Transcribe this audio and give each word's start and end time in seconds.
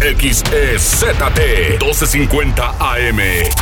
XEZT 0.00 1.20
1250 1.78 2.74
AM. 2.80 3.20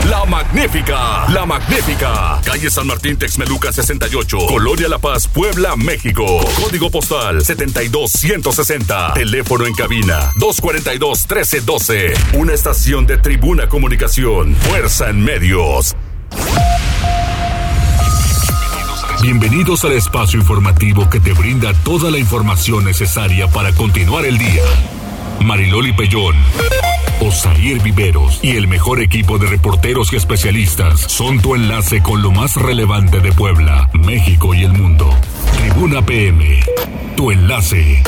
La 0.09 0.25
Magnífica, 0.25 1.27
La 1.31 1.45
Magnífica. 1.45 2.41
Calle 2.45 2.71
San 2.71 2.87
Martín 2.87 3.17
Texmeluca 3.17 3.73
68. 3.73 4.39
Colonia 4.47 4.89
La 4.89 4.99
Paz, 4.99 5.27
Puebla, 5.27 5.75
México. 5.75 6.25
Código 6.63 6.91
postal 6.93 7.45
72160. 7.45 9.15
Teléfono 9.15 9.67
en 9.67 9.75
cabina 9.75 10.31
242 10.37 11.27
1312. 11.29 12.15
Una 12.35 12.55
estación 12.55 13.05
de 13.05 13.19
Tribuna 13.19 13.69
Comunicación. 13.69 14.55
Fuerza 14.55 15.11
en 15.11 15.21
medios. 15.21 15.97
Bienvenidos 19.21 19.85
al 19.85 19.93
espacio 19.93 20.39
informativo 20.39 21.11
que 21.11 21.19
te 21.19 21.33
brinda 21.33 21.73
toda 21.83 22.13
la 22.13 22.19
información 22.19 22.85
necesaria 22.85 23.49
para 23.49 23.73
continuar 23.73 24.25
el 24.25 24.39
día. 24.39 24.63
Mariloli 25.45 25.93
Pellón, 25.93 26.37
Osair 27.21 27.83
Viveros 27.83 28.41
y 28.43 28.57
el 28.57 28.69
mejor 28.69 29.01
equipo 29.01 29.39
de 29.39 29.47
reporteros 29.47 30.13
y 30.13 30.17
especialistas 30.17 31.01
son 31.01 31.41
tu 31.41 31.55
enlace 31.55 32.03
con 32.03 32.23
lo 32.23 32.31
más 32.31 32.57
relevante 32.57 33.21
de 33.21 33.33
Puebla, 33.33 33.91
México 33.93 34.55
y 34.55 34.65
el 34.65 34.73
mundo. 34.73 35.09
Tribuna 35.59 36.05
PM, 36.05 36.61
tu 37.17 37.31
enlace. 37.31 38.03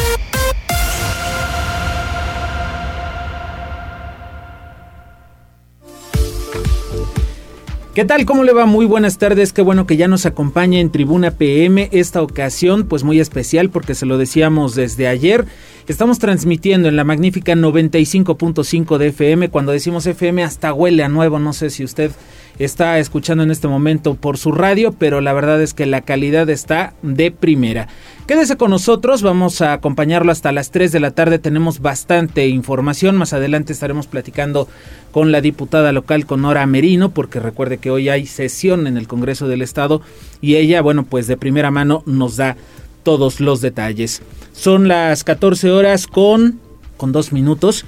¿Qué 7.95 8.05
tal? 8.05 8.25
¿Cómo 8.25 8.45
le 8.45 8.53
va? 8.53 8.67
Muy 8.67 8.87
buenas 8.87 9.19
tardes. 9.19 9.53
Qué 9.53 9.63
bueno 9.63 9.85
que 9.85 9.97
ya 9.97 10.07
nos 10.07 10.25
acompaña 10.25 10.79
en 10.79 10.93
Tribuna 10.93 11.33
PM. 11.33 11.89
Esta 11.91 12.23
ocasión, 12.23 12.87
pues 12.87 13.03
muy 13.03 13.19
especial 13.19 13.69
porque 13.69 13.97
se 13.97 14.07
lo 14.07 14.17
decíamos 14.17 14.77
desde 14.77 15.09
ayer. 15.09 15.45
Estamos 15.89 16.21
transmitiendo 16.21 16.89
en 16.89 16.95
la 16.95 17.03
magnífica 17.03 17.55
95.5 17.55 18.97
de 18.97 19.09
FM. 19.09 19.49
Cuando 19.49 19.73
decimos 19.73 20.07
FM 20.07 20.45
hasta 20.45 20.73
huele 20.73 21.03
a 21.03 21.09
nuevo. 21.09 21.41
No 21.41 21.53
sé 21.53 21.69
si 21.69 21.83
usted 21.83 22.13
está 22.61 22.99
escuchando 22.99 23.43
en 23.43 23.51
este 23.51 23.69
momento 23.69 24.15
por 24.17 24.37
su 24.37 24.53
radio, 24.53 24.93
pero 24.93 25.23
la 25.23 25.33
verdad 25.33 25.63
es 25.63 25.73
que 25.73 25.87
la 25.87 26.03
calidad 26.03 26.49
está 26.51 26.93
de 27.01 27.31
primera. 27.31 27.89
Quédese 28.27 28.59
con 28.59 28.71
nosotros, 28.71 29.23
vamos 29.23 29.63
a 29.63 29.73
acompañarlo 29.73 30.31
hasta 30.31 30.53
las 30.53 30.71
3 30.71 30.93
de 30.93 31.01
la 31.01 31.11
tarde, 31.13 31.39
tenemos 31.39 31.81
bastante 31.81 32.49
información, 32.49 33.17
más 33.17 33.33
adelante 33.33 33.73
estaremos 33.73 34.07
platicando 34.07 34.69
con 35.11 35.33
la 35.33 35.41
diputada 35.41 35.91
local, 35.93 36.27
con 36.27 36.43
Nora 36.43 36.67
Merino, 36.67 37.11
porque 37.11 37.41
recuerde 37.41 37.79
que 37.79 37.91
hoy 37.91 38.11
hay 38.11 38.27
sesión 38.27 38.87
en 38.87 38.99
el 38.99 39.09
Congreso 39.09 39.49
del 39.49 39.63
Estado 39.63 40.03
y 40.43 40.57
ella, 40.57 40.83
bueno, 40.83 41.05
pues 41.05 41.27
de 41.27 41.39
primera 41.39 41.71
mano 41.71 42.03
nos 42.05 42.37
da 42.37 42.59
todos 43.03 43.41
los 43.41 43.63
detalles. 43.63 44.21
Son 44.53 44.87
las 44.87 45.25
14 45.25 45.71
horas 45.71 46.07
con, 46.07 46.61
con 46.99 47.11
dos 47.11 47.33
minutos. 47.33 47.87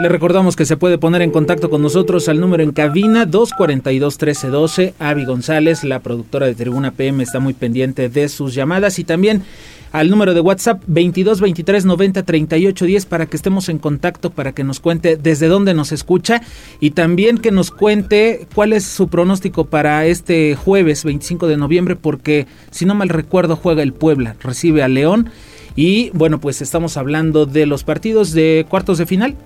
Le 0.00 0.08
recordamos 0.08 0.54
que 0.54 0.64
se 0.64 0.76
puede 0.76 0.96
poner 0.96 1.22
en 1.22 1.32
contacto 1.32 1.70
con 1.70 1.82
nosotros 1.82 2.28
al 2.28 2.38
número 2.38 2.62
en 2.62 2.70
cabina 2.70 3.26
242-1312. 3.26 4.92
Avi 5.00 5.24
González, 5.24 5.82
la 5.82 5.98
productora 5.98 6.46
de 6.46 6.54
Tribuna 6.54 6.92
PM, 6.92 7.20
está 7.20 7.40
muy 7.40 7.52
pendiente 7.52 8.08
de 8.08 8.28
sus 8.28 8.54
llamadas. 8.54 9.00
Y 9.00 9.04
también 9.04 9.42
al 9.90 10.08
número 10.08 10.34
de 10.34 10.40
WhatsApp 10.40 10.80
22 10.86 11.40
23 11.40 11.84
90 11.84 12.22
38 12.22 12.84
10 12.84 13.06
para 13.06 13.26
que 13.26 13.36
estemos 13.36 13.68
en 13.68 13.78
contacto, 13.78 14.30
para 14.30 14.52
que 14.52 14.62
nos 14.62 14.78
cuente 14.78 15.16
desde 15.16 15.48
dónde 15.48 15.74
nos 15.74 15.90
escucha. 15.90 16.42
Y 16.78 16.90
también 16.92 17.38
que 17.38 17.50
nos 17.50 17.72
cuente 17.72 18.46
cuál 18.54 18.74
es 18.74 18.84
su 18.84 19.08
pronóstico 19.08 19.64
para 19.64 20.06
este 20.06 20.54
jueves 20.54 21.02
25 21.02 21.48
de 21.48 21.56
noviembre, 21.56 21.96
porque 21.96 22.46
si 22.70 22.84
no 22.84 22.94
mal 22.94 23.08
recuerdo 23.08 23.56
juega 23.56 23.82
el 23.82 23.92
Puebla, 23.92 24.36
recibe 24.40 24.84
a 24.84 24.88
León. 24.88 25.30
Y 25.74 26.10
bueno, 26.10 26.38
pues 26.38 26.62
estamos 26.62 26.96
hablando 26.96 27.46
de 27.46 27.66
los 27.66 27.82
partidos 27.82 28.32
de 28.32 28.64
cuartos 28.68 28.98
de 28.98 29.06
final 29.06 29.36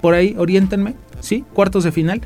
por 0.00 0.14
ahí, 0.14 0.34
oriéntenme, 0.38 0.94
¿sí? 1.20 1.44
Cuartos 1.52 1.84
de 1.84 1.92
final. 1.92 2.22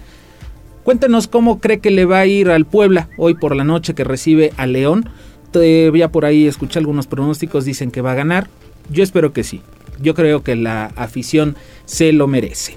Cuéntenos 0.84 1.28
cómo 1.28 1.60
cree 1.60 1.80
que 1.80 1.90
le 1.90 2.04
va 2.04 2.20
a 2.20 2.26
ir 2.26 2.50
al 2.50 2.64
Puebla 2.64 3.08
hoy 3.16 3.34
por 3.34 3.54
la 3.54 3.64
noche 3.64 3.94
que 3.94 4.04
recibe 4.04 4.52
a 4.56 4.66
León. 4.66 5.08
Ya 5.54 6.08
por 6.10 6.24
ahí 6.24 6.46
escuché 6.46 6.78
algunos 6.78 7.06
pronósticos, 7.06 7.64
dicen 7.64 7.90
que 7.90 8.00
va 8.00 8.12
a 8.12 8.16
ganar. 8.16 8.48
Yo 8.90 9.02
espero 9.02 9.32
que 9.32 9.44
sí. 9.44 9.60
Yo 10.00 10.14
creo 10.14 10.42
que 10.42 10.56
la 10.56 10.86
afición 10.96 11.56
se 11.84 12.12
lo 12.12 12.26
merece. 12.26 12.74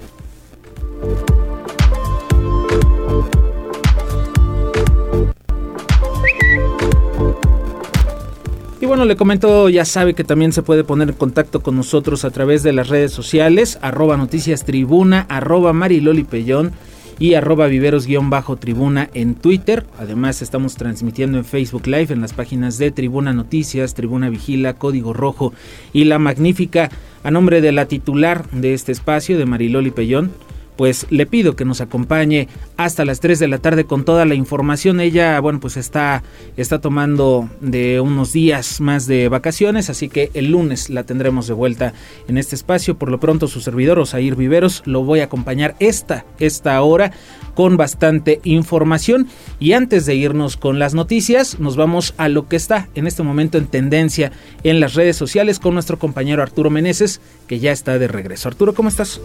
Bueno, 8.86 9.04
le 9.04 9.16
comento, 9.16 9.68
ya 9.68 9.84
sabe 9.84 10.14
que 10.14 10.22
también 10.22 10.52
se 10.52 10.62
puede 10.62 10.84
poner 10.84 11.08
en 11.08 11.16
contacto 11.16 11.60
con 11.60 11.74
nosotros 11.74 12.24
a 12.24 12.30
través 12.30 12.62
de 12.62 12.72
las 12.72 12.88
redes 12.88 13.10
sociales, 13.10 13.80
arroba 13.82 14.16
noticias 14.16 14.64
tribuna, 14.64 15.26
arroba 15.28 15.72
marilolipellón 15.72 16.70
y 17.18 17.34
arroba 17.34 17.66
viveros-tribuna 17.66 19.10
en 19.12 19.34
Twitter. 19.34 19.84
Además 19.98 20.40
estamos 20.40 20.76
transmitiendo 20.76 21.36
en 21.36 21.44
Facebook 21.44 21.88
Live 21.88 22.12
en 22.12 22.20
las 22.20 22.32
páginas 22.32 22.78
de 22.78 22.92
Tribuna 22.92 23.32
Noticias, 23.32 23.94
Tribuna 23.94 24.30
Vigila, 24.30 24.74
Código 24.74 25.12
Rojo 25.12 25.52
y 25.92 26.04
La 26.04 26.20
Magnífica. 26.20 26.88
A 27.24 27.32
nombre 27.32 27.60
de 27.60 27.72
la 27.72 27.86
titular 27.86 28.48
de 28.50 28.72
este 28.72 28.92
espacio, 28.92 29.36
de 29.36 29.46
Mariloli 29.46 29.90
Pellón, 29.90 30.30
pues 30.76 31.06
le 31.10 31.26
pido 31.26 31.56
que 31.56 31.64
nos 31.64 31.80
acompañe 31.80 32.48
hasta 32.76 33.04
las 33.04 33.20
3 33.20 33.38
de 33.38 33.48
la 33.48 33.58
tarde 33.58 33.84
con 33.84 34.04
toda 34.04 34.24
la 34.24 34.34
información. 34.34 35.00
Ella, 35.00 35.40
bueno, 35.40 35.60
pues 35.60 35.76
está, 35.76 36.22
está 36.56 36.80
tomando 36.80 37.48
de 37.60 38.00
unos 38.00 38.32
días 38.32 38.80
más 38.80 39.06
de 39.06 39.28
vacaciones, 39.28 39.90
así 39.90 40.08
que 40.08 40.30
el 40.34 40.50
lunes 40.50 40.90
la 40.90 41.04
tendremos 41.04 41.46
de 41.46 41.54
vuelta 41.54 41.94
en 42.28 42.38
este 42.38 42.54
espacio. 42.54 42.96
Por 42.96 43.10
lo 43.10 43.18
pronto, 43.18 43.48
su 43.48 43.60
servidor, 43.60 43.98
Osair 43.98 44.36
Viveros, 44.36 44.82
lo 44.84 45.02
voy 45.04 45.20
a 45.20 45.24
acompañar 45.24 45.74
esta, 45.78 46.24
esta 46.38 46.80
hora 46.82 47.12
con 47.54 47.76
bastante 47.76 48.40
información. 48.44 49.28
Y 49.58 49.72
antes 49.72 50.04
de 50.04 50.14
irnos 50.14 50.56
con 50.56 50.78
las 50.78 50.94
noticias, 50.94 51.58
nos 51.58 51.76
vamos 51.76 52.14
a 52.18 52.28
lo 52.28 52.48
que 52.48 52.56
está 52.56 52.88
en 52.94 53.06
este 53.06 53.22
momento 53.22 53.58
en 53.58 53.66
tendencia 53.66 54.32
en 54.62 54.80
las 54.80 54.94
redes 54.94 55.16
sociales 55.16 55.58
con 55.58 55.74
nuestro 55.74 55.98
compañero 55.98 56.42
Arturo 56.42 56.70
Meneses, 56.70 57.20
que 57.46 57.58
ya 57.58 57.72
está 57.72 57.98
de 57.98 58.08
regreso. 58.08 58.48
Arturo, 58.48 58.74
¿cómo 58.74 58.90
estás? 58.90 59.20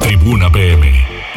Tribuna 0.00 0.50
PM. 0.50 1.35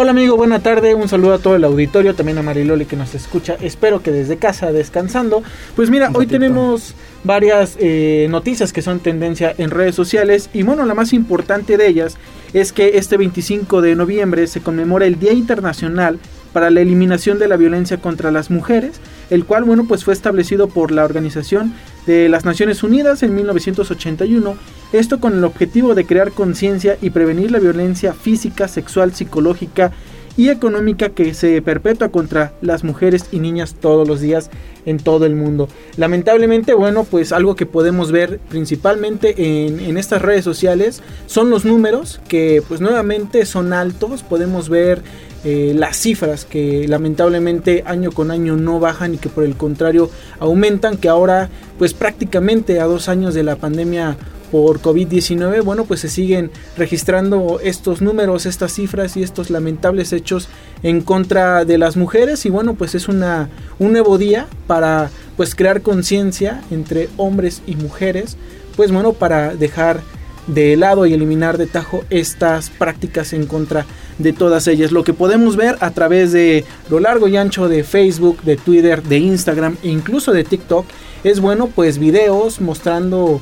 Hola 0.00 0.12
amigo, 0.12 0.36
buena 0.36 0.60
tarde, 0.60 0.94
un 0.94 1.08
saludo 1.08 1.34
a 1.34 1.38
todo 1.40 1.56
el 1.56 1.64
auditorio, 1.64 2.14
también 2.14 2.38
a 2.38 2.42
Mariloli 2.42 2.84
que 2.84 2.94
nos 2.94 3.16
escucha, 3.16 3.56
espero 3.60 4.00
que 4.00 4.12
desde 4.12 4.36
casa 4.36 4.70
descansando. 4.70 5.42
Pues 5.74 5.90
mira, 5.90 6.12
hoy 6.14 6.28
tenemos 6.28 6.94
varias 7.24 7.76
eh, 7.80 8.28
noticias 8.30 8.72
que 8.72 8.80
son 8.80 9.00
tendencia 9.00 9.52
en 9.58 9.70
redes 9.70 9.96
sociales. 9.96 10.50
Y 10.54 10.62
bueno, 10.62 10.86
la 10.86 10.94
más 10.94 11.12
importante 11.12 11.76
de 11.76 11.88
ellas 11.88 12.16
es 12.52 12.72
que 12.72 12.96
este 12.96 13.16
25 13.16 13.82
de 13.82 13.96
noviembre 13.96 14.46
se 14.46 14.60
conmemora 14.60 15.04
el 15.04 15.18
Día 15.18 15.32
Internacional 15.32 16.20
para 16.52 16.70
la 16.70 16.80
Eliminación 16.80 17.40
de 17.40 17.48
la 17.48 17.56
Violencia 17.56 17.96
contra 17.96 18.30
las 18.30 18.52
Mujeres, 18.52 19.00
el 19.30 19.46
cual 19.46 19.64
bueno, 19.64 19.86
pues 19.88 20.04
fue 20.04 20.14
establecido 20.14 20.68
por 20.68 20.92
la 20.92 21.04
Organización 21.04 21.74
de 22.08 22.30
las 22.30 22.46
Naciones 22.46 22.82
Unidas 22.82 23.22
en 23.22 23.34
1981, 23.34 24.56
esto 24.94 25.20
con 25.20 25.34
el 25.34 25.44
objetivo 25.44 25.94
de 25.94 26.06
crear 26.06 26.32
conciencia 26.32 26.96
y 27.02 27.10
prevenir 27.10 27.50
la 27.50 27.58
violencia 27.58 28.14
física, 28.14 28.66
sexual, 28.66 29.14
psicológica 29.14 29.92
y 30.34 30.48
económica 30.48 31.10
que 31.10 31.34
se 31.34 31.60
perpetúa 31.60 32.08
contra 32.08 32.54
las 32.62 32.82
mujeres 32.82 33.26
y 33.30 33.40
niñas 33.40 33.74
todos 33.78 34.08
los 34.08 34.22
días 34.22 34.48
en 34.86 34.96
todo 34.96 35.26
el 35.26 35.34
mundo. 35.34 35.68
Lamentablemente, 35.98 36.72
bueno, 36.72 37.04
pues 37.04 37.30
algo 37.30 37.56
que 37.56 37.66
podemos 37.66 38.10
ver 38.10 38.40
principalmente 38.48 39.66
en, 39.66 39.78
en, 39.78 39.98
estas 39.98 40.22
redes 40.22 40.44
sociales 40.44 41.02
son 41.26 41.50
los 41.50 41.66
números 41.66 42.22
que 42.26 42.62
pues 42.66 42.80
nuevamente 42.80 43.44
son 43.44 43.74
altos, 43.74 44.22
podemos 44.22 44.70
ver 44.70 45.02
eh, 45.50 45.72
las 45.72 45.96
cifras 45.96 46.44
que 46.44 46.86
lamentablemente 46.86 47.82
año 47.86 48.12
con 48.12 48.30
año 48.30 48.54
no 48.56 48.80
bajan 48.80 49.14
y 49.14 49.16
que 49.16 49.30
por 49.30 49.44
el 49.44 49.56
contrario 49.56 50.10
aumentan, 50.40 50.98
que 50.98 51.08
ahora 51.08 51.48
pues 51.78 51.94
prácticamente 51.94 52.80
a 52.80 52.84
dos 52.84 53.08
años 53.08 53.32
de 53.32 53.44
la 53.44 53.56
pandemia 53.56 54.18
por 54.52 54.82
COVID-19, 54.82 55.62
bueno, 55.64 55.86
pues 55.86 56.00
se 56.00 56.10
siguen 56.10 56.50
registrando 56.76 57.60
estos 57.62 58.02
números, 58.02 58.44
estas 58.44 58.74
cifras 58.74 59.16
y 59.16 59.22
estos 59.22 59.48
lamentables 59.48 60.12
hechos 60.12 60.50
en 60.82 61.00
contra 61.00 61.64
de 61.64 61.78
las 61.78 61.96
mujeres. 61.96 62.44
Y 62.44 62.50
bueno, 62.50 62.74
pues 62.74 62.94
es 62.94 63.08
una, 63.08 63.48
un 63.78 63.92
nuevo 63.92 64.18
día 64.18 64.48
para 64.66 65.08
pues 65.38 65.54
crear 65.54 65.80
conciencia 65.80 66.62
entre 66.70 67.08
hombres 67.16 67.62
y 67.66 67.74
mujeres, 67.76 68.36
pues 68.76 68.92
bueno, 68.92 69.14
para 69.14 69.54
dejar 69.54 70.02
de 70.48 70.76
lado 70.76 71.06
y 71.06 71.14
eliminar 71.14 71.58
de 71.58 71.66
tajo 71.66 72.04
estas 72.10 72.70
prácticas 72.70 73.32
en 73.32 73.46
contra 73.46 73.86
de 74.18 74.32
todas 74.32 74.66
ellas. 74.66 74.90
Lo 74.90 75.04
que 75.04 75.14
podemos 75.14 75.56
ver 75.56 75.76
a 75.80 75.92
través 75.92 76.32
de 76.32 76.64
lo 76.90 76.98
largo 76.98 77.28
y 77.28 77.36
ancho 77.36 77.68
de 77.68 77.84
Facebook, 77.84 78.42
de 78.42 78.56
Twitter, 78.56 79.02
de 79.02 79.18
Instagram 79.18 79.76
e 79.82 79.88
incluso 79.88 80.32
de 80.32 80.44
TikTok 80.44 80.86
es 81.24 81.40
bueno 81.40 81.68
pues 81.68 81.98
videos 81.98 82.60
mostrando 82.60 83.40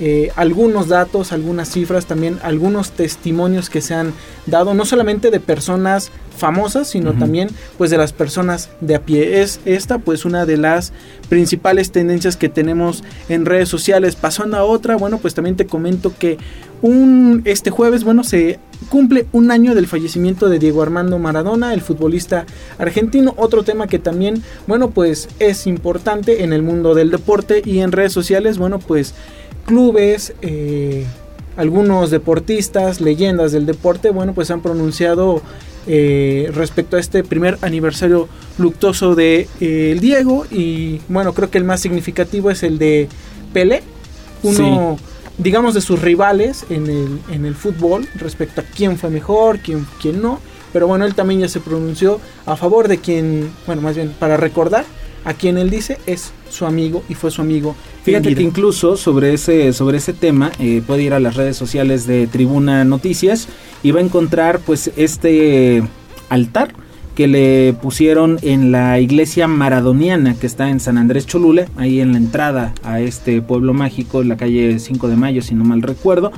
eh, 0.00 0.30
algunos 0.36 0.88
datos, 0.88 1.32
algunas 1.32 1.70
cifras, 1.70 2.06
también 2.06 2.38
algunos 2.42 2.92
testimonios 2.92 3.68
que 3.68 3.80
se 3.80 3.94
han 3.94 4.12
dado, 4.46 4.74
no 4.74 4.84
solamente 4.84 5.30
de 5.30 5.40
personas 5.40 6.10
famosas, 6.38 6.88
sino 6.88 7.12
también 7.14 7.50
pues 7.76 7.90
de 7.90 7.98
las 7.98 8.12
personas 8.12 8.70
de 8.80 8.94
a 8.94 9.02
pie. 9.02 9.42
Es 9.42 9.60
esta 9.64 9.98
pues 9.98 10.24
una 10.24 10.46
de 10.46 10.56
las 10.56 10.92
principales 11.28 11.90
tendencias 11.90 12.36
que 12.36 12.48
tenemos 12.48 13.04
en 13.28 13.44
redes 13.44 13.68
sociales. 13.68 14.16
Pasando 14.16 14.56
a 14.56 14.64
otra, 14.64 14.96
bueno, 14.96 15.18
pues 15.18 15.34
también 15.34 15.56
te 15.56 15.66
comento 15.66 16.12
que 16.16 16.38
un, 16.80 17.42
este 17.44 17.70
jueves, 17.70 18.04
bueno, 18.04 18.22
se 18.22 18.60
cumple 18.88 19.26
un 19.32 19.50
año 19.50 19.74
del 19.74 19.88
fallecimiento 19.88 20.48
de 20.48 20.60
Diego 20.60 20.80
Armando 20.80 21.18
Maradona, 21.18 21.74
el 21.74 21.80
futbolista 21.80 22.46
argentino. 22.78 23.34
Otro 23.36 23.64
tema 23.64 23.88
que 23.88 23.98
también, 23.98 24.42
bueno, 24.66 24.90
pues 24.90 25.28
es 25.40 25.66
importante 25.66 26.44
en 26.44 26.52
el 26.52 26.62
mundo 26.62 26.94
del 26.94 27.10
deporte 27.10 27.62
y 27.64 27.80
en 27.80 27.92
redes 27.92 28.12
sociales, 28.12 28.58
bueno, 28.58 28.78
pues 28.78 29.14
clubes, 29.68 30.32
eh, 30.40 31.04
algunos 31.58 32.10
deportistas, 32.10 33.02
leyendas 33.02 33.52
del 33.52 33.66
deporte, 33.66 34.10
bueno, 34.10 34.32
pues 34.32 34.50
han 34.50 34.62
pronunciado 34.62 35.42
eh, 35.86 36.50
respecto 36.54 36.96
a 36.96 37.00
este 37.00 37.22
primer 37.22 37.58
aniversario 37.60 38.28
luctuoso 38.56 39.14
de 39.14 39.46
eh, 39.60 39.92
el 39.92 40.00
Diego 40.00 40.46
y 40.50 41.00
bueno, 41.08 41.34
creo 41.34 41.50
que 41.50 41.58
el 41.58 41.64
más 41.64 41.80
significativo 41.80 42.50
es 42.50 42.62
el 42.62 42.78
de 42.78 43.08
Pelé, 43.52 43.82
uno 44.42 44.96
digamos 45.36 45.74
de 45.74 45.82
sus 45.82 46.00
rivales 46.00 46.64
en 46.70 46.86
el, 46.86 47.20
en 47.30 47.44
el 47.44 47.54
fútbol 47.54 48.08
respecto 48.14 48.62
a 48.62 48.64
quién 48.64 48.96
fue 48.96 49.10
mejor, 49.10 49.58
quién, 49.58 49.86
quién 50.00 50.22
no, 50.22 50.40
pero 50.72 50.86
bueno, 50.86 51.04
él 51.04 51.14
también 51.14 51.40
ya 51.40 51.48
se 51.48 51.60
pronunció 51.60 52.20
a 52.46 52.56
favor 52.56 52.88
de 52.88 52.98
quien, 52.98 53.50
bueno, 53.66 53.82
más 53.82 53.96
bien 53.96 54.14
para 54.18 54.38
recordar 54.38 54.86
a 55.24 55.34
quien 55.34 55.58
él 55.58 55.68
dice 55.68 55.98
es 56.06 56.32
su 56.48 56.64
amigo 56.64 57.02
y 57.08 57.14
fue 57.14 57.30
su 57.30 57.42
amigo. 57.42 57.76
Fíjate 58.08 58.34
que 58.34 58.42
incluso 58.42 58.96
sobre 58.96 59.34
ese, 59.34 59.74
sobre 59.74 59.98
ese 59.98 60.14
tema 60.14 60.50
eh, 60.58 60.82
puede 60.86 61.02
ir 61.02 61.12
a 61.12 61.20
las 61.20 61.36
redes 61.36 61.58
sociales 61.58 62.06
de 62.06 62.26
Tribuna 62.26 62.82
Noticias 62.84 63.48
y 63.82 63.90
va 63.90 64.00
a 64.00 64.02
encontrar 64.02 64.60
pues 64.60 64.90
este 64.96 65.82
altar 66.30 66.72
que 67.14 67.28
le 67.28 67.74
pusieron 67.74 68.38
en 68.40 68.72
la 68.72 68.98
iglesia 68.98 69.46
maradoniana 69.46 70.34
que 70.34 70.46
está 70.46 70.70
en 70.70 70.80
San 70.80 70.96
Andrés 70.96 71.26
Cholula, 71.26 71.66
ahí 71.76 72.00
en 72.00 72.12
la 72.12 72.18
entrada 72.18 72.72
a 72.82 73.00
este 73.00 73.42
pueblo 73.42 73.74
mágico, 73.74 74.22
en 74.22 74.28
la 74.28 74.38
calle 74.38 74.78
5 74.78 75.08
de 75.08 75.16
Mayo, 75.16 75.42
si 75.42 75.54
no 75.54 75.64
mal 75.64 75.82
recuerdo. 75.82 76.32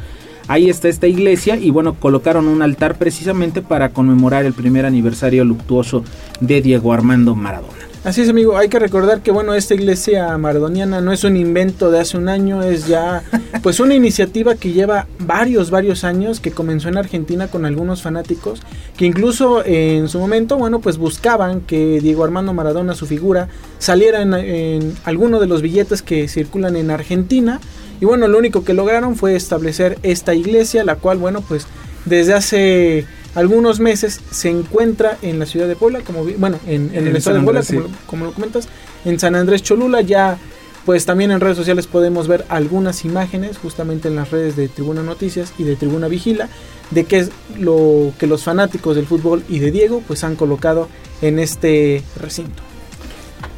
Ahí 0.49 0.69
está 0.69 0.89
esta 0.89 1.07
iglesia 1.07 1.57
y 1.57 1.71
bueno, 1.71 1.95
colocaron 1.95 2.49
un 2.49 2.63
altar 2.63 2.97
precisamente 2.97 3.63
para 3.63 3.91
conmemorar 3.91 4.45
el 4.45 4.55
primer 4.55 4.87
aniversario 4.87 5.45
luctuoso 5.45 6.03
de 6.41 6.63
Diego 6.63 6.93
Armando 6.93 7.37
Maradona. 7.37 7.80
Así 8.03 8.23
es, 8.23 8.31
amigo. 8.31 8.57
Hay 8.57 8.71
que 8.71 8.79
recordar 8.79 9.21
que, 9.21 9.31
bueno, 9.31 9.53
esta 9.53 9.75
iglesia 9.75 10.39
maradoniana 10.39 11.03
no 11.03 11.13
es 11.13 11.23
un 11.23 11.37
invento 11.37 11.91
de 11.91 12.01
hace 12.01 12.17
un 12.17 12.31
año, 12.31 12.63
es 12.63 12.87
ya, 12.87 13.23
pues, 13.63 13.79
una 13.79 13.95
iniciativa 13.95 14.55
que 14.55 14.73
lleva 14.73 15.07
varios, 15.19 15.71
varios 15.71 16.03
años, 16.03 16.41
que 16.41 16.51
comenzó 16.51 16.89
en 16.89 16.97
Argentina 16.97 17.49
con 17.49 17.67
algunos 17.67 18.01
fanáticos, 18.01 18.63
que 18.97 19.05
incluso 19.05 19.63
en 19.67 20.09
su 20.09 20.19
momento, 20.19 20.57
bueno, 20.57 20.81
pues 20.81 20.97
buscaban 20.97 21.61
que 21.61 22.01
Diego 22.01 22.25
Armando 22.25 22.55
Maradona, 22.55 22.95
su 22.95 23.05
figura, 23.05 23.49
saliera 23.79 24.23
en, 24.23 24.33
en 24.33 24.95
alguno 25.05 25.39
de 25.39 25.47
los 25.47 25.61
billetes 25.61 26.01
que 26.01 26.27
circulan 26.27 26.77
en 26.77 26.91
Argentina. 26.91 27.61
Y 28.01 28.07
bueno, 28.07 28.29
lo 28.29 28.39
único 28.39 28.65
que 28.65 28.73
lograron 28.73 29.15
fue 29.15 29.37
establecer 29.37 29.99
esta 30.03 30.35
iglesia, 30.35 30.85
la 30.85 30.97
cual, 30.97 31.19
bueno, 31.19 31.43
pues, 31.47 31.67
desde 32.07 32.33
hace 32.33 33.07
algunos 33.35 33.81
meses 33.81 34.21
se 34.31 34.51
encuentra 34.51 35.19
en 35.23 35.39
la 35.39 35.47
ciudad 35.47 35.69
de 35.69 35.77
Puebla, 35.77 36.01
como 36.01 36.25
bueno, 36.25 36.59
en, 36.67 36.91
el 36.95 37.17
estado 37.17 37.39
de 37.39 37.45
Puebla, 37.45 37.63
como, 38.07 38.27
lo 38.27 38.33
comentas, 38.33 38.69
en 39.05 39.19
San 39.19 39.35
Andrés 39.35 39.63
Cholula 39.63 40.01
ya 40.01 40.39
pues 40.87 41.05
también 41.05 41.31
en 41.31 41.41
redes 41.41 41.59
sociales 41.59 41.87
podemos 41.87 42.27
ver 42.27 42.47
algunas 42.49 43.05
imágenes 43.05 43.59
justamente 43.59 44.09
en 44.09 44.17
las 44.17 44.31
redes 44.31 44.57
de 44.57 44.69
Tribuna 44.69 45.03
Noticias 45.03 45.53
y 45.59 45.65
de 45.65 45.77
Tribuna 45.77 46.09
Vigila 46.09 46.49
de 46.91 47.05
qué 47.05 47.19
es 47.19 47.31
lo 47.59 48.13
que 48.19 48.27
los 48.27 48.43
fanáticos 48.43 48.97
del 48.97 49.07
fútbol 49.07 49.45
y 49.49 49.59
de 49.59 49.71
Diego 49.71 50.03
pues 50.07 50.25
han 50.25 50.37
colocado 50.37 50.89
en 51.23 51.39
este 51.39 52.03
recinto. 52.19 52.63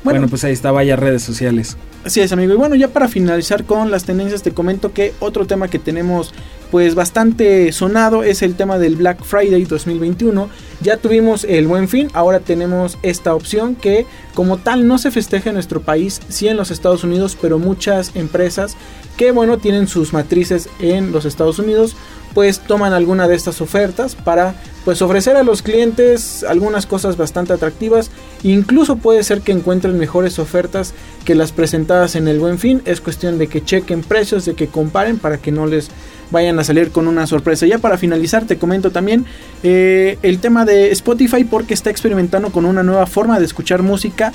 Bueno, 0.05 0.27
pues 0.29 0.43
ahí 0.45 0.53
está, 0.53 0.73
vaya 0.73 0.97
redes 0.97 1.23
sociales. 1.23 1.77
Así 2.05 2.21
es, 2.21 2.33
amigo. 2.33 2.53
Y 2.53 2.57
bueno, 2.57 2.75
ya 2.75 2.89
para 2.89 3.07
finalizar 3.07 3.65
con 3.65 3.91
las 3.91 4.05
tendencias, 4.05 4.43
te 4.43 4.51
comento 4.51 4.93
que 4.93 5.15
otro 5.21 5.47
tema 5.47 5.69
que 5.69 5.79
tenemos 5.79 6.35
pues 6.73 6.95
bastante 6.95 7.71
sonado 7.71 8.25
es 8.25 8.41
el 8.41 8.55
tema 8.55 8.79
del 8.79 8.97
Black 8.97 9.23
Friday 9.25 9.65
2021. 9.67 10.49
Ya 10.81 10.97
tuvimos 10.97 11.45
el 11.45 11.67
buen 11.67 11.87
fin, 11.87 12.09
ahora 12.15 12.41
tenemos 12.41 12.97
esta 13.03 13.35
opción 13.35 13.75
que 13.75 14.07
como 14.33 14.57
tal 14.57 14.89
no 14.89 14.97
se 14.97 15.11
festeja 15.11 15.51
en 15.51 15.55
nuestro 15.57 15.83
país, 15.83 16.23
sí 16.31 16.49
en 16.49 16.57
los 16.57 16.71
Estados 16.71 17.05
Unidos, 17.05 17.37
pero 17.39 17.59
muchas 17.59 18.17
empresas 18.17 18.75
que 19.19 19.33
bueno 19.33 19.59
tienen 19.59 19.87
sus 19.87 20.15
matrices 20.15 20.71
en 20.81 21.13
los 21.13 21.27
Estados 21.27 21.59
Unidos 21.59 21.95
pues 22.33 22.61
toman 22.61 22.95
alguna 22.95 23.29
de 23.29 23.35
estas 23.35 23.61
ofertas 23.61 24.15
para 24.15 24.55
pues 24.87 25.03
ofrecer 25.03 25.37
a 25.37 25.43
los 25.43 25.61
clientes 25.61 26.43
algunas 26.45 26.87
cosas 26.87 27.19
bastante 27.19 27.53
atractivas 27.53 28.11
incluso 28.43 28.97
puede 28.97 29.23
ser 29.23 29.43
que 29.43 29.53
encuentren 29.53 29.99
mejores 29.99 30.39
ofertas 30.39 30.95
que 31.27 31.35
las 31.35 31.53
presentadas 31.53 32.17
en 32.17 32.27
el 32.27 32.41
buen 32.41 32.59
fin 32.59 32.81
es 32.87 33.03
cuestión 33.03 33.37
de 33.37 33.49
que 33.49 33.63
chequen 33.63 34.01
precios 34.01 34.47
de 34.47 34.55
que 34.55 34.69
comparen 34.69 35.19
para 35.19 35.37
que 35.37 35.53
no 35.53 35.67
les 35.67 35.91
vayan 36.33 36.59
a 36.59 36.65
salir 36.65 36.91
con 36.91 37.07
una 37.07 37.27
sorpresa. 37.29 37.67
Ya 37.67 37.79
para 37.79 37.99
finalizar 37.99 38.47
te 38.47 38.59
comento 38.59 38.91
también 38.91 39.25
eh, 39.63 40.19
el 40.23 40.41
tema 40.41 40.65
de 40.65 40.91
Spotify 40.91 41.45
porque 41.45 41.75
está 41.75 41.91
experimentando 41.91 42.51
con 42.51 42.65
una 42.65 42.83
nueva 42.83 43.07
forma 43.07 43.39
de 43.39 43.45
escuchar 43.45 43.83
música. 43.83 44.33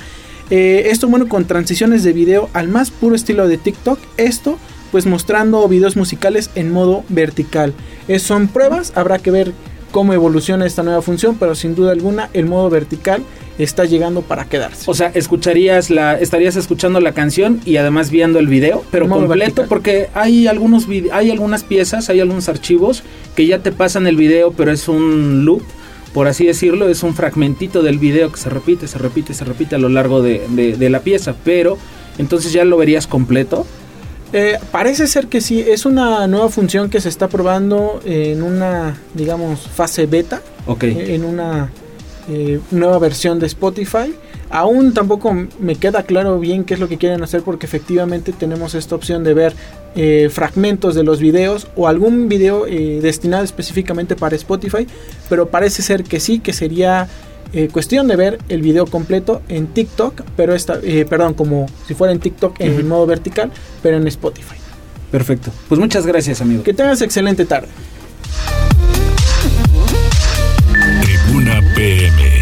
Eh, 0.48 0.88
esto 0.90 1.08
bueno 1.08 1.28
con 1.28 1.44
transiciones 1.44 2.02
de 2.04 2.14
video 2.14 2.48
al 2.54 2.68
más 2.68 2.90
puro 2.90 3.14
estilo 3.14 3.46
de 3.48 3.58
TikTok. 3.58 3.98
Esto 4.16 4.58
pues 4.90 5.04
mostrando 5.04 5.68
videos 5.68 5.96
musicales 5.96 6.48
en 6.54 6.72
modo 6.72 7.04
vertical. 7.10 7.74
son 8.18 8.48
pruebas, 8.48 8.92
habrá 8.94 9.18
que 9.18 9.30
ver 9.30 9.52
cómo 9.90 10.14
evoluciona 10.14 10.64
esta 10.64 10.82
nueva 10.82 11.02
función, 11.02 11.36
pero 11.38 11.54
sin 11.54 11.74
duda 11.74 11.92
alguna 11.92 12.30
el 12.32 12.46
modo 12.46 12.70
vertical 12.70 13.22
está 13.58 13.84
llegando 13.84 14.22
para 14.22 14.44
quedarse. 14.44 14.88
O 14.90 14.94
sea, 14.94 15.08
escucharías 15.14 15.90
la, 15.90 16.18
estarías 16.18 16.56
escuchando 16.56 17.00
la 17.00 17.12
canción 17.12 17.60
y 17.64 17.76
además 17.76 18.10
viendo 18.10 18.38
el 18.38 18.46
video, 18.46 18.84
pero 18.90 19.08
completo, 19.08 19.66
porque 19.68 20.08
hay 20.14 20.46
algunos 20.46 20.86
hay 21.12 21.30
algunas 21.30 21.64
piezas, 21.64 22.08
hay 22.08 22.20
algunos 22.20 22.48
archivos 22.48 23.02
que 23.34 23.46
ya 23.46 23.58
te 23.58 23.72
pasan 23.72 24.06
el 24.06 24.16
video, 24.16 24.52
pero 24.52 24.70
es 24.70 24.88
un 24.88 25.44
loop, 25.44 25.62
por 26.14 26.28
así 26.28 26.46
decirlo, 26.46 26.88
es 26.88 27.02
un 27.02 27.14
fragmentito 27.14 27.82
del 27.82 27.98
video 27.98 28.30
que 28.30 28.38
se 28.38 28.48
repite, 28.48 28.86
se 28.86 28.98
repite, 28.98 29.34
se 29.34 29.44
repite 29.44 29.74
a 29.74 29.78
lo 29.78 29.88
largo 29.88 30.22
de, 30.22 30.46
de, 30.48 30.90
la 30.90 31.00
pieza, 31.00 31.34
pero 31.44 31.76
entonces 32.16 32.52
ya 32.52 32.64
lo 32.64 32.76
verías 32.76 33.06
completo. 33.06 33.66
Eh, 34.32 34.58
parece 34.70 35.06
ser 35.06 35.26
que 35.26 35.40
sí, 35.40 35.60
es 35.60 35.86
una 35.86 36.26
nueva 36.26 36.50
función 36.50 36.90
que 36.90 37.00
se 37.00 37.08
está 37.08 37.28
probando 37.28 38.00
en 38.04 38.42
una, 38.42 38.98
digamos, 39.14 39.60
fase 39.60 40.06
beta. 40.06 40.42
Ok. 40.66 40.84
En 40.84 41.24
una 41.24 41.70
eh, 42.28 42.60
nueva 42.70 42.98
versión 42.98 43.38
de 43.38 43.46
Spotify. 43.46 44.14
Aún 44.50 44.94
tampoco 44.94 45.34
me 45.60 45.76
queda 45.76 46.02
claro 46.02 46.38
bien 46.38 46.64
qué 46.64 46.74
es 46.74 46.80
lo 46.80 46.88
que 46.88 46.98
quieren 46.98 47.22
hacer 47.22 47.42
porque 47.42 47.66
efectivamente 47.66 48.32
tenemos 48.32 48.74
esta 48.74 48.94
opción 48.94 49.24
de 49.24 49.34
ver 49.34 49.54
eh, 49.94 50.28
fragmentos 50.30 50.94
de 50.94 51.02
los 51.02 51.20
videos 51.20 51.68
o 51.76 51.88
algún 51.88 52.28
video 52.28 52.66
eh, 52.66 53.00
destinado 53.02 53.44
específicamente 53.44 54.16
para 54.16 54.36
Spotify, 54.36 54.86
pero 55.28 55.48
parece 55.48 55.82
ser 55.82 56.04
que 56.04 56.20
sí, 56.20 56.38
que 56.38 56.52
sería 56.52 57.08
cuestión 57.72 58.08
de 58.08 58.16
ver 58.16 58.38
el 58.50 58.60
video 58.60 58.84
completo 58.84 59.40
en 59.48 59.68
TikTok, 59.68 60.20
pero 60.36 60.54
esta, 60.54 60.80
perdón, 61.08 61.32
como 61.32 61.64
si 61.86 61.94
fuera 61.94 62.12
en 62.12 62.20
TikTok 62.20 62.60
en 62.60 62.86
modo 62.86 63.06
vertical, 63.06 63.50
pero 63.82 63.96
en 63.96 64.06
Spotify. 64.06 64.56
Perfecto. 65.10 65.50
Pues 65.66 65.80
muchas 65.80 66.06
gracias, 66.06 66.42
amigo. 66.42 66.62
Que 66.62 66.74
tengas 66.74 67.00
excelente 67.00 67.46
tarde. 67.46 67.68
Tribuna 71.78 72.37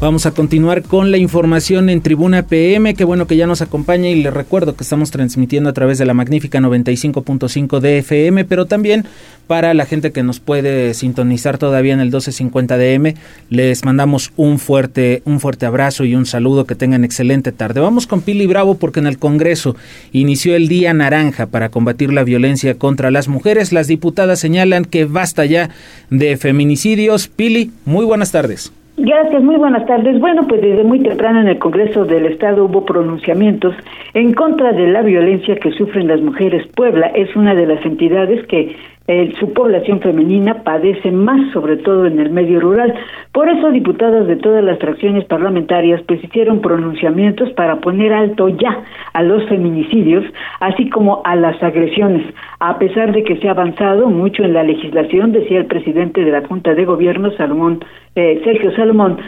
Vamos 0.00 0.26
a 0.26 0.32
continuar 0.32 0.82
con 0.82 1.10
la 1.10 1.16
información 1.16 1.88
en 1.88 2.02
Tribuna 2.02 2.46
PM. 2.46 2.94
Qué 2.94 3.04
bueno 3.04 3.26
que 3.26 3.36
ya 3.36 3.46
nos 3.46 3.62
acompaña 3.62 4.10
y 4.10 4.22
les 4.22 4.34
recuerdo 4.34 4.76
que 4.76 4.82
estamos 4.82 5.10
transmitiendo 5.10 5.70
a 5.70 5.72
través 5.72 5.98
de 5.98 6.04
la 6.04 6.12
magnífica 6.12 6.58
95.5 6.60 7.80
de 7.80 7.98
FM, 7.98 8.44
pero 8.44 8.66
también 8.66 9.06
para 9.46 9.72
la 9.72 9.86
gente 9.86 10.12
que 10.12 10.22
nos 10.22 10.40
puede 10.40 10.92
sintonizar 10.92 11.56
todavía 11.56 11.94
en 11.94 12.00
el 12.00 12.08
1250 12.08 12.76
DM, 12.76 13.14
les 13.48 13.84
mandamos 13.84 14.32
un 14.36 14.58
fuerte, 14.58 15.22
un 15.24 15.40
fuerte 15.40 15.64
abrazo 15.64 16.04
y 16.04 16.14
un 16.14 16.26
saludo. 16.26 16.66
Que 16.66 16.74
tengan 16.74 17.04
excelente 17.04 17.52
tarde. 17.52 17.80
Vamos 17.80 18.06
con 18.06 18.20
Pili 18.20 18.46
Bravo 18.46 18.74
porque 18.74 19.00
en 19.00 19.06
el 19.06 19.18
Congreso 19.18 19.74
inició 20.12 20.54
el 20.54 20.68
Día 20.68 20.92
Naranja 20.92 21.46
para 21.46 21.70
combatir 21.70 22.12
la 22.12 22.24
violencia 22.24 22.74
contra 22.74 23.10
las 23.10 23.28
mujeres. 23.28 23.72
Las 23.72 23.86
diputadas 23.86 24.38
señalan 24.40 24.84
que 24.84 25.06
basta 25.06 25.46
ya 25.46 25.70
de 26.10 26.36
feminicidios. 26.36 27.28
Pili, 27.28 27.70
muy 27.86 28.04
buenas 28.04 28.32
tardes. 28.32 28.72
Gracias, 28.96 29.42
muy 29.42 29.56
buenas 29.56 29.86
tardes. 29.86 30.20
Bueno, 30.20 30.46
pues 30.46 30.62
desde 30.62 30.84
muy 30.84 31.00
temprano 31.00 31.40
en 31.40 31.48
el 31.48 31.58
Congreso 31.58 32.04
del 32.04 32.26
Estado 32.26 32.64
hubo 32.64 32.84
pronunciamientos 32.84 33.74
en 34.14 34.32
contra 34.34 34.72
de 34.72 34.86
la 34.86 35.02
violencia 35.02 35.56
que 35.56 35.72
sufren 35.72 36.06
las 36.06 36.20
mujeres. 36.20 36.64
Puebla 36.76 37.08
es 37.08 37.34
una 37.34 37.56
de 37.56 37.66
las 37.66 37.84
entidades 37.84 38.46
que 38.46 38.76
eh, 39.06 39.34
su 39.38 39.52
población 39.52 40.00
femenina 40.00 40.62
padece 40.62 41.10
más, 41.10 41.52
sobre 41.52 41.76
todo 41.76 42.06
en 42.06 42.18
el 42.18 42.30
medio 42.30 42.58
rural. 42.58 42.94
Por 43.32 43.50
eso, 43.50 43.70
diputadas 43.70 44.26
de 44.26 44.36
todas 44.36 44.64
las 44.64 44.78
fracciones 44.78 45.26
parlamentarias 45.26 46.00
pues 46.08 46.24
hicieron 46.24 46.62
pronunciamientos 46.62 47.50
para 47.50 47.80
poner 47.80 48.14
alto 48.14 48.48
ya 48.48 48.82
a 49.12 49.22
los 49.22 49.46
feminicidios, 49.48 50.24
así 50.60 50.88
como 50.88 51.20
a 51.24 51.36
las 51.36 51.62
agresiones. 51.62 52.24
A 52.60 52.78
pesar 52.78 53.12
de 53.12 53.24
que 53.24 53.36
se 53.36 53.48
ha 53.48 53.50
avanzado 53.50 54.08
mucho 54.08 54.42
en 54.42 54.54
la 54.54 54.62
legislación, 54.62 55.32
decía 55.32 55.58
el 55.58 55.66
presidente 55.66 56.24
de 56.24 56.30
la 56.30 56.46
Junta 56.46 56.74
de 56.74 56.86
Gobierno, 56.86 57.30
Salomón, 57.32 57.84
eh, 58.14 58.40
Sergio 58.42 58.74
Salomón, 58.74 59.18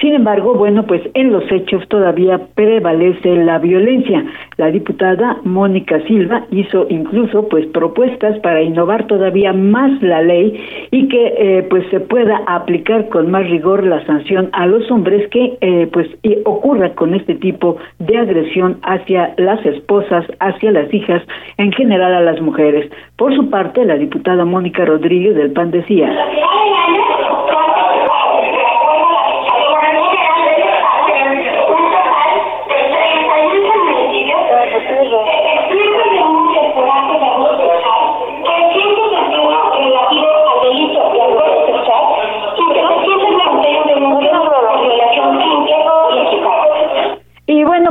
sin 0.00 0.14
embargo, 0.14 0.54
bueno, 0.54 0.84
pues 0.84 1.00
en 1.14 1.32
los 1.32 1.50
hechos 1.50 1.86
todavía 1.88 2.38
prevalece 2.54 3.34
la 3.36 3.58
violencia. 3.58 4.24
La 4.58 4.70
diputada 4.70 5.38
Mónica 5.44 6.00
Silva 6.06 6.44
hizo 6.50 6.86
incluso 6.90 7.48
pues 7.48 7.66
propuestas 7.68 8.38
para 8.40 8.60
innovar 8.62 9.06
todavía 9.06 9.54
más 9.54 10.02
la 10.02 10.20
ley 10.20 10.88
y 10.90 11.08
que 11.08 11.34
eh, 11.38 11.66
pues 11.70 11.88
se 11.90 12.00
pueda 12.00 12.42
aplicar 12.46 13.08
con 13.08 13.30
más 13.30 13.48
rigor 13.48 13.86
la 13.86 14.04
sanción 14.04 14.50
a 14.52 14.66
los 14.66 14.90
hombres 14.90 15.28
que 15.30 15.56
eh, 15.62 15.88
pues 15.90 16.08
ocurra 16.44 16.90
con 16.94 17.14
este 17.14 17.34
tipo 17.34 17.78
de 17.98 18.18
agresión 18.18 18.78
hacia 18.82 19.32
las 19.38 19.64
esposas, 19.64 20.26
hacia 20.40 20.72
las 20.72 20.92
hijas, 20.92 21.22
en 21.56 21.72
general 21.72 22.14
a 22.14 22.20
las 22.20 22.40
mujeres. 22.42 22.90
Por 23.16 23.34
su 23.34 23.48
parte, 23.48 23.84
la 23.84 23.96
diputada 23.96 24.44
Mónica 24.44 24.84
Rodríguez 24.84 25.34
del 25.36 25.52
PAN 25.52 25.70
decía 25.70 26.12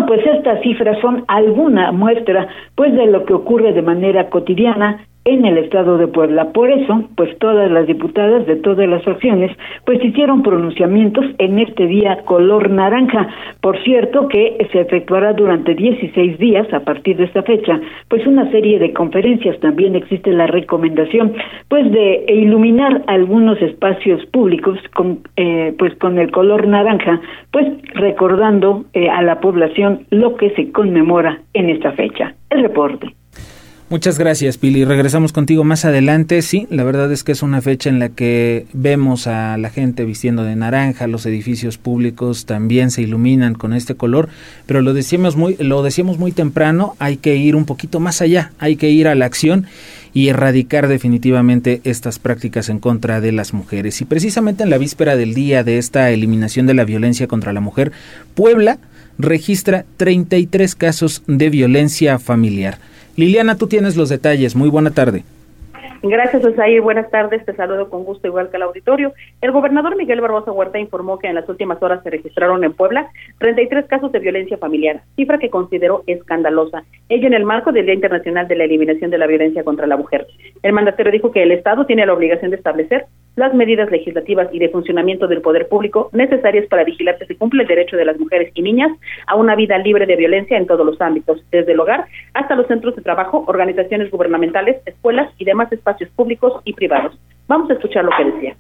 pues 0.07 0.25
estas 0.25 0.61
cifras 0.61 0.97
son 1.01 1.23
alguna 1.27 1.91
muestra 1.91 2.47
pues 2.75 2.93
de 2.93 3.07
lo 3.07 3.25
que 3.25 3.33
ocurre 3.33 3.73
de 3.73 3.81
manera 3.81 4.29
cotidiana 4.29 5.05
en 5.25 5.43
el 5.43 5.57
estado 5.57 5.97
de 5.97 6.07
Puebla. 6.07 6.51
Por 6.53 6.69
eso, 6.69 7.09
pues 7.15 7.35
todas 7.39 7.69
las 7.71 7.87
diputadas 7.87 8.45
de 8.45 8.55
todas 8.57 8.87
las 8.87 9.03
fracciones, 9.03 9.51
pues 9.83 10.03
hicieron 10.03 10.43
pronunciamientos 10.43 11.25
en 11.39 11.57
este 11.57 11.87
día 11.87 12.19
color 12.25 12.69
naranja. 12.69 13.27
Por 13.59 13.81
cierto, 13.83 14.27
que 14.27 14.55
se 14.71 14.81
efectuará 14.81 15.33
durante 15.33 15.73
16 15.73 16.37
días 16.37 16.71
a 16.71 16.81
partir 16.81 17.17
de 17.17 17.25
esta 17.25 17.41
fecha, 17.41 17.81
pues 18.07 18.25
una 18.27 18.49
serie 18.51 18.77
de 18.77 18.93
conferencias. 18.93 19.59
También 19.59 19.95
existe 19.95 20.31
la 20.31 20.45
recomendación, 20.45 21.33
pues 21.69 21.91
de 21.91 22.25
iluminar 22.27 23.03
algunos 23.07 23.59
espacios 23.63 24.23
públicos 24.27 24.77
con, 24.93 25.21
eh, 25.37 25.73
pues 25.79 25.95
con 25.95 26.19
el 26.19 26.31
color 26.31 26.67
naranja, 26.67 27.19
pues 27.51 27.65
recordando 27.95 28.85
eh, 28.93 29.09
a 29.09 29.23
la 29.23 29.39
población 29.39 30.05
lo 30.11 30.35
que 30.35 30.51
se 30.51 30.71
conmemora 30.71 31.41
en 31.53 31.71
esta 31.71 31.93
fecha. 31.93 32.35
El 32.51 32.61
reporte. 32.61 33.15
Muchas 33.95 34.19
gracias, 34.19 34.57
Pili. 34.57 34.83
Regresamos 34.83 35.31
contigo 35.31 35.63
más 35.63 35.85
adelante. 35.85 36.41
Sí, 36.41 36.67
la 36.69 36.83
verdad 36.83 37.09
es 37.13 37.23
que 37.23 37.31
es 37.31 37.41
una 37.41 37.61
fecha 37.61 37.89
en 37.89 37.97
la 37.97 38.09
que 38.09 38.65
vemos 38.73 39.25
a 39.25 39.55
la 39.57 39.69
gente 39.69 40.03
vistiendo 40.03 40.43
de 40.43 40.53
naranja, 40.57 41.07
los 41.07 41.25
edificios 41.25 41.77
públicos 41.77 42.45
también 42.45 42.91
se 42.91 43.03
iluminan 43.03 43.53
con 43.55 43.71
este 43.71 43.95
color, 43.95 44.27
pero 44.65 44.81
lo 44.81 44.93
decíamos 44.93 45.37
muy, 45.37 45.55
lo 45.59 45.81
decíamos 45.81 46.19
muy 46.19 46.33
temprano, 46.33 46.97
hay 46.99 47.15
que 47.15 47.37
ir 47.37 47.55
un 47.55 47.63
poquito 47.63 48.01
más 48.01 48.21
allá, 48.21 48.51
hay 48.59 48.75
que 48.75 48.89
ir 48.89 49.07
a 49.07 49.15
la 49.15 49.27
acción 49.27 49.65
y 50.13 50.27
erradicar 50.27 50.89
definitivamente 50.89 51.79
estas 51.85 52.19
prácticas 52.19 52.67
en 52.67 52.79
contra 52.79 53.21
de 53.21 53.31
las 53.31 53.53
mujeres. 53.53 54.01
Y 54.01 54.03
precisamente 54.03 54.63
en 54.63 54.71
la 54.71 54.77
víspera 54.77 55.15
del 55.15 55.33
día 55.33 55.63
de 55.63 55.77
esta 55.77 56.11
eliminación 56.11 56.67
de 56.67 56.73
la 56.73 56.83
violencia 56.83 57.27
contra 57.27 57.53
la 57.53 57.61
mujer, 57.61 57.93
Puebla 58.33 58.77
registra 59.17 59.85
33 59.95 60.75
casos 60.75 61.23
de 61.27 61.49
violencia 61.49 62.19
familiar. 62.19 62.77
Liliana, 63.15 63.57
tú 63.57 63.67
tienes 63.67 63.95
los 63.95 64.09
detalles. 64.09 64.55
Muy 64.55 64.69
buena 64.69 64.91
tarde. 64.91 65.23
Gracias, 66.07 66.45
Osair. 66.45 66.81
Buenas 66.81 67.09
tardes. 67.09 67.43
Te 67.45 67.55
saludo 67.55 67.89
con 67.89 68.03
gusto, 68.03 68.27
igual 68.27 68.49
que 68.49 68.57
al 68.57 68.63
auditorio. 68.63 69.13
El 69.41 69.51
gobernador 69.51 69.95
Miguel 69.95 70.21
Barbosa 70.21 70.51
Huerta 70.51 70.77
informó 70.77 71.17
que 71.17 71.27
en 71.27 71.35
las 71.35 71.49
últimas 71.49 71.81
horas 71.81 72.03
se 72.03 72.11
registraron 72.11 72.63
en 72.63 72.73
Puebla 72.73 73.09
33 73.39 73.85
casos 73.87 74.11
de 74.11 74.19
violencia 74.19 74.57
familiar, 74.57 75.01
cifra 75.15 75.39
que 75.39 75.49
consideró 75.49 76.03
escandalosa, 76.05 76.83
ello 77.09 77.27
en 77.27 77.33
el 77.33 77.43
marco 77.43 77.71
del 77.71 77.85
Día 77.85 77.95
Internacional 77.95 78.47
de 78.47 78.55
la 78.55 78.65
Eliminación 78.65 79.09
de 79.09 79.17
la 79.17 79.25
Violencia 79.25 79.63
contra 79.63 79.87
la 79.87 79.97
Mujer. 79.97 80.27
El 80.61 80.73
mandatario 80.73 81.11
dijo 81.11 81.31
que 81.31 81.41
el 81.41 81.51
Estado 81.51 81.85
tiene 81.85 82.05
la 82.05 82.13
obligación 82.13 82.51
de 82.51 82.57
establecer 82.57 83.07
las 83.35 83.53
medidas 83.53 83.91
legislativas 83.91 84.47
y 84.51 84.59
de 84.59 84.69
funcionamiento 84.69 85.27
del 85.27 85.41
poder 85.41 85.67
público 85.67 86.09
necesarias 86.13 86.67
para 86.67 86.83
vigilar 86.83 87.17
que 87.17 87.25
se 87.25 87.35
cumple 87.35 87.63
el 87.63 87.67
derecho 87.67 87.97
de 87.97 88.05
las 88.05 88.19
mujeres 88.19 88.51
y 88.53 88.61
niñas 88.61 88.91
a 89.27 89.35
una 89.35 89.55
vida 89.55 89.77
libre 89.77 90.05
de 90.05 90.15
violencia 90.15 90.57
en 90.57 90.67
todos 90.67 90.85
los 90.85 90.99
ámbitos, 91.01 91.43
desde 91.51 91.73
el 91.73 91.79
hogar 91.79 92.05
hasta 92.33 92.55
los 92.55 92.67
centros 92.67 92.95
de 92.95 93.01
trabajo, 93.01 93.43
organizaciones 93.47 94.09
gubernamentales, 94.11 94.77
escuelas 94.85 95.31
y 95.37 95.45
demás 95.45 95.71
espacios 95.71 96.09
públicos 96.11 96.61
y 96.63 96.73
privados. 96.73 97.17
Vamos 97.47 97.69
a 97.69 97.73
escuchar 97.73 98.05
lo 98.05 98.11
que 98.17 98.31
decía. 98.31 98.55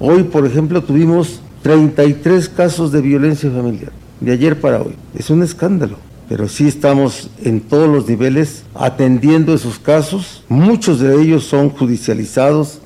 Hoy, 0.00 0.24
por 0.24 0.46
ejemplo, 0.46 0.82
tuvimos 0.82 1.42
33 1.62 2.48
casos 2.48 2.92
de 2.92 3.00
violencia 3.00 3.50
familiar, 3.50 3.92
de 4.20 4.32
ayer 4.32 4.60
para 4.60 4.82
hoy. 4.82 4.94
Es 5.16 5.30
un 5.30 5.42
escándalo 5.42 5.96
pero 6.28 6.48
sí 6.48 6.66
estamos 6.66 7.30
en 7.42 7.60
todos 7.60 7.88
los 7.88 8.08
niveles 8.08 8.64
atendiendo 8.74 9.54
esos 9.54 9.78
casos. 9.78 10.44
Muchos 10.48 11.00
de 11.00 11.20
ellos 11.20 11.44
son 11.44 11.70
judicializados, 11.70 12.80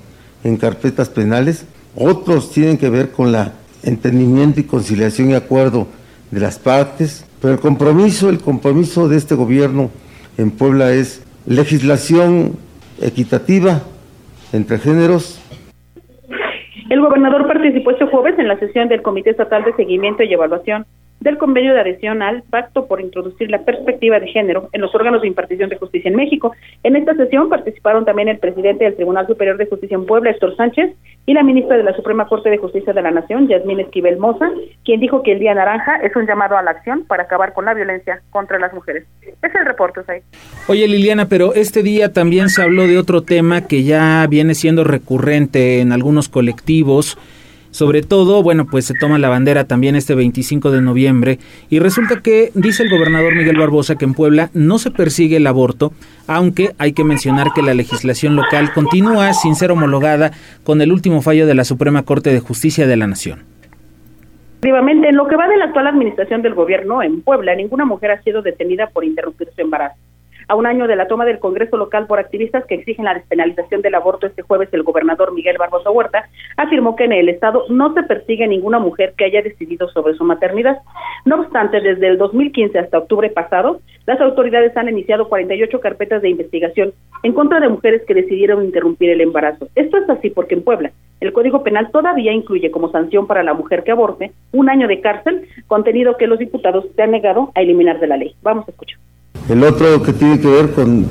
en 0.45 0.57
carpetas 0.57 1.09
penales, 1.09 1.66
otros 1.97 2.52
tienen 2.52 2.78
que 2.78 2.90
ver 2.90 3.11
con 3.11 3.33
la 3.33 3.52
entendimiento 3.83 4.61
y 4.61 4.64
conciliación 4.64 5.30
y 5.30 5.35
acuerdo 5.35 5.87
de 6.30 6.40
las 6.40 6.59
partes, 6.59 7.28
pero 7.40 7.54
el 7.54 7.61
compromiso, 7.61 8.28
el 8.28 8.40
compromiso 8.40 9.09
de 9.09 9.16
este 9.16 9.35
gobierno 9.35 9.90
en 10.37 10.50
Puebla 10.50 10.92
es 10.92 11.25
legislación 11.47 12.57
equitativa 13.00 13.83
entre 14.52 14.78
géneros. 14.78 15.40
El 16.90 17.00
gobernador 17.00 17.47
participó 17.47 17.90
este 17.90 18.07
jueves 18.07 18.38
en 18.38 18.49
la 18.49 18.59
sesión 18.59 18.88
del 18.88 19.02
Comité 19.02 19.30
Estatal 19.30 19.64
de 19.64 19.75
Seguimiento 19.75 20.23
y 20.23 20.33
Evaluación 20.33 20.87
del 21.20 21.38
convenio 21.38 21.75
de 21.75 21.80
adhesión 21.80 22.22
al 22.22 22.42
Pacto 22.42 22.87
por 22.87 23.00
introducir 23.00 23.50
la 23.50 23.64
perspectiva 23.64 24.20
de 24.20 24.28
género 24.28 24.68
en 24.72 24.80
los 24.80 24.94
órganos 24.94 25.22
de 25.22 25.28
impartición 25.28 25.68
de 25.68 25.76
justicia 25.76 26.08
en 26.08 26.16
México. 26.16 26.52
En 26.82 26.96
esta 26.96 27.14
sesión 27.14 27.48
participaron 27.48 28.04
también 28.04 28.28
el 28.28 28.38
presidente 28.38 28.84
del 28.84 28.96
Tribunal 28.96 29.26
Superior 29.26 29.56
de 29.56 29.66
Justicia 29.66 29.96
en 29.96 30.06
Puebla, 30.06 30.30
Héctor 30.30 30.56
Sánchez, 30.56 30.94
y 31.26 31.34
la 31.34 31.42
ministra 31.42 31.76
de 31.76 31.82
la 31.82 31.94
Suprema 31.94 32.26
Corte 32.26 32.48
de 32.48 32.56
Justicia 32.56 32.92
de 32.92 33.02
la 33.02 33.10
Nación, 33.10 33.48
Yasmín 33.48 33.80
Esquivel 33.80 34.18
Moza, 34.18 34.48
quien 34.84 35.00
dijo 35.00 35.22
que 35.22 35.32
el 35.32 35.40
Día 35.40 35.54
Naranja 35.54 35.96
es 35.96 36.16
un 36.16 36.26
llamado 36.26 36.56
a 36.56 36.62
la 36.62 36.70
acción 36.70 37.04
para 37.06 37.25
acabar 37.25 37.52
con 37.52 37.66
la 37.66 37.75
violencia 37.75 38.22
contra 38.30 38.58
las 38.58 38.72
mujeres. 38.72 39.04
Es 39.20 39.54
el 39.54 39.66
reporte, 39.66 40.00
ahí. 40.08 40.20
Oye, 40.68 40.88
Liliana, 40.88 41.28
pero 41.28 41.52
este 41.52 41.82
día 41.82 42.12
también 42.12 42.48
se 42.48 42.62
habló 42.62 42.87
de 42.87 42.96
otro 42.96 43.22
tema 43.22 43.66
que 43.66 43.82
ya 43.82 44.26
viene 44.28 44.54
siendo 44.54 44.84
recurrente 44.84 45.80
en 45.80 45.92
algunos 45.92 46.30
colectivos 46.30 47.18
sobre 47.70 48.02
todo, 48.02 48.42
bueno, 48.42 48.66
pues 48.66 48.84
se 48.84 48.94
toma 48.94 49.18
la 49.18 49.28
bandera 49.28 49.64
también 49.64 49.96
este 49.96 50.14
25 50.14 50.70
de 50.70 50.82
noviembre 50.82 51.38
y 51.70 51.78
resulta 51.78 52.20
que 52.22 52.50
dice 52.54 52.82
el 52.82 52.90
gobernador 52.90 53.34
Miguel 53.34 53.58
Barbosa 53.58 53.96
que 53.96 54.04
en 54.04 54.14
Puebla 54.14 54.50
no 54.54 54.78
se 54.78 54.90
persigue 54.90 55.37
el 55.37 55.46
aborto, 55.46 55.92
aunque 56.26 56.72
hay 56.78 56.92
que 56.92 57.04
mencionar 57.04 57.48
que 57.54 57.62
la 57.62 57.75
legislación 57.75 58.37
local 58.37 58.72
continúa 58.72 59.32
sin 59.34 59.54
ser 59.54 59.70
homologada 59.70 60.32
con 60.64 60.80
el 60.80 60.92
último 60.92 61.22
fallo 61.22 61.46
de 61.46 61.54
la 61.54 61.64
Suprema 61.64 62.02
Corte 62.02 62.30
de 62.30 62.40
Justicia 62.40 62.87
de 62.87 62.96
la 62.96 63.06
Nación. 63.06 63.40
Efectivamente, 64.60 65.08
en 65.08 65.16
lo 65.16 65.28
que 65.28 65.37
va 65.37 65.46
de 65.46 65.56
la 65.56 65.66
actual 65.66 65.87
administración 65.87 66.42
del 66.42 66.54
gobierno 66.54 67.00
en 67.00 67.22
Puebla, 67.22 67.54
ninguna 67.54 67.84
mujer 67.84 68.10
ha 68.10 68.22
sido 68.22 68.42
detenida 68.42 68.88
por 68.88 69.04
interrumpir 69.04 69.48
su 69.54 69.60
embarazo. 69.60 69.96
A 70.49 70.55
un 70.55 70.67
año 70.67 70.87
de 70.87 70.97
la 70.97 71.07
toma 71.07 71.26
del 71.26 71.38
Congreso 71.40 71.76
local 71.76 72.07
por 72.07 72.19
activistas 72.19 72.64
que 72.64 72.76
exigen 72.76 73.05
la 73.05 73.12
despenalización 73.12 73.83
del 73.83 73.95
aborto 73.95 74.26
este 74.26 74.40
jueves, 74.40 74.71
el 74.73 74.83
gobernador 74.83 75.35
Miguel 75.35 75.59
Barbosa 75.59 75.90
Huerta 75.90 76.26
afirmó 76.57 76.97
que 76.97 77.05
en 77.05 77.12
el 77.12 77.28
Estado 77.28 77.64
no 77.69 77.93
se 77.93 78.02
persigue 78.02 78.49
ninguna 78.49 78.78
mujer 78.78 79.12
que 79.17 79.26
haya 79.26 79.43
decidido 79.43 79.88
sobre 79.90 80.14
su 80.14 80.25
maternidad. 80.25 80.78
No 81.26 81.40
obstante, 81.40 81.83
desde 81.83 82.09
el 82.09 82.17
2015 82.17 82.78
hasta 82.78 82.97
octubre 82.97 83.28
pasado, 83.28 83.83
las 84.07 84.19
autoridades 84.23 84.75
han 84.75 84.88
iniciado 84.88 85.28
48 85.28 85.81
carpetas 85.81 86.23
de 86.23 86.31
investigación 86.31 86.95
en 87.23 87.35
contra 87.35 87.61
de 87.61 87.69
mujeres 87.69 88.02
que 88.07 88.14
decidieron 88.14 88.64
interrumpir 88.64 89.11
el 89.11 89.21
embarazo. 89.21 89.69
Esto 89.75 89.99
es 89.99 90.09
así 90.09 90.31
porque 90.31 90.55
en 90.55 90.64
Puebla 90.64 90.93
el 91.21 91.35
Código 91.35 91.62
Penal 91.62 91.90
todavía 91.90 92.33
incluye 92.33 92.71
como 92.71 92.90
sanción 92.90 93.26
para 93.26 93.43
la 93.43 93.52
mujer 93.52 93.85
que 93.85 93.90
aborte 93.90 94.33
un 94.52 94.71
año 94.71 94.88
de 94.88 95.02
cárcel, 95.02 95.47
contenido 95.67 96.17
que 96.17 96.26
los 96.26 96.38
diputados 96.38 96.87
se 96.97 97.02
han 97.02 97.11
negado 97.11 97.52
a 97.55 97.61
eliminar 97.61 98.00
de 98.00 98.07
la 98.07 98.17
ley. 98.17 98.35
Vamos 98.43 98.67
a 98.67 98.71
escuchar. 98.71 98.99
El 99.49 99.64
otro 99.64 100.02
que 100.02 100.12
tiene 100.12 100.40
que 100.40 100.49
ver 100.49 100.73
con 100.73 101.07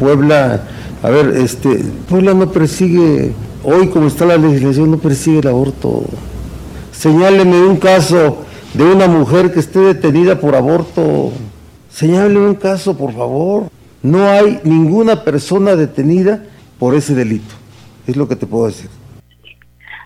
Puebla, 0.00 0.62
a 1.02 1.10
ver, 1.10 1.36
este, 1.36 1.84
Puebla 2.08 2.32
no 2.32 2.50
persigue, 2.50 3.32
hoy 3.62 3.88
como 3.88 4.06
está 4.06 4.24
la 4.24 4.38
legislación, 4.38 4.90
no 4.90 4.98
persigue 4.98 5.40
el 5.40 5.48
aborto. 5.48 6.04
Señáleme 6.90 7.66
un 7.66 7.76
caso 7.76 8.38
de 8.72 8.84
una 8.84 9.08
mujer 9.08 9.52
que 9.52 9.60
esté 9.60 9.80
detenida 9.80 10.40
por 10.40 10.54
aborto. 10.54 11.32
Señáleme 11.90 12.46
un 12.46 12.54
caso, 12.54 12.96
por 12.96 13.12
favor. 13.12 13.64
No 14.02 14.26
hay 14.26 14.60
ninguna 14.64 15.22
persona 15.22 15.76
detenida 15.76 16.44
por 16.78 16.94
ese 16.94 17.14
delito. 17.14 17.54
Es 18.06 18.16
lo 18.16 18.26
que 18.26 18.36
te 18.36 18.46
puedo 18.46 18.66
decir. 18.66 18.88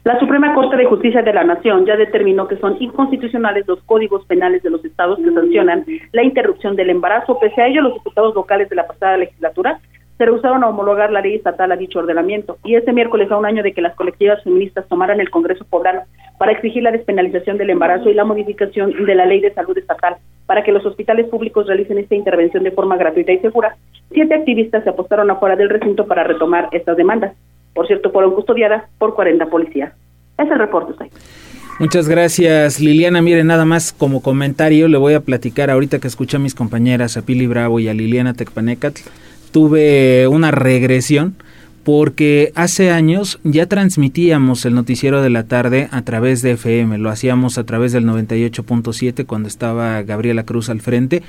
La 0.07 0.21
Suprema 0.21 0.55
Corte 0.55 0.77
de 0.77 0.85
Justicia 0.85 1.21
de 1.21 1.33
la 1.33 1.43
Nación 1.43 1.85
ya 1.85 1.97
determinó 1.97 2.47
que 2.47 2.57
son 2.59 2.77
inconstitucionales 2.79 3.67
los 3.67 3.83
códigos 3.83 4.25
penales 4.27 4.63
de 4.63 4.71
los 4.71 4.85
estados 4.85 5.19
que 5.19 5.33
sancionan 5.33 5.85
la 6.13 6.23
interrupción 6.23 6.77
del 6.77 6.91
embarazo. 6.91 7.41
Pese 7.41 7.61
a 7.61 7.67
ello, 7.67 7.83
los 7.83 7.95
diputados 7.95 8.33
locales 8.33 8.69
de 8.69 8.77
la 8.77 8.87
pasada 8.87 9.17
legislatura 9.17 9.81
se 10.17 10.25
rehusaron 10.25 10.63
a 10.63 10.69
homologar 10.69 11.11
la 11.11 11.23
ley 11.23 11.35
estatal 11.35 11.73
a 11.73 11.77
dicho 11.77 11.99
ordenamiento. 11.99 12.57
Y 12.63 12.77
este 12.77 12.93
miércoles, 12.93 13.33
a 13.33 13.37
un 13.37 13.47
año 13.47 13.65
de 13.65 13.73
que 13.73 13.83
las 13.83 13.97
colectivas 13.97 14.45
feministas 14.45 14.87
tomaran 14.87 15.19
el 15.19 15.29
Congreso 15.29 15.65
poblano 15.69 16.03
para 16.39 16.53
exigir 16.53 16.85
la 16.85 16.93
despenalización 16.93 17.59
del 17.59 17.71
embarazo 17.71 18.09
y 18.09 18.15
la 18.15 18.25
modificación 18.25 18.93
de 19.07 19.15
la 19.17 19.27
ley 19.27 19.41
de 19.41 19.55
salud 19.55 19.77
estatal 19.77 20.19
para 20.47 20.63
que 20.63 20.71
los 20.71 20.87
hospitales 20.87 21.27
públicos 21.27 21.67
realicen 21.67 21.99
esta 21.99 22.15
intervención 22.15 22.63
de 22.63 22.71
forma 22.71 22.97
gratuita 22.97 23.33
y 23.33 23.41
segura, 23.41 23.77
siete 24.13 24.37
activistas 24.37 24.85
se 24.85 24.91
apostaron 24.91 25.29
afuera 25.33 25.57
del 25.57 25.69
recinto 25.69 26.07
para 26.07 26.23
retomar 26.23 26.69
estas 26.71 26.97
demandas. 26.97 27.35
Por 27.77 27.87
cierto, 27.87 28.11
fueron 28.11 28.35
custodiadas 28.35 28.85
por 28.99 29.15
40 29.15 29.47
policías. 29.47 29.93
Es 30.39 30.51
el 30.51 30.59
reporte, 30.59 30.93
usted. 30.93 31.07
Muchas 31.79 32.09
gracias, 32.09 32.81
Liliana. 32.81 33.21
Mire, 33.21 33.45
nada 33.45 33.67
más 33.67 33.93
como 33.93 34.23
comentario, 34.23 34.89
le 34.89 34.97
voy 34.97 35.13
a 35.13 35.21
platicar 35.21 35.71
ahorita 35.71 35.99
que 35.99 36.09
escuché 36.09 36.39
a 36.39 36.41
mis 36.41 36.55
compañeras, 36.55 37.19
a 37.19 37.23
Pili 37.23 37.47
Bravo 37.47 37.79
y 37.79 37.89
a 37.89 37.95
Liliana 37.95 38.33
Tecpanecatl, 38.33 39.03
tuve 39.53 40.27
una 40.27 40.51
regresión 40.51 41.37
porque 41.85 42.51
hace 42.57 42.91
años 42.91 43.39
ya 43.45 43.67
transmitíamos 43.67 44.65
el 44.65 44.75
noticiero 44.75 45.23
de 45.23 45.31
la 45.31 45.45
tarde 45.45 45.89
a 45.93 46.03
través 46.03 46.43
de 46.43 46.53
FM, 46.53 46.99
lo 46.99 47.11
hacíamos 47.11 47.59
a 47.59 47.65
través 47.65 47.93
del 47.93 48.07
98.7 48.07 49.25
cuando 49.25 49.47
estaba 49.47 50.03
Gabriela 50.03 50.43
Cruz 50.43 50.69
al 50.69 50.81
frente 50.81 51.23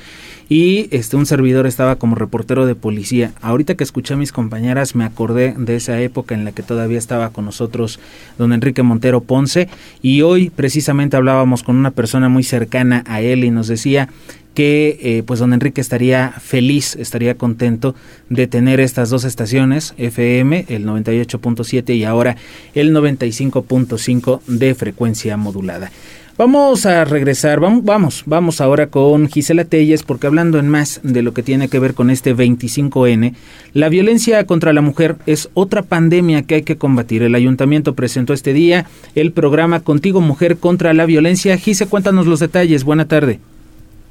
y 0.49 0.87
este 0.91 1.17
un 1.17 1.25
servidor 1.25 1.67
estaba 1.67 1.97
como 1.97 2.15
reportero 2.15 2.65
de 2.65 2.75
policía. 2.75 3.33
Ahorita 3.41 3.75
que 3.75 3.83
escuché 3.83 4.13
a 4.13 4.17
mis 4.17 4.31
compañeras 4.31 4.95
me 4.95 5.03
acordé 5.03 5.53
de 5.57 5.75
esa 5.75 5.99
época 6.01 6.35
en 6.35 6.45
la 6.45 6.51
que 6.51 6.63
todavía 6.63 6.97
estaba 6.97 7.29
con 7.29 7.45
nosotros 7.45 7.99
don 8.37 8.53
Enrique 8.53 8.83
Montero 8.83 9.21
Ponce 9.21 9.69
y 10.01 10.21
hoy 10.21 10.49
precisamente 10.49 11.17
hablábamos 11.17 11.63
con 11.63 11.75
una 11.75 11.91
persona 11.91 12.29
muy 12.29 12.43
cercana 12.43 13.03
a 13.07 13.21
él 13.21 13.43
y 13.43 13.51
nos 13.51 13.67
decía 13.67 14.09
que 14.57 14.97
eh, 15.03 15.23
pues 15.23 15.39
don 15.39 15.53
Enrique 15.53 15.81
estaría 15.81 16.31
feliz, 16.31 16.95
estaría 16.95 17.35
contento 17.35 17.93
de 18.29 18.47
tener 18.47 18.79
estas 18.79 19.11
dos 19.11 19.23
estaciones, 19.23 19.93
FM, 19.99 20.65
el 20.69 20.83
98.7 20.83 21.95
y 21.95 22.05
ahora 22.05 22.37
el 22.73 22.91
95.5 22.91 24.41
de 24.47 24.73
frecuencia 24.73 25.37
modulada. 25.37 25.91
Vamos 26.37 26.85
a 26.85 27.03
regresar, 27.03 27.59
vamos, 27.59 27.83
vamos, 27.83 28.23
vamos 28.27 28.61
ahora 28.61 28.85
con 28.85 29.27
Gisela 29.27 29.65
Telles, 29.65 30.03
porque 30.03 30.27
hablando 30.27 30.59
en 30.59 30.69
más 30.69 31.01
de 31.03 31.23
lo 31.23 31.33
que 31.33 31.41
tiene 31.41 31.67
que 31.67 31.79
ver 31.79 31.95
con 31.95 32.11
este 32.11 32.35
25N, 32.35 33.33
la 33.73 33.89
violencia 33.89 34.45
contra 34.45 34.71
la 34.71 34.81
mujer 34.81 35.15
es 35.25 35.49
otra 35.55 35.81
pandemia 35.81 36.43
que 36.43 36.53
hay 36.53 36.61
que 36.61 36.77
combatir. 36.77 37.23
El 37.23 37.33
ayuntamiento 37.33 37.95
presentó 37.95 38.33
este 38.33 38.53
día 38.53 38.85
el 39.15 39.31
programa 39.31 39.79
Contigo 39.79 40.21
Mujer 40.21 40.57
contra 40.57 40.93
la 40.93 41.07
Violencia. 41.07 41.57
Gise, 41.57 41.89
cuéntanos 41.89 42.27
los 42.27 42.39
detalles. 42.39 42.83
Buena 42.83 43.07
tarde. 43.07 43.39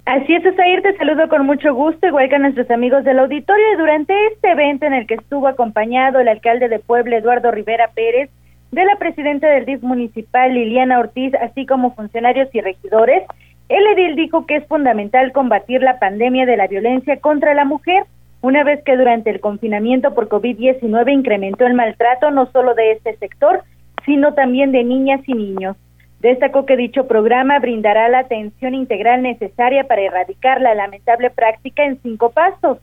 Así 0.06 0.34
es, 0.34 0.44
Osair, 0.44 0.82
te 0.82 0.96
saludo 0.96 1.28
con 1.28 1.46
mucho 1.46 1.74
gusto, 1.74 2.08
igual 2.08 2.28
que 2.28 2.34
a 2.34 2.38
nuestros 2.40 2.68
amigos 2.72 3.04
del 3.04 3.20
auditorio. 3.20 3.64
Y 3.72 3.76
durante 3.76 4.12
este 4.32 4.50
evento 4.50 4.86
en 4.86 4.94
el 4.94 5.06
que 5.06 5.14
estuvo 5.14 5.46
acompañado 5.46 6.18
el 6.18 6.26
alcalde 6.26 6.68
de 6.68 6.80
Puebla, 6.80 7.18
Eduardo 7.18 7.52
Rivera 7.52 7.90
Pérez, 7.94 8.30
de 8.72 8.84
la 8.84 8.96
presidenta 8.96 9.48
del 9.48 9.64
DIF 9.64 9.82
municipal, 9.82 10.52
Liliana 10.52 10.98
Ortiz, 10.98 11.34
así 11.34 11.66
como 11.66 11.94
funcionarios 11.94 12.48
y 12.52 12.60
regidores, 12.60 13.22
el 13.68 13.86
edil 13.86 14.16
dijo 14.16 14.46
que 14.46 14.56
es 14.56 14.66
fundamental 14.66 15.32
combatir 15.32 15.82
la 15.82 15.98
pandemia 15.98 16.46
de 16.46 16.56
la 16.56 16.66
violencia 16.66 17.18
contra 17.20 17.54
la 17.54 17.64
mujer, 17.64 18.04
una 18.42 18.62
vez 18.62 18.82
que 18.84 18.96
durante 18.96 19.30
el 19.30 19.40
confinamiento 19.40 20.14
por 20.14 20.28
COVID-19 20.28 21.12
incrementó 21.12 21.66
el 21.66 21.74
maltrato 21.74 22.30
no 22.30 22.46
solo 22.52 22.74
de 22.74 22.92
este 22.92 23.16
sector, 23.16 23.62
sino 24.04 24.34
también 24.34 24.70
de 24.72 24.84
niñas 24.84 25.20
y 25.26 25.34
niños. 25.34 25.76
Destacó 26.20 26.64
que 26.64 26.76
dicho 26.76 27.08
programa 27.08 27.58
brindará 27.58 28.08
la 28.08 28.20
atención 28.20 28.74
integral 28.74 29.22
necesaria 29.22 29.84
para 29.84 30.02
erradicar 30.02 30.60
la 30.60 30.74
lamentable 30.74 31.30
práctica 31.30 31.84
en 31.84 32.00
cinco 32.02 32.30
pasos, 32.30 32.78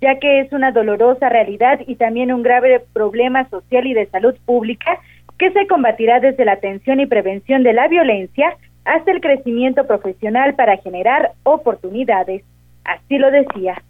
ya 0.00 0.18
que 0.18 0.40
es 0.40 0.52
una 0.52 0.70
dolorosa 0.70 1.28
realidad 1.28 1.80
y 1.86 1.96
también 1.96 2.32
un 2.32 2.42
grave 2.42 2.80
problema 2.92 3.48
social 3.48 3.86
y 3.86 3.94
de 3.94 4.06
salud 4.06 4.36
pública 4.46 4.98
que 5.38 5.50
se 5.52 5.66
combatirá 5.66 6.20
desde 6.20 6.44
la 6.44 6.52
atención 6.52 7.00
y 7.00 7.06
prevención 7.06 7.62
de 7.62 7.72
la 7.72 7.88
violencia 7.88 8.56
hasta 8.84 9.12
el 9.12 9.20
crecimiento 9.20 9.86
profesional 9.86 10.54
para 10.54 10.76
generar 10.78 11.32
oportunidades. 11.44 12.42
Así 12.84 13.18
lo 13.18 13.30
decía. 13.30 13.82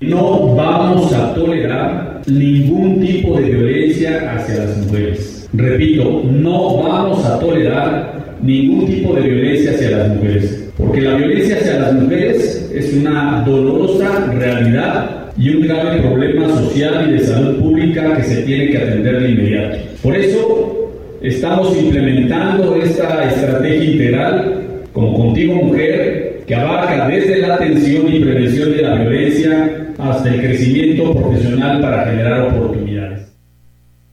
No 0.00 0.54
vamos 0.54 1.12
a 1.14 1.34
tolerar 1.34 2.20
ningún 2.26 3.00
tipo 3.00 3.38
de 3.38 3.50
violencia 3.50 4.32
hacia 4.32 4.64
las 4.64 4.78
mujeres 4.78 5.42
Repito, 5.54 6.22
no 6.24 6.82
vamos 6.82 7.26
a 7.26 7.38
tolerar 7.38 8.38
ningún 8.40 8.86
tipo 8.86 9.12
de 9.14 9.20
violencia 9.20 9.72
hacia 9.72 9.98
las 9.98 10.08
mujeres, 10.08 10.72
porque 10.78 11.02
la 11.02 11.14
violencia 11.14 11.56
hacia 11.56 11.78
las 11.78 11.92
mujeres 11.92 12.72
es 12.74 12.94
una 12.94 13.42
dolorosa 13.44 14.32
realidad 14.32 15.21
y 15.38 15.54
un 15.54 15.62
grave 15.62 16.00
problema 16.00 16.48
social 16.48 17.08
y 17.08 17.12
de 17.12 17.20
salud 17.20 17.60
pública 17.60 18.16
que 18.16 18.22
se 18.22 18.42
tiene 18.42 18.70
que 18.70 18.78
atender 18.78 19.20
de 19.20 19.30
inmediato. 19.30 19.78
Por 20.02 20.16
eso 20.16 20.90
estamos 21.22 21.76
implementando 21.76 22.76
esta 22.76 23.24
estrategia 23.24 23.92
integral 23.92 24.62
como 24.92 25.16
Contigo 25.16 25.54
Mujer, 25.54 26.42
que 26.46 26.54
abarca 26.54 27.08
desde 27.08 27.38
la 27.38 27.54
atención 27.54 28.12
y 28.12 28.20
prevención 28.20 28.72
de 28.72 28.82
la 28.82 28.94
violencia 28.96 29.92
hasta 29.98 30.28
el 30.28 30.40
crecimiento 30.40 31.14
profesional 31.14 31.80
para 31.80 32.04
generar 32.04 32.42
oportunidades. 32.42 33.32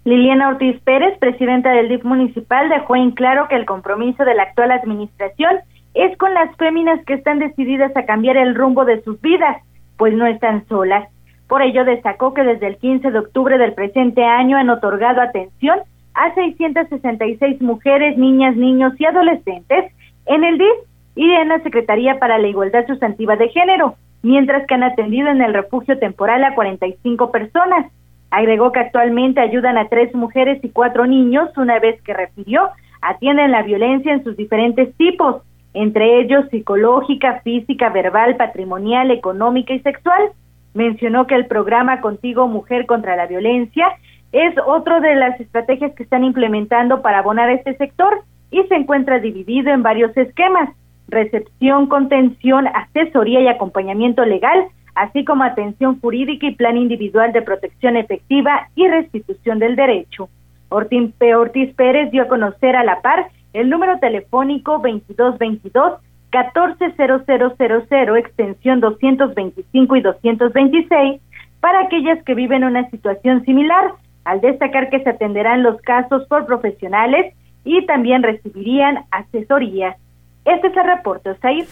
Liliana 0.06 0.50
Ortiz 0.50 0.80
Pérez, 0.84 1.18
presidenta 1.20 1.72
del 1.72 1.90
DIF 1.90 2.04
municipal, 2.04 2.70
dejó 2.70 2.96
en 2.96 3.12
claro 3.12 3.48
que 3.50 3.56
el 3.56 3.66
compromiso 3.66 4.24
de 4.24 4.34
la 4.34 4.44
actual 4.44 4.72
administración 4.72 5.58
es 5.94 6.18
con 6.18 6.34
las 6.34 6.56
féminas 6.56 7.04
que 7.06 7.16
están 7.16 7.40
decididas 7.40 7.96
a 7.96 8.06
cambiar 8.06 8.38
el 8.38 8.56
rumbo 8.56 8.86
de 8.86 9.02
sus 9.04 9.20
vidas, 9.22 9.58
pues 10.00 10.14
no 10.16 10.26
están 10.26 10.66
solas. 10.68 11.10
Por 11.48 11.62
ello 11.62 11.84
destacó 11.84 12.34
que 12.34 12.44
desde 12.44 12.68
el 12.68 12.78
15 12.78 13.12
de 13.12 13.20
octubre 13.20 13.58
del 13.58 13.74
presente 13.74 14.24
año 14.24 14.58
han 14.58 14.70
otorgado 14.70 15.22
atención 15.22 15.80
a 16.14 16.34
666 16.34 17.62
mujeres, 17.62 18.18
niñas, 18.18 18.56
niños 18.56 18.94
y 18.98 19.06
adolescentes 19.06 19.92
en 20.26 20.44
el 20.46 20.58
DIF 20.58 20.78
y 21.16 21.30
en 21.30 21.50
la 21.50 21.60
Secretaría 21.60 22.18
para 22.18 22.40
la 22.40 22.48
Igualdad 22.48 22.88
Sustantiva 22.88 23.36
de 23.36 23.50
Género, 23.50 23.96
mientras 24.24 24.66
que 24.66 24.74
han 24.74 24.84
atendido 24.84 25.28
en 25.28 25.42
el 25.42 25.54
refugio 25.54 26.00
temporal 26.00 26.46
a 26.46 26.56
45 26.56 27.30
personas. 27.32 27.92
Agregó 28.32 28.72
que 28.72 28.80
actualmente 28.80 29.42
ayudan 29.42 29.78
a 29.78 29.90
tres 29.90 30.16
mujeres 30.16 30.64
y 30.64 30.70
cuatro 30.70 31.08
niños, 31.08 31.50
una 31.58 31.78
vez 31.80 32.02
que 32.04 32.14
refirió, 32.14 32.70
atienden 33.02 33.52
la 33.52 33.64
violencia 33.64 34.14
en 34.14 34.24
sus 34.24 34.38
diferentes 34.38 34.96
tipos, 34.96 35.42
entre 35.74 36.20
ellos 36.20 36.46
psicológica, 36.50 37.42
física, 37.44 37.90
verbal, 37.90 38.36
patrimonial, 38.36 39.12
económica 39.12 39.74
y 39.74 39.80
sexual. 39.80 40.32
Mencionó 40.74 41.28
que 41.28 41.36
el 41.36 41.46
programa 41.46 42.02
Contigo 42.02 42.48
Mujer 42.48 42.86
contra 42.86 43.16
la 43.16 43.28
Violencia 43.28 43.88
es 44.32 44.54
otro 44.66 45.02
de 45.02 45.16
las 45.16 45.40
estrategias 45.40 45.94
que 45.96 46.04
están 46.04 46.24
implementando 46.24 47.02
para 47.02 47.20
abonar 47.20 47.50
este 47.50 47.76
sector 47.78 48.22
y 48.52 48.64
se 48.64 48.76
encuentra 48.76 49.20
dividido 49.20 49.72
en 49.72 49.84
varios 49.84 50.16
esquemas, 50.16 50.70
recepción, 51.08 51.88
contención, 51.88 52.68
asesoría 52.68 53.42
y 53.42 53.48
acompañamiento 53.48 54.26
legal, 54.26 54.66
así 54.96 55.26
como 55.26 55.44
atención 55.44 56.00
jurídica 56.00 56.48
y 56.48 56.56
plan 56.56 56.78
individual 56.78 57.32
de 57.32 57.42
protección 57.42 57.96
efectiva 57.98 58.70
y 58.76 58.88
restitución 58.88 59.60
del 59.60 59.76
derecho. 59.76 60.30
Ortiz 60.70 61.74
Pérez 61.76 62.12
dio 62.12 62.24
a 62.24 62.28
conocer 62.28 62.76
a 62.76 62.84
la 62.84 63.02
par 63.02 63.28
el 63.54 63.70
número 63.70 64.00
telefónico 64.00 64.74
2222 64.74 66.00
140000 66.32 68.18
extensión 68.18 68.80
225 68.80 69.96
y 69.96 70.02
226 70.02 71.22
para 71.60 71.82
aquellas 71.82 72.24
que 72.24 72.36
viven 72.36 72.64
una 72.64 72.90
situación 72.90 73.44
similar, 73.46 73.94
al 74.24 74.42
destacar 74.42 74.90
que 74.90 75.02
se 75.02 75.10
atenderán 75.10 75.64
los 75.64 75.82
casos 75.82 76.26
por 76.28 76.46
profesionales 76.46 77.34
y 77.66 77.86
también 77.86 78.24
recibirían 78.24 79.00
asesoría. 79.12 79.98
Este 80.46 80.68
es 80.68 80.78
el 80.78 80.86
reporte, 80.86 81.32
Osair. 81.32 81.66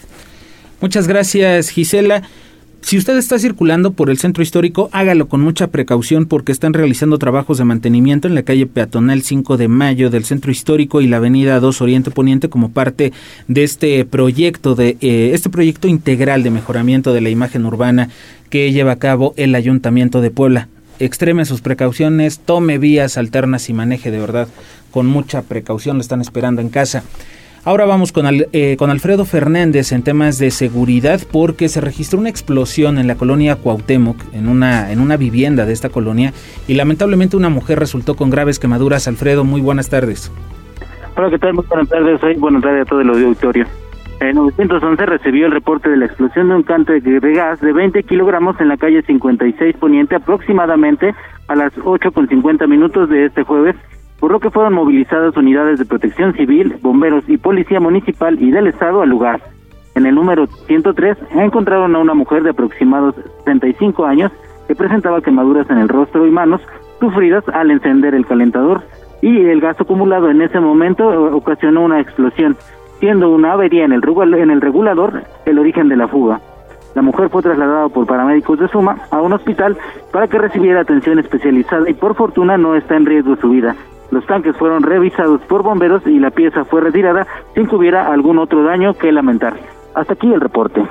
Muchas 0.80 1.08
gracias, 1.08 1.70
Gisela. 1.70 2.22
Si 2.80 2.96
usted 2.96 3.18
está 3.18 3.38
circulando 3.38 3.92
por 3.92 4.08
el 4.08 4.18
centro 4.18 4.42
histórico, 4.42 4.88
hágalo 4.92 5.28
con 5.28 5.40
mucha 5.40 5.66
precaución 5.66 6.26
porque 6.26 6.52
están 6.52 6.72
realizando 6.72 7.18
trabajos 7.18 7.58
de 7.58 7.64
mantenimiento 7.64 8.28
en 8.28 8.34
la 8.34 8.44
calle 8.44 8.66
peatonal 8.66 9.22
5 9.22 9.56
de 9.56 9.68
Mayo 9.68 10.10
del 10.10 10.24
centro 10.24 10.50
histórico 10.50 11.00
y 11.00 11.06
la 11.06 11.18
avenida 11.18 11.60
2 11.60 11.82
Oriente 11.82 12.10
Poniente 12.10 12.48
como 12.48 12.70
parte 12.70 13.12
de 13.46 13.64
este 13.64 14.04
proyecto 14.06 14.74
de 14.74 14.96
eh, 15.00 15.32
este 15.34 15.50
proyecto 15.50 15.86
integral 15.86 16.42
de 16.42 16.50
mejoramiento 16.50 17.12
de 17.12 17.20
la 17.20 17.30
imagen 17.30 17.66
urbana 17.66 18.08
que 18.48 18.72
lleva 18.72 18.92
a 18.92 18.98
cabo 18.98 19.34
el 19.36 19.54
Ayuntamiento 19.54 20.22
de 20.22 20.30
Puebla. 20.30 20.68
Extreme 20.98 21.44
sus 21.44 21.60
precauciones, 21.60 22.38
tome 22.38 22.78
vías 22.78 23.18
alternas 23.18 23.68
y 23.68 23.74
maneje 23.74 24.10
de 24.10 24.18
verdad 24.18 24.48
con 24.90 25.06
mucha 25.06 25.42
precaución, 25.42 25.96
lo 25.96 26.00
están 26.00 26.20
esperando 26.20 26.62
en 26.62 26.70
casa. 26.70 27.04
Ahora 27.64 27.84
vamos 27.84 28.12
con, 28.12 28.24
eh, 28.28 28.76
con 28.78 28.90
Alfredo 28.90 29.24
Fernández 29.24 29.92
en 29.92 30.02
temas 30.02 30.38
de 30.38 30.50
seguridad 30.50 31.20
porque 31.30 31.68
se 31.68 31.80
registró 31.80 32.18
una 32.18 32.28
explosión 32.28 32.98
en 32.98 33.06
la 33.06 33.16
colonia 33.16 33.56
Cuauhtémoc, 33.56 34.16
en 34.32 34.48
una, 34.48 34.92
en 34.92 35.00
una 35.00 35.16
vivienda 35.16 35.66
de 35.66 35.72
esta 35.72 35.88
colonia, 35.88 36.32
y 36.66 36.74
lamentablemente 36.74 37.36
una 37.36 37.48
mujer 37.48 37.78
resultó 37.78 38.14
con 38.14 38.30
graves 38.30 38.58
quemaduras. 38.58 39.08
Alfredo, 39.08 39.44
muy 39.44 39.60
buenas 39.60 39.90
tardes. 39.90 40.32
Hola, 41.16 41.30
¿qué 41.30 41.38
tal? 41.38 41.54
Muy 41.54 41.64
buenas 41.66 41.88
tardes. 41.88 42.20
Soy 42.20 42.34
buenas 42.36 42.62
tardes 42.62 42.82
a 42.82 42.84
todo 42.84 43.00
el 43.00 43.10
auditorio. 43.10 43.66
En 44.20 44.34
911 44.34 45.06
recibió 45.06 45.46
el 45.46 45.52
reporte 45.52 45.88
de 45.88 45.96
la 45.96 46.06
explosión 46.06 46.48
de 46.48 46.56
un 46.56 46.62
canto 46.64 46.92
de 46.92 47.32
gas 47.34 47.60
de 47.60 47.72
20 47.72 48.02
kilogramos 48.02 48.60
en 48.60 48.68
la 48.68 48.76
calle 48.76 49.02
56 49.02 49.76
Poniente 49.76 50.16
aproximadamente 50.16 51.14
a 51.46 51.54
las 51.54 51.72
8 51.84 52.10
con 52.12 52.28
50 52.28 52.66
minutos 52.66 53.08
de 53.08 53.26
este 53.26 53.44
jueves, 53.44 53.76
por 54.18 54.32
lo 54.32 54.40
que 54.40 54.50
fueron 54.50 54.74
movilizadas 54.74 55.36
unidades 55.36 55.78
de 55.78 55.84
protección 55.84 56.34
civil, 56.34 56.76
bomberos 56.82 57.24
y 57.28 57.36
policía 57.36 57.80
municipal 57.80 58.40
y 58.42 58.50
del 58.50 58.66
estado 58.66 59.02
al 59.02 59.08
lugar. 59.08 59.40
En 59.94 60.06
el 60.06 60.14
número 60.14 60.46
103 60.46 61.16
encontraron 61.36 61.94
a 61.94 61.98
una 61.98 62.14
mujer 62.14 62.42
de 62.42 62.50
aproximados 62.50 63.14
65 63.44 64.04
años 64.04 64.32
que 64.66 64.74
presentaba 64.74 65.22
quemaduras 65.22 65.68
en 65.70 65.78
el 65.78 65.88
rostro 65.88 66.26
y 66.26 66.30
manos 66.30 66.60
sufridas 67.00 67.44
al 67.52 67.70
encender 67.70 68.14
el 68.14 68.26
calentador 68.26 68.82
y 69.22 69.44
el 69.46 69.60
gas 69.60 69.80
acumulado 69.80 70.30
en 70.30 70.42
ese 70.42 70.60
momento 70.60 71.08
ocasionó 71.34 71.82
una 71.82 72.00
explosión 72.00 72.56
siendo 73.00 73.30
una 73.30 73.52
avería 73.52 73.84
en 73.84 73.92
el, 73.92 74.02
en 74.34 74.50
el 74.50 74.60
regulador 74.60 75.22
el 75.46 75.58
origen 75.58 75.88
de 75.88 75.96
la 75.96 76.08
fuga. 76.08 76.40
La 76.94 77.02
mujer 77.02 77.28
fue 77.28 77.42
trasladada 77.42 77.88
por 77.88 78.06
paramédicos 78.06 78.58
de 78.58 78.68
Suma 78.68 78.96
a 79.10 79.20
un 79.20 79.32
hospital 79.32 79.76
para 80.12 80.26
que 80.26 80.38
recibiera 80.38 80.80
atención 80.80 81.18
especializada 81.18 81.88
y 81.88 81.94
por 81.94 82.14
fortuna 82.14 82.56
no 82.56 82.74
está 82.74 82.96
en 82.96 83.06
riesgo 83.06 83.36
su 83.36 83.50
vida. 83.50 83.76
Los 84.10 84.26
tanques 84.26 84.56
fueron 84.56 84.82
revisados 84.82 85.40
por 85.42 85.62
bomberos 85.62 86.06
y 86.06 86.18
la 86.18 86.30
pieza 86.30 86.64
fue 86.64 86.80
retirada 86.80 87.26
sin 87.54 87.66
que 87.66 87.76
hubiera 87.76 88.10
algún 88.12 88.38
otro 88.38 88.62
daño 88.64 88.94
que 88.94 89.12
lamentar. 89.12 89.54
Hasta 89.94 90.14
aquí 90.14 90.32
el 90.32 90.40
reporte. 90.40 90.82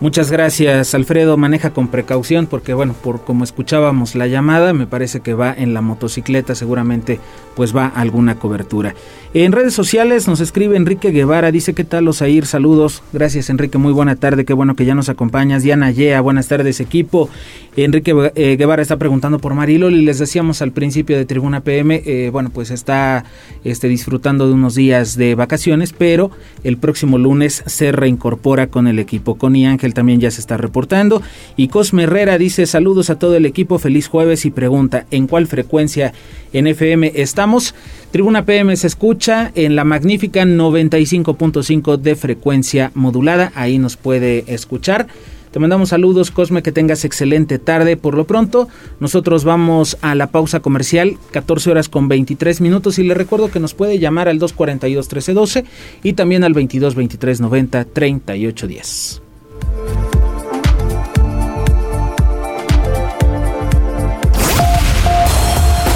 Muchas 0.00 0.30
gracias, 0.30 0.94
Alfredo. 0.94 1.36
Maneja 1.36 1.70
con 1.70 1.88
precaución 1.88 2.46
porque, 2.46 2.74
bueno, 2.74 2.94
por 2.94 3.24
como 3.24 3.44
escuchábamos 3.44 4.14
la 4.14 4.26
llamada, 4.26 4.72
me 4.72 4.86
parece 4.86 5.20
que 5.20 5.34
va 5.34 5.54
en 5.56 5.72
la 5.72 5.80
motocicleta, 5.80 6.54
seguramente 6.54 7.20
pues 7.54 7.74
va 7.74 7.86
alguna 7.86 8.34
cobertura. 8.34 8.94
En 9.32 9.52
redes 9.52 9.74
sociales 9.74 10.28
nos 10.28 10.40
escribe 10.40 10.76
Enrique 10.76 11.10
Guevara, 11.10 11.50
dice, 11.50 11.74
¿qué 11.74 11.84
tal, 11.84 12.06
Osair? 12.08 12.46
Saludos. 12.46 13.02
Gracias, 13.12 13.50
Enrique. 13.50 13.78
Muy 13.78 13.92
buena 13.92 14.16
tarde, 14.16 14.44
qué 14.44 14.52
bueno 14.52 14.76
que 14.76 14.84
ya 14.84 14.94
nos 14.94 15.08
acompañas. 15.08 15.62
Diana 15.62 15.90
Yea, 15.90 16.20
buenas 16.20 16.48
tardes, 16.48 16.80
equipo. 16.80 17.28
Enrique 17.76 18.14
eh, 18.34 18.56
Guevara 18.56 18.82
está 18.82 18.96
preguntando 18.96 19.38
por 19.38 19.54
Mariloli. 19.54 20.04
Les 20.04 20.18
decíamos 20.18 20.62
al 20.62 20.72
principio 20.72 21.16
de 21.16 21.24
Tribuna 21.24 21.62
PM, 21.62 22.02
eh, 22.04 22.30
bueno, 22.30 22.50
pues 22.50 22.70
está 22.70 23.24
este, 23.64 23.88
disfrutando 23.88 24.46
de 24.46 24.54
unos 24.54 24.74
días 24.74 25.16
de 25.16 25.34
vacaciones, 25.34 25.92
pero 25.92 26.30
el 26.62 26.76
próximo 26.76 27.18
lunes 27.18 27.62
se 27.66 27.90
reincorpora 27.92 28.68
con 28.68 28.86
el 28.86 28.98
equipo. 28.98 29.36
Con 29.36 29.54
Ángel 29.62 29.83
también 29.92 30.20
ya 30.20 30.30
se 30.30 30.40
está 30.40 30.56
reportando. 30.56 31.20
Y 31.56 31.68
Cosme 31.68 32.04
Herrera 32.04 32.38
dice 32.38 32.64
saludos 32.64 33.10
a 33.10 33.18
todo 33.18 33.36
el 33.36 33.44
equipo, 33.44 33.78
feliz 33.78 34.08
jueves 34.08 34.46
y 34.46 34.50
pregunta 34.50 35.04
en 35.10 35.26
cuál 35.26 35.46
frecuencia 35.46 36.14
en 36.54 36.66
FM 36.66 37.12
estamos. 37.16 37.74
Tribuna 38.12 38.46
PM 38.46 38.74
se 38.76 38.86
escucha 38.86 39.52
en 39.54 39.76
la 39.76 39.84
magnífica 39.84 40.44
95.5 40.44 41.98
de 41.98 42.16
frecuencia 42.16 42.92
modulada, 42.94 43.52
ahí 43.54 43.78
nos 43.78 43.96
puede 43.96 44.44
escuchar. 44.46 45.08
Te 45.54 45.60
mandamos 45.60 45.88
saludos, 45.90 46.32
Cosme, 46.32 46.64
que 46.64 46.72
tengas 46.72 47.04
excelente 47.04 47.60
tarde. 47.60 47.96
Por 47.96 48.16
lo 48.16 48.24
pronto, 48.24 48.66
nosotros 48.98 49.44
vamos 49.44 49.96
a 50.00 50.16
la 50.16 50.32
pausa 50.32 50.58
comercial, 50.58 51.16
14 51.30 51.70
horas 51.70 51.88
con 51.88 52.08
23 52.08 52.60
minutos. 52.60 52.98
Y 52.98 53.04
le 53.04 53.14
recuerdo 53.14 53.52
que 53.52 53.60
nos 53.60 53.72
puede 53.72 54.00
llamar 54.00 54.26
al 54.26 54.40
242-1312 54.40 55.64
y 56.02 56.14
también 56.14 56.42
al 56.42 56.54
22-23-90-3810. 56.54 59.23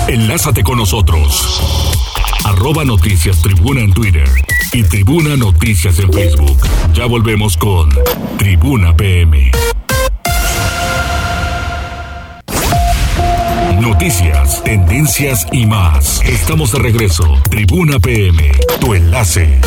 Enlázate 0.08 0.62
con 0.62 0.78
nosotros. 0.78 1.60
Arroba 2.46 2.82
Noticias 2.82 3.42
Tribuna 3.42 3.82
en 3.82 3.92
Twitter 3.92 4.26
y 4.72 4.82
Tribuna 4.82 5.36
Noticias 5.36 5.98
en 5.98 6.10
Facebook. 6.10 6.58
Ya 6.94 7.04
volvemos 7.04 7.58
con 7.58 7.90
Tribuna 8.38 8.96
PM. 8.96 9.52
Noticias, 13.80 14.64
tendencias 14.64 15.46
y 15.52 15.66
más. 15.66 16.22
Estamos 16.24 16.72
de 16.72 16.78
regreso. 16.78 17.24
Tribuna 17.50 17.98
PM, 17.98 18.50
tu 18.80 18.94
enlace. 18.94 19.60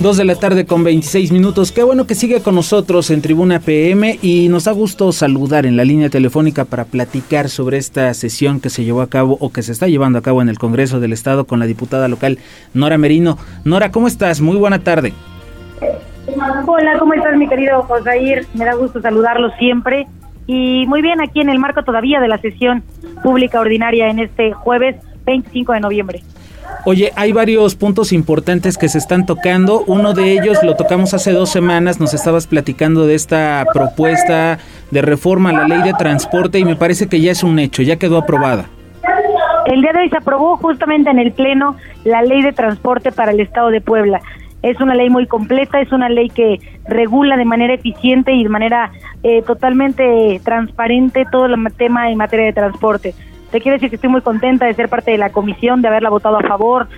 Dos 0.00 0.16
de 0.16 0.24
la 0.24 0.34
tarde 0.34 0.64
con 0.64 0.82
26 0.82 1.30
minutos. 1.30 1.72
Qué 1.72 1.82
bueno 1.82 2.06
que 2.06 2.14
sigue 2.14 2.40
con 2.40 2.54
nosotros 2.54 3.10
en 3.10 3.20
Tribuna 3.20 3.60
PM 3.60 4.18
y 4.22 4.48
nos 4.48 4.64
da 4.64 4.72
gusto 4.72 5.12
saludar 5.12 5.66
en 5.66 5.76
la 5.76 5.84
línea 5.84 6.08
telefónica 6.08 6.64
para 6.64 6.86
platicar 6.86 7.50
sobre 7.50 7.76
esta 7.76 8.14
sesión 8.14 8.60
que 8.60 8.70
se 8.70 8.82
llevó 8.82 9.02
a 9.02 9.10
cabo 9.10 9.36
o 9.40 9.52
que 9.52 9.60
se 9.60 9.72
está 9.72 9.88
llevando 9.88 10.18
a 10.18 10.22
cabo 10.22 10.40
en 10.40 10.48
el 10.48 10.58
Congreso 10.58 11.00
del 11.00 11.12
Estado 11.12 11.44
con 11.44 11.58
la 11.58 11.66
diputada 11.66 12.08
local 12.08 12.38
Nora 12.72 12.96
Merino. 12.96 13.36
Nora, 13.66 13.90
¿cómo 13.90 14.06
estás? 14.06 14.40
Muy 14.40 14.56
buena 14.56 14.78
tarde. 14.78 15.12
Hola, 16.66 16.98
¿cómo 16.98 17.12
estás 17.12 17.36
mi 17.36 17.46
querido 17.46 17.82
Josair? 17.82 18.46
Me 18.54 18.64
da 18.64 18.76
gusto 18.76 19.02
saludarlo 19.02 19.50
siempre. 19.58 20.06
Y 20.46 20.86
muy 20.86 21.02
bien, 21.02 21.20
aquí 21.20 21.42
en 21.42 21.50
el 21.50 21.58
marco 21.58 21.84
todavía 21.84 22.20
de 22.20 22.28
la 22.28 22.38
sesión 22.38 22.82
pública 23.22 23.60
ordinaria 23.60 24.08
en 24.08 24.20
este 24.20 24.54
jueves 24.54 24.96
25 25.26 25.74
de 25.74 25.80
noviembre. 25.80 26.22
Oye, 26.84 27.12
hay 27.14 27.32
varios 27.32 27.74
puntos 27.74 28.12
importantes 28.12 28.78
que 28.78 28.88
se 28.88 28.98
están 28.98 29.26
tocando. 29.26 29.84
Uno 29.86 30.14
de 30.14 30.32
ellos 30.32 30.58
lo 30.62 30.76
tocamos 30.76 31.12
hace 31.12 31.32
dos 31.32 31.50
semanas. 31.50 32.00
Nos 32.00 32.14
estabas 32.14 32.46
platicando 32.46 33.06
de 33.06 33.14
esta 33.14 33.66
propuesta 33.74 34.58
de 34.90 35.02
reforma 35.02 35.50
a 35.50 35.52
la 35.52 35.68
ley 35.68 35.82
de 35.82 35.92
transporte 35.92 36.58
y 36.58 36.64
me 36.64 36.76
parece 36.76 37.06
que 37.08 37.20
ya 37.20 37.32
es 37.32 37.42
un 37.42 37.58
hecho, 37.58 37.82
ya 37.82 37.96
quedó 37.96 38.18
aprobada. 38.18 38.66
El 39.66 39.82
día 39.82 39.92
de 39.92 40.00
hoy 40.00 40.08
se 40.08 40.16
aprobó 40.16 40.56
justamente 40.56 41.10
en 41.10 41.18
el 41.18 41.32
Pleno 41.32 41.76
la 42.04 42.22
ley 42.22 42.42
de 42.42 42.52
transporte 42.52 43.12
para 43.12 43.32
el 43.32 43.40
Estado 43.40 43.68
de 43.68 43.80
Puebla. 43.80 44.20
Es 44.62 44.80
una 44.80 44.94
ley 44.94 45.10
muy 45.10 45.26
completa, 45.26 45.80
es 45.80 45.92
una 45.92 46.08
ley 46.08 46.28
que 46.28 46.60
regula 46.88 47.36
de 47.36 47.44
manera 47.44 47.74
eficiente 47.74 48.32
y 48.32 48.42
de 48.42 48.48
manera 48.48 48.90
eh, 49.22 49.42
totalmente 49.42 50.40
transparente 50.44 51.24
todo 51.30 51.46
el 51.46 51.54
tema 51.76 52.10
en 52.10 52.18
materia 52.18 52.46
de 52.46 52.52
transporte. 52.52 53.14
Te 53.50 53.60
quiero 53.60 53.76
decir 53.76 53.90
que 53.90 53.96
estoy 53.96 54.10
muy 54.10 54.20
contenta 54.20 54.66
de 54.66 54.74
ser 54.74 54.88
parte 54.88 55.10
de 55.10 55.18
la 55.18 55.30
comisión, 55.30 55.82
de 55.82 55.88
haberla 55.88 56.10
votado 56.10 56.38
a 56.38 56.42
favor. 56.42 56.88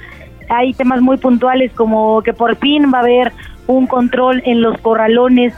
Hay 0.49 0.75
temas 0.75 1.01
muy 1.01 1.17
puntuales 1.17 1.73
como 1.73 2.23
que 2.23 2.33
por 2.33 2.57
fin 2.57 2.93
va 2.93 2.99
a 2.99 3.03
haber 3.03 3.33
un 3.67 3.87
control 3.87 4.43
en 4.45 4.61
los 4.61 4.79
corralones 4.79 5.55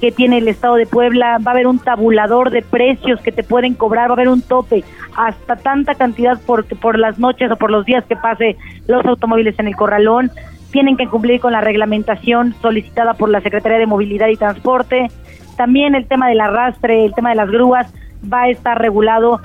que 0.00 0.12
tiene 0.12 0.38
el 0.38 0.48
Estado 0.48 0.74
de 0.74 0.86
Puebla, 0.86 1.38
va 1.38 1.52
a 1.52 1.54
haber 1.54 1.66
un 1.66 1.78
tabulador 1.78 2.50
de 2.50 2.60
precios 2.60 3.20
que 3.22 3.32
te 3.32 3.42
pueden 3.42 3.74
cobrar, 3.74 4.08
va 4.08 4.12
a 4.12 4.16
haber 4.16 4.28
un 4.28 4.42
tope. 4.42 4.84
Hasta 5.16 5.56
tanta 5.56 5.94
cantidad 5.94 6.38
por, 6.42 6.66
por 6.78 6.98
las 6.98 7.18
noches 7.18 7.50
o 7.50 7.56
por 7.56 7.70
los 7.70 7.86
días 7.86 8.04
que 8.04 8.16
pase 8.16 8.56
los 8.86 9.04
automóviles 9.06 9.58
en 9.58 9.68
el 9.68 9.76
corralón, 9.76 10.30
tienen 10.72 10.96
que 10.96 11.06
cumplir 11.06 11.40
con 11.40 11.52
la 11.52 11.60
reglamentación 11.60 12.54
solicitada 12.60 13.14
por 13.14 13.30
la 13.30 13.40
Secretaría 13.40 13.78
de 13.78 13.86
Movilidad 13.86 14.28
y 14.28 14.36
Transporte, 14.36 15.08
también 15.56 15.94
el 15.94 16.06
tema 16.06 16.28
del 16.28 16.40
arrastre, 16.40 17.04
el 17.04 17.14
tema 17.14 17.30
de 17.30 17.36
las 17.36 17.50
grúas 17.50 17.94
va 18.30 18.42
a 18.42 18.48
estar 18.48 18.78
regulado 18.80 19.40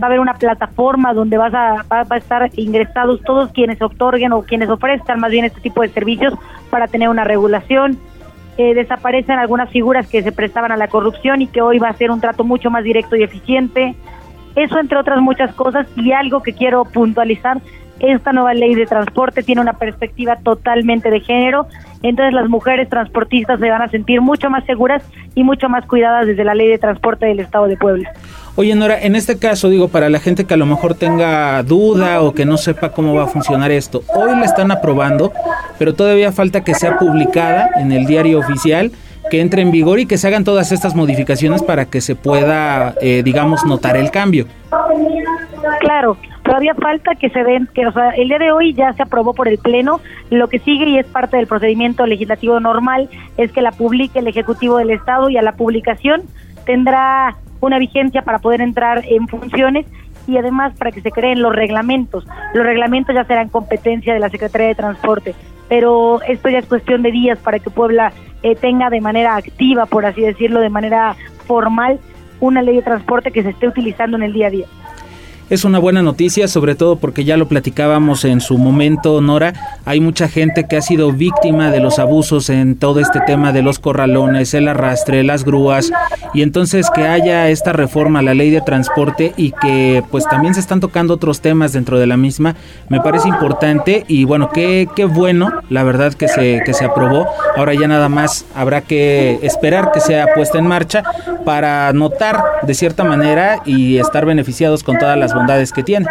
va 0.00 0.04
a 0.04 0.06
haber 0.06 0.20
una 0.20 0.34
plataforma 0.34 1.12
donde 1.12 1.36
vas 1.36 1.54
a, 1.54 1.84
va, 1.90 2.06
a 2.08 2.16
estar 2.16 2.50
ingresados 2.56 3.20
todos 3.22 3.50
quienes 3.52 3.80
otorguen 3.80 4.32
o 4.32 4.42
quienes 4.42 4.68
ofrezcan 4.68 5.20
más 5.20 5.30
bien 5.30 5.44
este 5.44 5.60
tipo 5.60 5.82
de 5.82 5.88
servicios 5.88 6.34
para 6.70 6.88
tener 6.88 7.08
una 7.08 7.24
regulación. 7.24 7.98
Eh, 8.58 8.74
desaparecen 8.74 9.38
algunas 9.38 9.70
figuras 9.70 10.06
que 10.08 10.22
se 10.22 10.30
prestaban 10.30 10.72
a 10.72 10.76
la 10.76 10.88
corrupción 10.88 11.40
y 11.40 11.46
que 11.46 11.62
hoy 11.62 11.78
va 11.78 11.88
a 11.88 11.94
ser 11.94 12.10
un 12.10 12.20
trato 12.20 12.44
mucho 12.44 12.70
más 12.70 12.84
directo 12.84 13.16
y 13.16 13.22
eficiente. 13.22 13.94
Eso 14.54 14.78
entre 14.78 14.98
otras 14.98 15.20
muchas 15.20 15.54
cosas 15.54 15.86
y 15.96 16.12
algo 16.12 16.42
que 16.42 16.52
quiero 16.52 16.84
puntualizar, 16.84 17.60
esta 18.00 18.32
nueva 18.32 18.52
ley 18.52 18.74
de 18.74 18.86
transporte 18.86 19.42
tiene 19.42 19.60
una 19.60 19.74
perspectiva 19.74 20.36
totalmente 20.36 21.10
de 21.10 21.20
género, 21.20 21.68
entonces 22.02 22.34
las 22.34 22.48
mujeres 22.48 22.88
transportistas 22.88 23.60
se 23.60 23.70
van 23.70 23.82
a 23.82 23.88
sentir 23.88 24.20
mucho 24.20 24.50
más 24.50 24.64
seguras 24.64 25.02
y 25.34 25.44
mucho 25.44 25.68
más 25.68 25.86
cuidadas 25.86 26.26
desde 26.26 26.44
la 26.44 26.54
ley 26.54 26.68
de 26.68 26.78
transporte 26.78 27.26
del 27.26 27.40
Estado 27.40 27.66
de 27.66 27.76
Puebla. 27.76 28.12
Oye, 28.54 28.74
Nora, 28.74 29.00
en 29.00 29.16
este 29.16 29.38
caso, 29.38 29.70
digo, 29.70 29.88
para 29.88 30.10
la 30.10 30.18
gente 30.18 30.44
que 30.44 30.52
a 30.52 30.58
lo 30.58 30.66
mejor 30.66 30.94
tenga 30.94 31.62
duda 31.62 32.20
o 32.20 32.34
que 32.34 32.44
no 32.44 32.58
sepa 32.58 32.90
cómo 32.90 33.14
va 33.14 33.24
a 33.24 33.26
funcionar 33.26 33.70
esto, 33.70 34.02
hoy 34.14 34.30
la 34.32 34.44
están 34.44 34.70
aprobando, 34.70 35.32
pero 35.78 35.94
todavía 35.94 36.32
falta 36.32 36.62
que 36.62 36.74
sea 36.74 36.98
publicada 36.98 37.70
en 37.76 37.92
el 37.92 38.04
diario 38.04 38.38
oficial, 38.38 38.92
que 39.30 39.40
entre 39.40 39.62
en 39.62 39.70
vigor 39.70 40.00
y 40.00 40.06
que 40.06 40.18
se 40.18 40.26
hagan 40.28 40.44
todas 40.44 40.70
estas 40.70 40.94
modificaciones 40.94 41.62
para 41.62 41.86
que 41.86 42.02
se 42.02 42.14
pueda, 42.14 42.94
eh, 43.00 43.22
digamos, 43.24 43.64
notar 43.64 43.96
el 43.96 44.10
cambio. 44.10 44.46
Claro, 45.80 46.18
todavía 46.42 46.74
falta 46.74 47.14
que 47.14 47.30
se 47.30 47.42
den, 47.44 47.68
que 47.74 47.86
o 47.86 47.92
sea, 47.92 48.10
el 48.10 48.28
día 48.28 48.38
de 48.38 48.52
hoy 48.52 48.74
ya 48.74 48.92
se 48.94 49.02
aprobó 49.02 49.34
por 49.34 49.48
el 49.48 49.58
Pleno, 49.58 50.00
lo 50.30 50.48
que 50.48 50.58
sigue 50.58 50.88
y 50.88 50.98
es 50.98 51.06
parte 51.06 51.36
del 51.36 51.46
procedimiento 51.46 52.06
legislativo 52.06 52.60
normal 52.60 53.08
es 53.36 53.52
que 53.52 53.62
la 53.62 53.72
publique 53.72 54.18
el 54.18 54.28
Ejecutivo 54.28 54.78
del 54.78 54.90
Estado 54.90 55.30
y 55.30 55.36
a 55.36 55.42
la 55.42 55.52
publicación 55.52 56.22
tendrá 56.66 57.36
una 57.60 57.78
vigencia 57.78 58.22
para 58.22 58.38
poder 58.38 58.60
entrar 58.60 59.04
en 59.06 59.28
funciones 59.28 59.86
y 60.26 60.36
además 60.36 60.72
para 60.78 60.92
que 60.92 61.00
se 61.00 61.10
creen 61.10 61.42
los 61.42 61.54
reglamentos. 61.54 62.26
Los 62.54 62.64
reglamentos 62.64 63.14
ya 63.14 63.24
serán 63.24 63.48
competencia 63.48 64.14
de 64.14 64.20
la 64.20 64.28
Secretaría 64.28 64.68
de 64.68 64.74
Transporte, 64.74 65.34
pero 65.68 66.20
esto 66.22 66.48
ya 66.48 66.58
es 66.58 66.66
cuestión 66.66 67.02
de 67.02 67.12
días 67.12 67.38
para 67.38 67.58
que 67.58 67.70
Puebla 67.70 68.12
eh, 68.42 68.56
tenga 68.56 68.90
de 68.90 69.00
manera 69.00 69.36
activa, 69.36 69.86
por 69.86 70.06
así 70.06 70.20
decirlo, 70.20 70.60
de 70.60 70.70
manera 70.70 71.14
formal, 71.46 72.00
una 72.40 72.62
ley 72.62 72.76
de 72.76 72.82
transporte 72.82 73.30
que 73.30 73.42
se 73.42 73.50
esté 73.50 73.68
utilizando 73.68 74.16
en 74.16 74.24
el 74.24 74.32
día 74.32 74.48
a 74.48 74.50
día. 74.50 74.66
Es 75.52 75.66
una 75.66 75.78
buena 75.78 76.00
noticia, 76.00 76.48
sobre 76.48 76.74
todo 76.74 76.96
porque 76.96 77.24
ya 77.24 77.36
lo 77.36 77.46
platicábamos 77.46 78.24
en 78.24 78.40
su 78.40 78.56
momento, 78.56 79.20
Nora. 79.20 79.52
Hay 79.84 80.00
mucha 80.00 80.26
gente 80.26 80.66
que 80.66 80.78
ha 80.78 80.80
sido 80.80 81.12
víctima 81.12 81.70
de 81.70 81.78
los 81.78 81.98
abusos 81.98 82.48
en 82.48 82.74
todo 82.74 83.00
este 83.00 83.20
tema 83.26 83.52
de 83.52 83.60
los 83.60 83.78
corralones, 83.78 84.54
el 84.54 84.66
arrastre, 84.66 85.22
las 85.24 85.44
grúas, 85.44 85.92
y 86.32 86.40
entonces 86.40 86.88
que 86.88 87.06
haya 87.06 87.50
esta 87.50 87.74
reforma 87.74 88.20
a 88.20 88.22
la 88.22 88.32
ley 88.32 88.48
de 88.48 88.62
transporte 88.62 89.34
y 89.36 89.52
que 89.52 90.02
pues 90.10 90.24
también 90.24 90.54
se 90.54 90.60
están 90.60 90.80
tocando 90.80 91.12
otros 91.12 91.42
temas 91.42 91.74
dentro 91.74 91.98
de 91.98 92.06
la 92.06 92.16
misma, 92.16 92.56
me 92.88 93.02
parece 93.02 93.28
importante 93.28 94.06
y 94.08 94.24
bueno, 94.24 94.48
qué, 94.54 94.88
qué 94.96 95.04
bueno, 95.04 95.52
la 95.68 95.82
verdad 95.82 96.14
que 96.14 96.28
se, 96.28 96.62
que 96.64 96.72
se 96.72 96.86
aprobó. 96.86 97.26
Ahora 97.58 97.74
ya 97.74 97.88
nada 97.88 98.08
más 98.08 98.46
habrá 98.54 98.80
que 98.80 99.38
esperar 99.42 99.92
que 99.92 100.00
sea 100.00 100.28
puesta 100.34 100.58
en 100.58 100.66
marcha 100.66 101.02
para 101.44 101.92
notar 101.92 102.42
de 102.62 102.72
cierta 102.72 103.04
manera 103.04 103.60
y 103.66 103.98
estar 103.98 104.24
beneficiados 104.24 104.82
con 104.82 104.96
todas 104.96 105.18
las 105.18 105.34
que 105.72 105.82
tiene. 105.82 106.06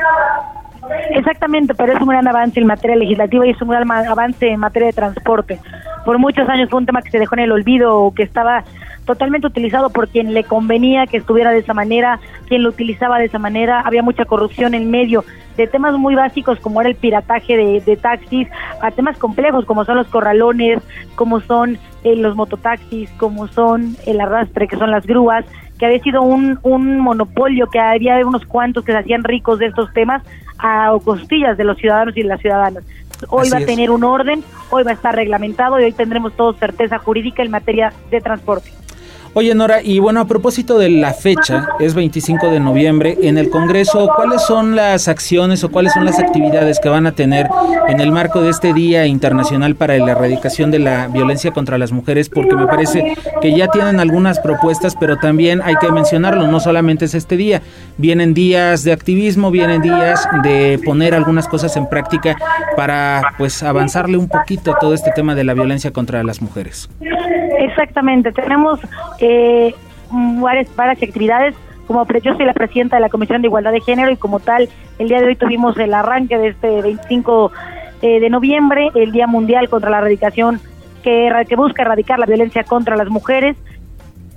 Exactamente, 1.11 1.73
pero 1.75 1.93
es 1.93 2.01
un 2.01 2.07
gran 2.07 2.27
avance 2.27 2.59
en 2.59 2.65
materia 2.65 2.95
legislativa 2.95 3.45
y 3.45 3.51
es 3.51 3.61
un 3.61 3.69
gran 3.69 3.89
avance 3.91 4.49
en 4.49 4.59
materia 4.59 4.87
de 4.87 4.93
transporte. 4.93 5.59
Por 6.05 6.17
muchos 6.17 6.47
años 6.49 6.69
fue 6.69 6.79
un 6.79 6.85
tema 6.85 7.01
que 7.01 7.11
se 7.11 7.19
dejó 7.19 7.35
en 7.35 7.41
el 7.41 7.51
olvido 7.51 7.97
o 7.97 8.13
que 8.13 8.23
estaba 8.23 8.63
totalmente 9.05 9.47
utilizado 9.47 9.89
por 9.89 10.07
quien 10.07 10.33
le 10.33 10.43
convenía 10.43 11.07
que 11.07 11.17
estuviera 11.17 11.51
de 11.51 11.59
esa 11.59 11.73
manera, 11.73 12.19
quien 12.47 12.63
lo 12.63 12.69
utilizaba 12.69 13.19
de 13.19 13.25
esa 13.25 13.39
manera. 13.39 13.81
Había 13.81 14.03
mucha 14.03 14.25
corrupción 14.25 14.73
en 14.73 14.91
medio 14.91 15.23
de 15.57 15.67
temas 15.67 15.97
muy 15.97 16.15
básicos 16.15 16.59
como 16.59 16.81
era 16.81 16.89
el 16.89 16.95
pirataje 16.95 17.81
de, 17.85 17.97
taxis, 17.97 18.47
a 18.81 18.91
temas 18.91 19.17
complejos 19.17 19.65
como 19.65 19.85
son 19.85 19.97
los 19.97 20.07
corralones, 20.07 20.81
como 21.15 21.41
son 21.41 21.77
eh, 22.03 22.15
los 22.15 22.35
mototaxis, 22.35 23.09
como 23.11 23.47
son 23.47 23.95
el 24.05 24.21
arrastre, 24.21 24.67
que 24.67 24.77
son 24.77 24.91
las 24.91 25.05
grúas 25.05 25.45
que 25.77 25.87
había 25.87 25.99
sido 26.03 26.21
un, 26.21 26.59
un 26.61 26.99
monopolio, 26.99 27.67
que 27.67 27.79
había 27.79 28.23
unos 28.25 28.45
cuantos 28.45 28.85
que 28.85 28.91
se 28.91 28.99
hacían 28.99 29.23
ricos 29.23 29.57
de 29.57 29.65
estos 29.65 29.91
temas 29.93 30.21
a 30.59 30.95
costillas 31.03 31.57
de 31.57 31.63
los 31.63 31.75
ciudadanos 31.77 32.15
y 32.15 32.21
de 32.21 32.27
las 32.27 32.39
ciudadanas. 32.39 32.83
Hoy 33.29 33.49
va 33.49 33.57
a 33.57 33.65
tener 33.65 33.89
un 33.89 34.03
orden, 34.03 34.43
hoy 34.69 34.83
va 34.83 34.91
a 34.91 34.93
estar 34.93 35.15
reglamentado 35.15 35.79
y 35.79 35.83
hoy 35.83 35.91
tendremos 35.91 36.33
todos 36.33 36.57
certeza 36.57 36.99
jurídica 36.99 37.43
en 37.43 37.51
materia 37.51 37.93
de 38.09 38.21
transporte. 38.21 38.69
Oye, 39.33 39.55
Nora, 39.55 39.81
y 39.81 39.99
bueno, 39.99 40.19
a 40.19 40.27
propósito 40.27 40.77
de 40.77 40.89
la 40.89 41.13
fecha, 41.13 41.69
es 41.79 41.93
25 41.93 42.47
de 42.49 42.59
noviembre, 42.59 43.17
en 43.21 43.37
el 43.37 43.49
Congreso, 43.49 44.09
¿cuáles 44.13 44.41
son 44.41 44.75
las 44.75 45.07
acciones 45.07 45.63
o 45.63 45.71
cuáles 45.71 45.93
son 45.93 46.03
las 46.03 46.19
actividades 46.19 46.81
que 46.81 46.89
van 46.89 47.07
a 47.07 47.13
tener 47.13 47.47
en 47.87 48.01
el 48.01 48.11
marco 48.11 48.41
de 48.41 48.49
este 48.49 48.73
Día 48.73 49.05
Internacional 49.05 49.75
para 49.75 49.97
la 49.99 50.11
Erradicación 50.11 50.69
de 50.69 50.79
la 50.79 51.07
Violencia 51.07 51.51
contra 51.51 51.77
las 51.77 51.93
Mujeres? 51.93 52.27
Porque 52.27 52.57
me 52.57 52.67
parece 52.67 53.15
que 53.41 53.55
ya 53.55 53.69
tienen 53.69 54.01
algunas 54.01 54.37
propuestas, 54.39 54.97
pero 54.99 55.15
también 55.15 55.61
hay 55.63 55.75
que 55.79 55.89
mencionarlo, 55.93 56.47
no 56.47 56.59
solamente 56.59 57.05
es 57.05 57.13
este 57.13 57.37
día, 57.37 57.61
vienen 57.97 58.33
días 58.33 58.83
de 58.83 58.91
activismo, 58.91 59.49
vienen 59.49 59.81
días 59.81 60.27
de 60.43 60.77
poner 60.83 61.13
algunas 61.13 61.47
cosas 61.47 61.77
en 61.77 61.87
práctica 61.87 62.35
para 62.75 63.21
pues 63.37 63.63
avanzarle 63.63 64.17
un 64.17 64.27
poquito 64.27 64.73
a 64.73 64.79
todo 64.79 64.93
este 64.93 65.11
tema 65.11 65.35
de 65.35 65.45
la 65.45 65.53
violencia 65.53 65.91
contra 65.91 66.21
las 66.21 66.41
mujeres. 66.41 66.89
Exactamente, 67.61 68.31
tenemos 68.31 68.79
eh, 69.19 69.75
varias, 70.11 70.75
varias 70.75 71.01
actividades. 71.03 71.55
Como 71.85 72.07
yo 72.07 72.35
soy 72.35 72.45
la 72.45 72.53
presidenta 72.53 72.95
de 72.95 73.01
la 73.01 73.09
Comisión 73.09 73.41
de 73.41 73.49
Igualdad 73.49 73.71
de 73.71 73.81
Género 73.81 74.11
y 74.11 74.17
como 74.17 74.39
tal, 74.39 74.67
el 74.97 75.07
día 75.07 75.19
de 75.19 75.27
hoy 75.27 75.35
tuvimos 75.35 75.77
el 75.77 75.93
arranque 75.93 76.39
de 76.39 76.47
este 76.49 76.81
25 76.81 77.51
eh, 78.01 78.19
de 78.19 78.29
noviembre, 78.31 78.89
el 78.95 79.11
Día 79.11 79.27
Mundial 79.27 79.69
contra 79.69 79.91
la 79.91 79.99
Erradicación, 79.99 80.59
que, 81.03 81.29
que 81.47 81.55
busca 81.55 81.83
erradicar 81.83 82.17
la 82.17 82.25
violencia 82.25 82.63
contra 82.63 82.95
las 82.95 83.09
mujeres. 83.09 83.55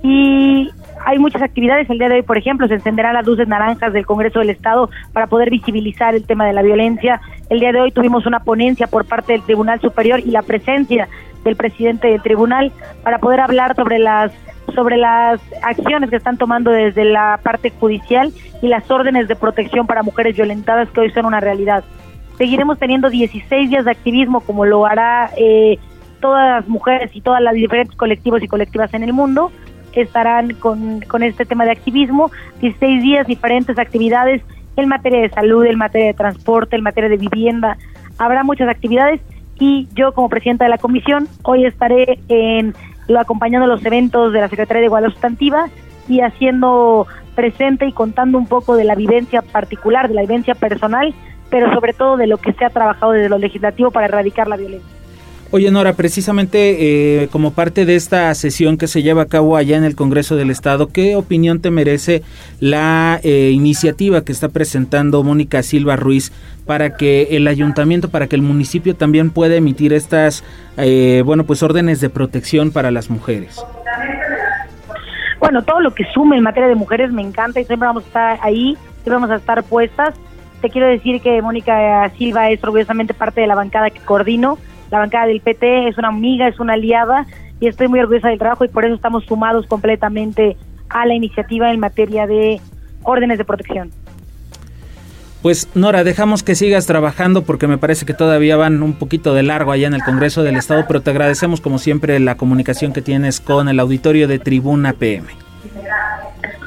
Y 0.03 0.69
hay 1.03 1.17
muchas 1.17 1.41
actividades. 1.41 1.89
El 1.89 1.97
día 1.97 2.09
de 2.09 2.15
hoy, 2.15 2.21
por 2.21 2.37
ejemplo, 2.37 2.67
se 2.67 2.75
encenderán 2.75 3.15
las 3.15 3.25
luces 3.25 3.47
naranjas 3.47 3.91
del 3.91 4.05
Congreso 4.05 4.39
del 4.39 4.51
Estado 4.51 4.91
para 5.13 5.25
poder 5.25 5.49
visibilizar 5.49 6.13
el 6.13 6.27
tema 6.27 6.45
de 6.45 6.53
la 6.53 6.61
violencia. 6.61 7.21
El 7.49 7.59
día 7.59 7.71
de 7.71 7.81
hoy 7.81 7.91
tuvimos 7.91 8.27
una 8.27 8.41
ponencia 8.41 8.85
por 8.85 9.05
parte 9.05 9.33
del 9.33 9.41
Tribunal 9.41 9.81
Superior 9.81 10.19
y 10.19 10.29
la 10.29 10.43
presencia 10.43 11.07
del 11.45 11.55
presidente 11.55 12.09
del 12.09 12.21
tribunal 12.21 12.73
para 13.03 13.19
poder 13.19 13.39
hablar 13.39 13.75
sobre 13.75 13.99
las 13.99 14.33
sobre 14.73 14.97
las 14.97 15.39
acciones 15.61 16.09
que 16.09 16.17
están 16.17 16.37
tomando 16.37 16.71
desde 16.71 17.05
la 17.05 17.39
parte 17.41 17.69
judicial 17.69 18.33
y 18.61 18.67
las 18.67 18.89
órdenes 18.91 19.29
de 19.29 19.35
protección 19.35 19.87
para 19.87 20.03
mujeres 20.03 20.35
violentadas 20.35 20.89
que 20.89 20.99
hoy 20.99 21.11
son 21.11 21.25
una 21.25 21.39
realidad. 21.39 21.83
Seguiremos 22.37 22.77
teniendo 22.77 23.09
16 23.09 23.69
días 23.69 23.85
de 23.85 23.91
activismo 23.91 24.41
como 24.41 24.65
lo 24.65 24.85
hará 24.85 25.29
eh, 25.37 25.77
todas 26.19 26.61
las 26.61 26.67
mujeres 26.67 27.11
y 27.13 27.21
todas 27.21 27.41
las 27.41 27.53
diferentes 27.53 27.95
colectivos 27.95 28.43
y 28.43 28.47
colectivas 28.47 28.93
en 28.93 29.03
el 29.03 29.13
mundo 29.13 29.51
estarán 30.01 30.53
con, 30.55 31.01
con 31.01 31.23
este 31.23 31.45
tema 31.45 31.65
de 31.65 31.71
activismo, 31.71 32.31
16 32.61 33.01
días, 33.01 33.27
diferentes 33.27 33.77
actividades 33.79 34.41
en 34.75 34.89
materia 34.89 35.21
de 35.21 35.29
salud, 35.29 35.65
en 35.65 35.77
materia 35.77 36.07
de 36.07 36.13
transporte, 36.13 36.75
en 36.75 36.83
materia 36.83 37.09
de 37.09 37.17
vivienda. 37.17 37.77
Habrá 38.17 38.43
muchas 38.43 38.67
actividades 38.69 39.21
y 39.59 39.87
yo 39.93 40.13
como 40.13 40.29
presidenta 40.29 40.65
de 40.65 40.69
la 40.69 40.77
comisión 40.77 41.27
hoy 41.43 41.65
estaré 41.65 42.19
en 42.27 42.73
acompañando 43.17 43.67
los 43.67 43.85
eventos 43.85 44.33
de 44.33 44.41
la 44.41 44.49
Secretaría 44.49 44.81
de 44.81 44.87
Igualdad 44.87 45.11
Sustantiva 45.11 45.67
y 46.07 46.21
haciendo 46.21 47.07
presente 47.35 47.85
y 47.87 47.91
contando 47.91 48.37
un 48.37 48.47
poco 48.47 48.75
de 48.75 48.83
la 48.83 48.95
vivencia 48.95 49.41
particular, 49.41 50.07
de 50.07 50.15
la 50.15 50.21
vivencia 50.21 50.55
personal, 50.55 51.13
pero 51.49 51.73
sobre 51.73 51.93
todo 51.93 52.17
de 52.17 52.27
lo 52.27 52.37
que 52.37 52.53
se 52.53 52.65
ha 52.65 52.69
trabajado 52.69 53.11
desde 53.11 53.29
lo 53.29 53.37
legislativo 53.37 53.91
para 53.91 54.07
erradicar 54.07 54.47
la 54.47 54.57
violencia. 54.57 54.94
Oye, 55.55 55.71
Nora, 55.71 55.93
precisamente 55.93 57.23
eh, 57.23 57.29
como 57.29 57.53
parte 57.53 57.85
de 57.85 57.95
esta 57.95 58.35
sesión 58.35 58.77
que 58.77 58.87
se 58.87 59.03
lleva 59.03 59.21
a 59.21 59.27
cabo 59.27 59.55
allá 59.55 59.77
en 59.77 59.85
el 59.85 59.95
Congreso 59.95 60.35
del 60.35 60.49
Estado, 60.49 60.89
¿qué 60.89 61.15
opinión 61.15 61.61
te 61.61 61.71
merece 61.71 62.23
la 62.59 63.21
eh, 63.23 63.51
iniciativa 63.53 64.25
que 64.25 64.33
está 64.33 64.49
presentando 64.49 65.23
Mónica 65.23 65.63
Silva 65.63 65.95
Ruiz 65.95 66.33
para 66.65 66.97
que 66.97 67.37
el 67.37 67.47
ayuntamiento, 67.47 68.09
para 68.09 68.27
que 68.27 68.35
el 68.35 68.41
municipio 68.41 68.97
también 68.97 69.29
pueda 69.29 69.55
emitir 69.55 69.93
estas, 69.93 70.43
eh, 70.75 71.23
bueno, 71.25 71.45
pues 71.45 71.63
órdenes 71.63 72.01
de 72.01 72.09
protección 72.09 72.71
para 72.71 72.91
las 72.91 73.09
mujeres? 73.09 73.65
Bueno, 75.39 75.63
todo 75.63 75.79
lo 75.79 75.93
que 75.95 76.03
sume 76.13 76.35
en 76.35 76.43
materia 76.43 76.67
de 76.67 76.75
mujeres 76.75 77.13
me 77.13 77.21
encanta 77.21 77.61
y 77.61 77.63
siempre 77.63 77.87
vamos 77.87 78.03
a 78.03 78.07
estar 78.07 78.39
ahí, 78.41 78.77
siempre 78.95 79.13
vamos 79.13 79.29
a 79.29 79.35
estar 79.35 79.63
puestas. 79.63 80.15
Te 80.59 80.69
quiero 80.69 80.89
decir 80.89 81.21
que 81.21 81.41
Mónica 81.41 82.11
Silva 82.17 82.49
es 82.49 82.61
orgullosamente 82.61 83.13
parte 83.13 83.39
de 83.39 83.47
la 83.47 83.55
bancada 83.55 83.89
que 83.89 84.01
coordino 84.01 84.57
la 84.91 84.99
bancada 84.99 85.27
del 85.27 85.41
PT 85.41 85.87
es 85.87 85.97
una 85.97 86.09
amiga, 86.09 86.47
es 86.47 86.59
una 86.59 86.73
aliada 86.73 87.25
y 87.59 87.67
estoy 87.67 87.87
muy 87.87 87.99
orgullosa 87.99 88.29
del 88.29 88.39
trabajo 88.39 88.65
y 88.65 88.67
por 88.67 88.85
eso 88.85 88.95
estamos 88.95 89.25
sumados 89.25 89.65
completamente 89.67 90.57
a 90.89 91.05
la 91.05 91.13
iniciativa 91.13 91.71
en 91.71 91.79
materia 91.79 92.27
de 92.27 92.61
órdenes 93.03 93.37
de 93.37 93.45
protección. 93.45 93.91
Pues 95.41 95.69
Nora, 95.75 96.03
dejamos 96.03 96.41
que 96.41 96.55
sigas 96.55 96.87
trabajando 96.87 97.43
porque 97.43 97.67
me 97.67 97.77
parece 97.77 98.05
que 98.05 98.15
todavía 98.15 98.57
van 98.57 98.81
un 98.81 98.93
poquito 98.93 99.35
de 99.35 99.43
largo 99.43 99.71
allá 99.71 99.85
en 99.85 99.93
el 99.93 100.03
Congreso 100.03 100.41
del 100.41 100.55
Estado, 100.55 100.85
pero 100.87 101.01
te 101.01 101.11
agradecemos 101.11 101.61
como 101.61 101.77
siempre 101.77 102.19
la 102.19 102.35
comunicación 102.35 102.93
que 102.93 103.03
tienes 103.03 103.41
con 103.41 103.69
el 103.69 103.79
auditorio 103.79 104.27
de 104.27 104.39
Tribuna 104.39 104.93
PM. 104.93 105.27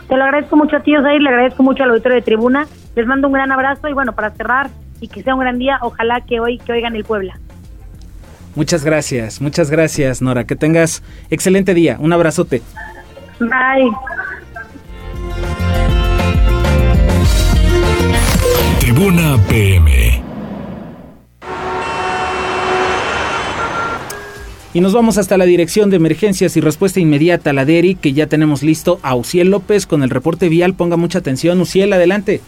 Te 0.09 0.16
lo 0.16 0.22
agradezco 0.22 0.57
mucho 0.57 0.76
a 0.76 0.81
ti, 0.81 0.96
Osair, 0.96 1.20
le 1.20 1.28
agradezco 1.28 1.62
mucho 1.64 1.83
al 1.83 1.90
auditorio 1.90 2.16
de 2.16 2.22
Tribuna. 2.22 2.68
Les 2.94 3.04
mando 3.04 3.26
un 3.26 3.35
gran 3.35 3.50
abrazo 3.50 3.88
y 3.88 3.92
bueno, 3.94 4.12
para 4.14 4.31
cerrar 4.31 4.70
y 5.00 5.09
que 5.09 5.24
sea 5.24 5.35
un 5.35 5.40
gran 5.40 5.59
día, 5.59 5.78
ojalá 5.83 6.20
que 6.20 6.38
hoy 6.38 6.59
que 6.59 6.72
oigan 6.72 6.94
el 6.94 7.04
Puebla. 7.04 7.38
Muchas 8.59 8.85
gracias, 8.85 9.40
muchas 9.40 9.71
gracias, 9.71 10.21
Nora. 10.21 10.44
Que 10.44 10.57
tengas 10.57 11.05
excelente 11.31 11.75
día. 11.75 11.97
Un 12.01 12.12
abrazote. 12.12 12.61
Bye. 13.38 13.92
Tribuna 18.81 19.38
PM. 19.49 20.25
Y 24.75 24.81
nos 24.81 24.92
vamos 24.92 25.18
hasta 25.18 25.38
la 25.38 25.44
Dirección 25.44 25.88
de 25.90 25.97
Emergencias 25.99 26.57
y 26.57 26.61
Respuesta 26.61 26.99
Inmediata, 26.99 27.53
la 27.53 27.64
DERI, 27.64 27.94
que 27.94 28.12
ya 28.12 28.27
tenemos 28.27 28.64
listo 28.64 28.99
a 29.05 29.14
Uciel 29.14 29.51
López 29.51 29.87
con 29.87 30.03
el 30.03 30.11
reporte 30.11 30.49
vial. 30.49 30.75
Ponga 30.75 30.97
mucha 30.97 31.21
atención, 31.21 31.61
Uciel, 31.61 31.92
adelante. 31.92 32.40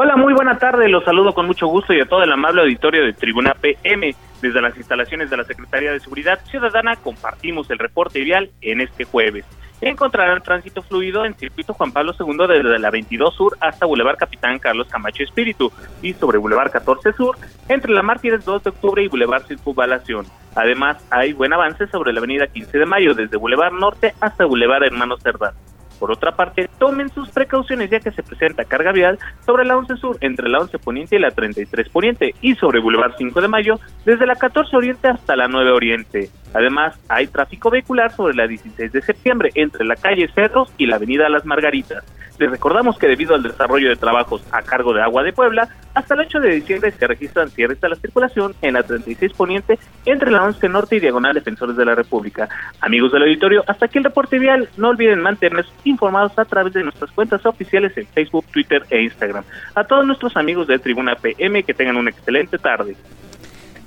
Hola, 0.00 0.14
muy 0.14 0.32
buena 0.32 0.56
tarde. 0.56 0.88
Los 0.88 1.02
saludo 1.02 1.34
con 1.34 1.46
mucho 1.46 1.66
gusto 1.66 1.92
y 1.92 2.00
a 2.00 2.06
todo 2.06 2.22
el 2.22 2.30
amable 2.30 2.62
auditorio 2.62 3.04
de 3.04 3.14
Tribuna 3.14 3.54
PM. 3.54 4.14
Desde 4.40 4.62
las 4.62 4.76
instalaciones 4.76 5.28
de 5.28 5.36
la 5.36 5.42
Secretaría 5.42 5.90
de 5.90 5.98
Seguridad 5.98 6.38
Ciudadana 6.44 6.94
compartimos 6.94 7.68
el 7.68 7.80
reporte 7.80 8.20
vial 8.20 8.48
en 8.60 8.80
este 8.80 9.02
jueves. 9.02 9.44
Encontrarán 9.80 10.40
tránsito 10.44 10.82
fluido 10.82 11.24
en 11.24 11.34
circuito 11.34 11.74
Juan 11.74 11.90
Pablo 11.90 12.12
II 12.16 12.46
desde 12.46 12.78
la 12.78 12.90
22 12.92 13.34
Sur 13.34 13.56
hasta 13.58 13.86
Boulevard 13.86 14.18
Capitán 14.18 14.60
Carlos 14.60 14.86
Camacho 14.86 15.24
Espíritu 15.24 15.72
y 16.00 16.12
sobre 16.12 16.38
Boulevard 16.38 16.70
14 16.70 17.12
Sur 17.14 17.36
entre 17.68 17.92
la 17.92 18.04
Mártires 18.04 18.44
2 18.44 18.62
de 18.62 18.70
Octubre 18.70 19.02
y 19.02 19.08
Boulevard 19.08 19.48
Circunvalación. 19.48 20.26
Además, 20.54 21.04
hay 21.10 21.32
buen 21.32 21.52
avance 21.52 21.88
sobre 21.88 22.12
la 22.12 22.20
avenida 22.20 22.46
15 22.46 22.78
de 22.78 22.86
Mayo 22.86 23.14
desde 23.14 23.36
Boulevard 23.36 23.72
Norte 23.72 24.14
hasta 24.20 24.44
Boulevard 24.44 24.84
Hermanos 24.84 25.18
Cerdán. 25.24 25.54
Por 25.98 26.12
otra 26.12 26.32
parte, 26.32 26.68
tomen 26.78 27.08
sus 27.10 27.30
precauciones 27.30 27.90
ya 27.90 28.00
que 28.00 28.10
se 28.10 28.22
presenta 28.22 28.64
carga 28.64 28.92
vial 28.92 29.18
sobre 29.44 29.64
la 29.64 29.76
11 29.76 29.96
Sur 29.96 30.16
entre 30.20 30.48
la 30.48 30.60
11 30.60 30.78
Poniente 30.78 31.16
y 31.16 31.18
la 31.18 31.30
33 31.30 31.88
Poniente 31.88 32.34
y 32.40 32.54
sobre 32.54 32.80
Boulevard 32.80 33.14
5 33.18 33.40
de 33.40 33.48
Mayo 33.48 33.80
desde 34.04 34.26
la 34.26 34.36
14 34.36 34.76
Oriente 34.76 35.08
hasta 35.08 35.36
la 35.36 35.48
9 35.48 35.70
Oriente. 35.72 36.30
Además, 36.54 36.98
hay 37.08 37.26
tráfico 37.26 37.70
vehicular 37.70 38.10
sobre 38.12 38.34
la 38.34 38.46
16 38.46 38.92
de 38.92 39.02
septiembre 39.02 39.50
entre 39.54 39.84
la 39.84 39.96
calle 39.96 40.30
Cerros 40.34 40.72
y 40.78 40.86
la 40.86 40.96
avenida 40.96 41.28
Las 41.28 41.44
Margaritas. 41.44 42.04
Les 42.38 42.50
recordamos 42.50 42.96
que 42.98 43.08
debido 43.08 43.34
al 43.34 43.42
desarrollo 43.42 43.88
de 43.88 43.96
trabajos 43.96 44.42
a 44.52 44.62
cargo 44.62 44.92
de 44.92 45.02
Agua 45.02 45.24
de 45.24 45.32
Puebla, 45.32 45.68
hasta 45.94 46.14
el 46.14 46.20
8 46.20 46.40
de 46.40 46.54
diciembre 46.54 46.92
se 46.92 47.06
registran 47.06 47.50
cierres 47.50 47.82
a 47.82 47.88
la 47.88 47.96
circulación 47.96 48.54
en 48.62 48.74
la 48.74 48.84
36 48.84 49.32
Poniente 49.32 49.78
entre 50.06 50.30
la 50.30 50.44
11 50.44 50.68
Norte 50.68 50.96
y 50.96 51.00
Diagonal 51.00 51.34
Defensores 51.34 51.76
de 51.76 51.84
la 51.84 51.96
República. 51.96 52.48
Amigos 52.80 53.10
del 53.10 53.22
auditorio, 53.22 53.64
hasta 53.66 53.86
aquí 53.86 53.98
el 53.98 54.04
reporte 54.04 54.38
vial. 54.38 54.68
No 54.76 54.90
olviden 54.90 55.20
mantenernos 55.20 55.72
informados 55.82 56.38
a 56.38 56.44
través 56.44 56.72
de 56.74 56.84
nuestras 56.84 57.10
cuentas 57.10 57.44
oficiales 57.44 57.96
en 57.96 58.06
Facebook, 58.06 58.44
Twitter 58.52 58.84
e 58.90 59.02
Instagram. 59.02 59.42
A 59.74 59.82
todos 59.84 60.06
nuestros 60.06 60.36
amigos 60.36 60.68
de 60.68 60.78
Tribuna 60.78 61.16
PM 61.16 61.64
que 61.64 61.74
tengan 61.74 61.96
una 61.96 62.10
excelente 62.10 62.58
tarde. 62.58 62.94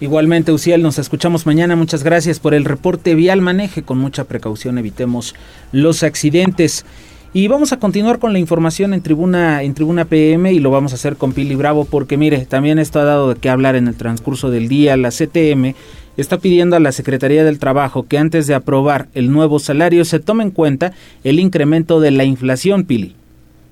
Igualmente, 0.01 0.51
Uciel, 0.51 0.81
nos 0.81 0.97
escuchamos 0.97 1.45
mañana. 1.45 1.75
Muchas 1.75 2.03
gracias 2.03 2.39
por 2.39 2.55
el 2.55 2.65
reporte 2.65 3.13
vial. 3.13 3.39
Maneje 3.39 3.83
con 3.83 3.99
mucha 3.99 4.23
precaución, 4.23 4.79
evitemos 4.79 5.35
los 5.71 6.01
accidentes. 6.01 6.85
Y 7.33 7.47
vamos 7.47 7.71
a 7.71 7.79
continuar 7.79 8.19
con 8.19 8.33
la 8.33 8.39
información 8.39 8.93
en 8.93 9.01
Tribuna 9.01 9.63
en 9.63 9.73
Tribuna 9.73 10.03
PM 10.03 10.51
y 10.51 10.59
lo 10.59 10.69
vamos 10.69 10.91
a 10.91 10.95
hacer 10.95 11.15
con 11.15 11.31
Pili 11.31 11.55
Bravo 11.55 11.87
porque 11.89 12.17
mire, 12.17 12.45
también 12.45 12.77
esto 12.77 12.99
ha 12.99 13.05
dado 13.05 13.33
de 13.33 13.39
qué 13.39 13.49
hablar 13.49 13.77
en 13.77 13.87
el 13.87 13.95
transcurso 13.95 14.51
del 14.51 14.67
día. 14.67 14.97
La 14.97 15.11
CTM 15.11 15.73
está 16.17 16.39
pidiendo 16.39 16.75
a 16.75 16.81
la 16.81 16.91
Secretaría 16.91 17.45
del 17.45 17.57
Trabajo 17.57 18.05
que 18.05 18.17
antes 18.17 18.47
de 18.47 18.53
aprobar 18.53 19.05
el 19.13 19.31
nuevo 19.31 19.59
salario 19.59 20.03
se 20.03 20.19
tome 20.19 20.43
en 20.43 20.51
cuenta 20.51 20.91
el 21.23 21.39
incremento 21.39 22.01
de 22.01 22.11
la 22.11 22.25
inflación, 22.25 22.83
Pili. 22.83 23.15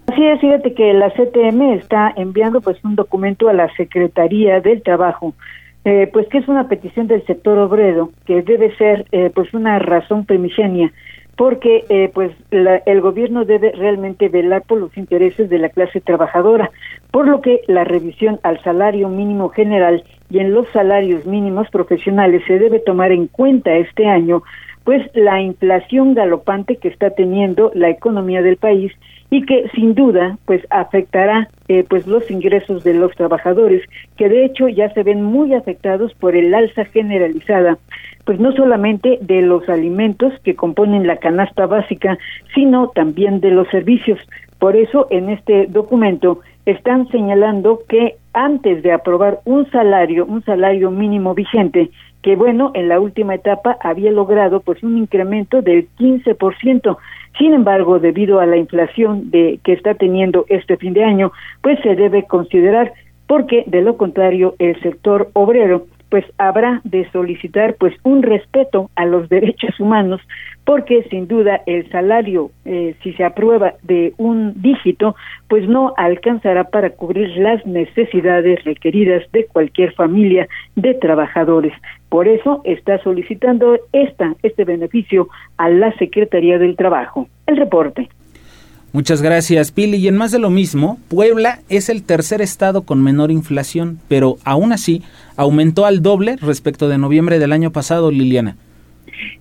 Así 0.07 0.23
es, 0.23 0.39
fíjate 0.39 0.73
que 0.73 0.93
la 0.93 1.09
CTM 1.09 1.73
está 1.73 2.13
enviando 2.15 2.61
pues 2.61 2.77
un 2.85 2.95
documento 2.95 3.49
a 3.49 3.53
la 3.53 3.69
Secretaría 3.75 4.61
del 4.61 4.81
Trabajo, 4.83 5.33
eh, 5.83 6.09
pues 6.13 6.29
que 6.29 6.37
es 6.37 6.47
una 6.47 6.69
petición 6.69 7.07
del 7.07 7.25
sector 7.25 7.57
obrero 7.57 8.11
que 8.25 8.41
debe 8.41 8.73
ser 8.77 9.05
eh, 9.11 9.29
pues 9.35 9.53
una 9.53 9.79
razón 9.79 10.23
primigenia 10.25 10.93
porque 11.39 11.85
eh, 11.87 12.11
pues 12.13 12.33
el 12.51 12.99
gobierno 12.99 13.45
debe 13.45 13.71
realmente 13.71 14.27
velar 14.27 14.63
por 14.63 14.77
los 14.77 14.97
intereses 14.97 15.49
de 15.49 15.57
la 15.57 15.69
clase 15.69 16.01
trabajadora, 16.01 16.69
por 17.11 17.29
lo 17.29 17.39
que 17.39 17.61
la 17.67 17.85
revisión 17.85 18.41
al 18.43 18.61
salario 18.61 19.07
mínimo 19.07 19.47
general 19.47 20.03
y 20.29 20.39
en 20.39 20.53
los 20.53 20.67
salarios 20.73 21.25
mínimos 21.25 21.69
profesionales 21.69 22.43
se 22.45 22.59
debe 22.59 22.79
tomar 22.79 23.13
en 23.13 23.27
cuenta 23.27 23.73
este 23.73 24.05
año, 24.05 24.43
pues 24.83 25.09
la 25.13 25.41
inflación 25.41 26.13
galopante 26.13 26.77
que 26.77 26.87
está 26.87 27.11
teniendo 27.11 27.71
la 27.75 27.89
economía 27.89 28.41
del 28.41 28.57
país 28.57 28.91
y 29.29 29.45
que 29.45 29.69
sin 29.75 29.93
duda 29.93 30.37
pues 30.45 30.65
afectará 30.69 31.49
eh, 31.67 31.85
pues 31.87 32.07
los 32.07 32.29
ingresos 32.31 32.83
de 32.83 32.95
los 32.95 33.13
trabajadores 33.15 33.83
que 34.17 34.27
de 34.29 34.45
hecho 34.45 34.67
ya 34.67 34.91
se 34.93 35.03
ven 35.03 35.23
muy 35.23 35.53
afectados 35.53 36.13
por 36.15 36.35
el 36.35 36.53
alza 36.53 36.85
generalizada 36.85 37.77
pues 38.29 38.39
no 38.39 38.51
solamente 38.51 39.17
de 39.21 39.41
los 39.41 39.67
alimentos 39.69 40.31
que 40.43 40.55
componen 40.55 41.07
la 41.07 41.17
canasta 41.17 41.65
básica, 41.65 42.19
sino 42.53 42.89
también 42.89 43.39
de 43.39 43.49
los 43.49 43.67
servicios. 43.69 44.19
Por 44.59 44.75
eso 44.75 45.07
en 45.09 45.29
este 45.29 45.65
documento 45.65 46.39
están 46.67 47.07
señalando 47.07 47.81
que 47.89 48.17
antes 48.33 48.83
de 48.83 48.91
aprobar 48.91 49.39
un 49.45 49.67
salario, 49.71 50.27
un 50.27 50.43
salario 50.43 50.91
mínimo 50.91 51.33
vigente, 51.33 51.89
que 52.21 52.35
bueno, 52.35 52.71
en 52.73 52.89
la 52.89 52.99
última 52.99 53.35
etapa 53.35 53.77
había 53.81 54.11
logrado 54.11 54.59
pues 54.59 54.83
un 54.83 54.97
incremento 54.97 55.61
del 55.61 55.87
15%. 55.97 56.97
Sin 57.37 57.53
embargo, 57.53 57.99
debido 57.99 58.39
a 58.39 58.45
la 58.45 58.57
inflación 58.57 59.31
de 59.31 59.59
que 59.63 59.73
está 59.73 59.93
teniendo 59.93 60.45
este 60.49 60.77
fin 60.77 60.93
de 60.93 61.03
año, 61.03 61.31
pues 61.61 61.79
se 61.81 61.95
debe 61.95 62.23
considerar 62.23 62.93
porque 63.27 63.63
de 63.67 63.81
lo 63.81 63.95
contrario 63.95 64.55
el 64.59 64.79
sector 64.81 65.29
obrero 65.33 65.85
pues 66.09 66.25
habrá 66.39 66.81
de 66.83 67.09
solicitar 67.11 67.75
pues 67.75 67.93
un 68.03 68.23
respeto 68.23 68.89
a 68.95 69.05
los 69.05 69.29
derechos 69.29 69.79
humanos 69.79 70.19
porque 70.65 71.03
sin 71.09 71.27
duda 71.27 71.61
el 71.65 71.89
salario 71.91 72.51
eh, 72.65 72.95
si 73.03 73.13
se 73.13 73.23
aprueba 73.23 73.75
de 73.83 74.13
un 74.17 74.59
dígito 74.61 75.15
pues 75.47 75.67
no 75.67 75.93
alcanzará 75.97 76.65
para 76.65 76.89
cubrir 76.89 77.29
las 77.37 77.65
necesidades 77.65 78.63
requeridas 78.63 79.23
de 79.31 79.45
cualquier 79.45 79.93
familia 79.93 80.47
de 80.75 80.95
trabajadores 80.95 81.73
por 82.09 82.27
eso 82.27 82.61
está 82.65 83.01
solicitando 83.03 83.77
esta 83.93 84.35
este 84.43 84.65
beneficio 84.65 85.29
a 85.57 85.69
la 85.69 85.95
Secretaría 85.97 86.57
del 86.57 86.75
Trabajo 86.75 87.27
el 87.47 87.57
reporte 87.57 88.09
Muchas 88.91 89.21
gracias, 89.21 89.71
Pili. 89.71 89.97
Y 89.97 90.07
en 90.07 90.17
más 90.17 90.31
de 90.31 90.39
lo 90.39 90.49
mismo, 90.49 90.97
Puebla 91.11 91.59
es 91.69 91.89
el 91.89 92.03
tercer 92.03 92.41
estado 92.41 92.87
con 92.87 93.03
menor 93.03 93.29
inflación, 93.29 93.99
pero 94.09 94.37
aún 94.45 94.71
así 94.71 95.03
aumentó 95.37 95.85
al 95.85 96.01
doble 96.01 96.37
respecto 96.41 96.89
de 96.89 96.97
noviembre 96.97 97.37
del 97.37 97.51
año 97.51 97.71
pasado, 97.71 98.09
Liliana. 98.09 98.55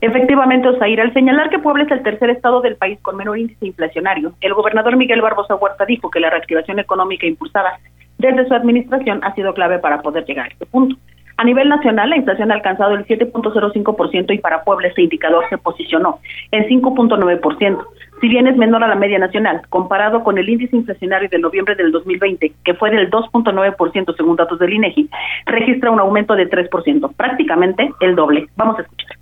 Efectivamente, 0.03 0.69
Osair, 0.69 1.01
al 1.01 1.15
señalar 1.15 1.49
que 1.49 1.59
Puebla 1.61 1.85
es 1.85 1.91
el 1.91 2.03
tercer 2.03 2.29
estado 2.31 2.61
del 2.61 2.77
país 2.77 2.99
con 3.01 3.17
menor 3.17 3.39
índice 3.39 3.67
inflacionario, 3.67 4.35
el 4.43 4.53
gobernador 4.53 4.97
Miguel 4.97 5.23
Barbosa 5.23 5.55
Huerta 5.55 5.87
dijo 5.87 6.11
que 6.11 6.21
la 6.21 6.29
reactivación 6.29 6.79
económica 6.79 7.27
impulsada 7.27 7.79
desde 8.19 8.47
su 8.47 8.55
administración 8.55 9.21
ha 9.23 9.35
sido 9.35 9.55
clave 9.55 9.79
para 9.79 10.03
poder 10.03 10.25
llegar 10.27 10.47
a 10.47 10.49
este 10.49 10.67
punto. 10.67 10.97
A 11.39 11.45
nivel 11.45 11.69
nacional, 11.69 12.11
la 12.11 12.17
inflación 12.17 12.51
ha 12.51 12.55
alcanzado 12.55 12.97
el 12.97 13.07
7.05% 13.07 14.35
y 14.35 14.39
para 14.39 14.65
Puebla 14.65 14.89
este 14.89 15.03
indicador 15.03 15.45
se 15.49 15.57
posicionó 15.57 16.19
en 16.51 16.65
5.9%. 16.65 17.79
Si 18.21 18.29
bien 18.29 18.49
es 18.49 18.57
menor 18.57 18.83
a 18.83 18.89
la 18.89 18.97
media 18.97 19.21
nacional, 19.21 19.63
comparado 19.69 20.25
con 20.25 20.37
el 20.37 20.49
índice 20.49 20.75
inflacionario 20.75 21.29
de 21.29 21.39
noviembre 21.39 21.77
del 21.77 21.93
2020, 21.93 22.55
que 22.65 22.75
fue 22.75 22.91
del 22.91 23.09
2.9% 23.09 24.17
según 24.17 24.35
datos 24.35 24.59
del 24.59 24.73
INEGI, 24.73 25.09
registra 25.47 25.93
un 25.93 26.01
aumento 26.01 26.35
de 26.35 26.51
3%, 26.51 27.15
prácticamente 27.15 27.89
el 28.01 28.17
doble. 28.17 28.49
Vamos 28.57 28.81
a 28.81 28.83
escuchar. 28.83 29.17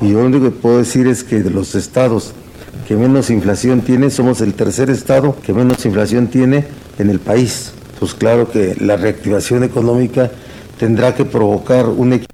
Y 0.00 0.12
lo 0.12 0.20
único 0.20 0.44
que 0.44 0.50
puedo 0.52 0.78
decir 0.78 1.08
es 1.08 1.24
que 1.24 1.40
de 1.40 1.50
los 1.50 1.74
estados 1.74 2.32
que 2.86 2.94
menos 2.94 3.28
inflación 3.30 3.80
tiene, 3.80 4.08
somos 4.08 4.40
el 4.40 4.54
tercer 4.54 4.88
estado 4.88 5.34
que 5.44 5.52
menos 5.52 5.84
inflación 5.84 6.28
tiene 6.28 6.64
en 7.00 7.10
el 7.10 7.18
país. 7.18 7.74
Pues 7.98 8.14
claro 8.14 8.48
que 8.48 8.76
la 8.80 8.96
reactivación 8.96 9.64
económica 9.64 10.30
tendrá 10.78 11.14
que 11.14 11.24
provocar 11.24 11.86
un 11.86 12.12
equilibrio 12.12 12.28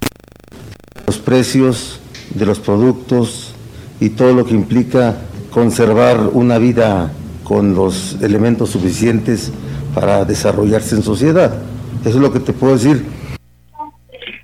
de 0.96 1.02
los 1.06 1.18
precios 1.18 2.00
de 2.34 2.46
los 2.46 2.60
productos 2.60 3.54
y 4.00 4.10
todo 4.10 4.32
lo 4.32 4.44
que 4.44 4.54
implica 4.54 5.16
conservar 5.50 6.18
una 6.32 6.58
vida 6.58 7.10
con 7.44 7.74
los 7.74 8.22
elementos 8.22 8.70
suficientes 8.70 9.52
para 9.94 10.24
desarrollarse 10.24 10.94
en 10.94 11.02
sociedad. 11.02 11.52
Eso 12.00 12.10
es 12.10 12.22
lo 12.22 12.32
que 12.32 12.40
te 12.40 12.52
puedo 12.52 12.74
decir. 12.74 13.04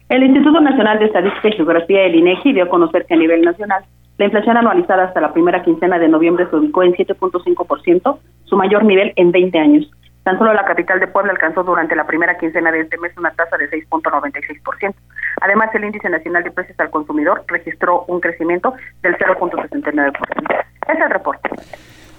El 0.08 0.22
Instituto 0.22 0.60
Nacional 0.60 0.98
de 0.98 1.06
Estadística 1.06 1.48
y 1.48 1.52
Geografía, 1.52 2.04
el 2.04 2.14
INEGI, 2.16 2.52
dio 2.52 2.64
a 2.64 2.68
conocer 2.68 3.06
que 3.06 3.14
a 3.14 3.16
nivel 3.16 3.42
nacional 3.42 3.84
la 4.18 4.24
inflación 4.24 4.56
anualizada 4.56 5.04
hasta 5.04 5.20
la 5.20 5.32
primera 5.32 5.62
quincena 5.62 5.98
de 5.98 6.08
noviembre 6.08 6.46
se 6.48 6.56
ubicó 6.56 6.82
en 6.82 6.94
7.5%, 6.94 8.18
su 8.44 8.56
mayor 8.56 8.84
nivel 8.84 9.12
en 9.16 9.30
20 9.30 9.58
años. 9.58 9.90
Tan 10.26 10.38
solo 10.38 10.52
la 10.52 10.64
capital 10.64 10.98
de 10.98 11.06
Puebla 11.06 11.30
alcanzó 11.30 11.62
durante 11.62 11.94
la 11.94 12.04
primera 12.04 12.36
quincena 12.36 12.72
de 12.72 12.80
este 12.80 12.98
mes 12.98 13.16
una 13.16 13.30
tasa 13.30 13.56
de 13.58 13.70
6.96%. 13.70 14.92
Además, 15.40 15.70
el 15.72 15.84
índice 15.84 16.10
nacional 16.10 16.42
de 16.42 16.50
precios 16.50 16.80
al 16.80 16.90
consumidor 16.90 17.44
registró 17.46 18.04
un 18.08 18.18
crecimiento 18.18 18.74
del 19.02 19.16
0.69%. 19.18 20.64
Es 20.88 21.00
el 21.00 21.10
reporte. 21.10 21.48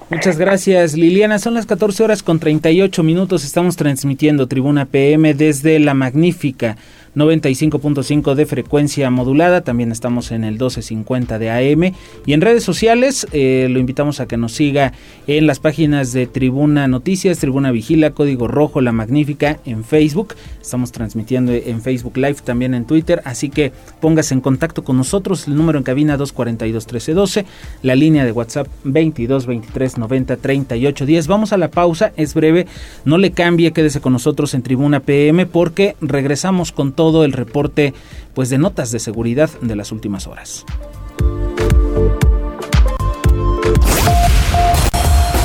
Muchas 0.09 0.37
gracias, 0.37 0.95
Liliana. 0.95 1.37
Son 1.37 1.53
las 1.53 1.65
14 1.65 2.05
horas 2.05 2.23
con 2.23 2.39
38 2.39 3.03
minutos. 3.03 3.43
Estamos 3.43 3.75
transmitiendo 3.75 4.47
Tribuna 4.47 4.85
PM 4.85 5.33
desde 5.33 5.77
La 5.79 5.93
Magnífica 5.93 6.77
95.5 7.17 8.35
de 8.35 8.45
frecuencia 8.45 9.09
modulada. 9.09 9.61
También 9.61 9.91
estamos 9.91 10.31
en 10.31 10.43
el 10.43 10.53
1250 10.53 11.39
de 11.39 11.49
AM. 11.49 11.95
Y 12.27 12.33
en 12.33 12.41
redes 12.41 12.63
sociales 12.63 13.25
eh, 13.31 13.67
lo 13.71 13.79
invitamos 13.79 14.19
a 14.19 14.27
que 14.27 14.37
nos 14.37 14.53
siga 14.53 14.93
en 15.25 15.47
las 15.47 15.59
páginas 15.59 16.13
de 16.13 16.27
Tribuna 16.27 16.87
Noticias, 16.87 17.39
Tribuna 17.39 17.71
Vigila, 17.71 18.11
Código 18.11 18.47
Rojo, 18.47 18.81
La 18.81 18.91
Magnífica 18.91 19.59
en 19.65 19.83
Facebook. 19.83 20.35
Estamos 20.61 20.91
transmitiendo 20.91 21.53
en 21.53 21.81
Facebook 21.81 22.17
Live, 22.17 22.37
también 22.43 22.75
en 22.75 22.85
Twitter. 22.85 23.21
Así 23.25 23.49
que 23.49 23.71
póngase 23.99 24.35
en 24.35 24.41
contacto 24.41 24.83
con 24.83 24.97
nosotros. 24.97 25.47
El 25.47 25.55
número 25.55 25.79
en 25.79 25.83
cabina 25.83 26.17
242 26.17 26.85
1312. 26.85 27.45
La 27.81 27.95
línea 27.95 28.25
de 28.25 28.31
WhatsApp 28.31 28.67
22 28.83 29.47
23 29.47 29.97
90 29.97 30.37
38 30.37 31.05
10. 31.05 31.27
Vamos 31.27 31.51
a 31.51 31.57
la 31.57 31.71
pausa. 31.71 32.11
Es 32.15 32.35
breve. 32.35 32.67
No 33.05 33.17
le 33.17 33.31
cambie. 33.31 33.71
Quédese 33.71 34.01
con 34.01 34.13
nosotros 34.13 34.53
en 34.53 34.61
Tribuna 34.61 34.99
PM 34.99 35.47
porque 35.47 35.95
regresamos 35.99 36.71
con 36.71 36.91
todo 36.91 37.06
todo 37.11 37.23
el 37.23 37.31
reporte 37.31 37.93
pues 38.33 38.49
de 38.49 38.57
notas 38.57 38.91
de 38.91 38.99
seguridad 38.99 39.49
de 39.61 39.75
las 39.75 39.91
últimas 39.91 40.27
horas. 40.27 40.65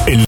El 0.07 0.25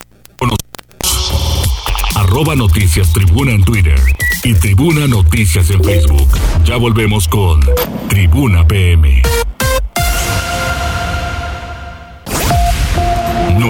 arroba 2.14 2.54
noticias 2.54 3.12
tribuna 3.12 3.52
en 3.52 3.64
Twitter 3.64 3.98
y 4.44 4.54
tribuna 4.54 5.08
noticias 5.08 5.70
en 5.70 5.82
Facebook. 5.82 6.28
Ya 6.64 6.76
volvemos 6.76 7.26
con 7.26 7.60
Tribuna 8.08 8.66
PM. 8.66 9.22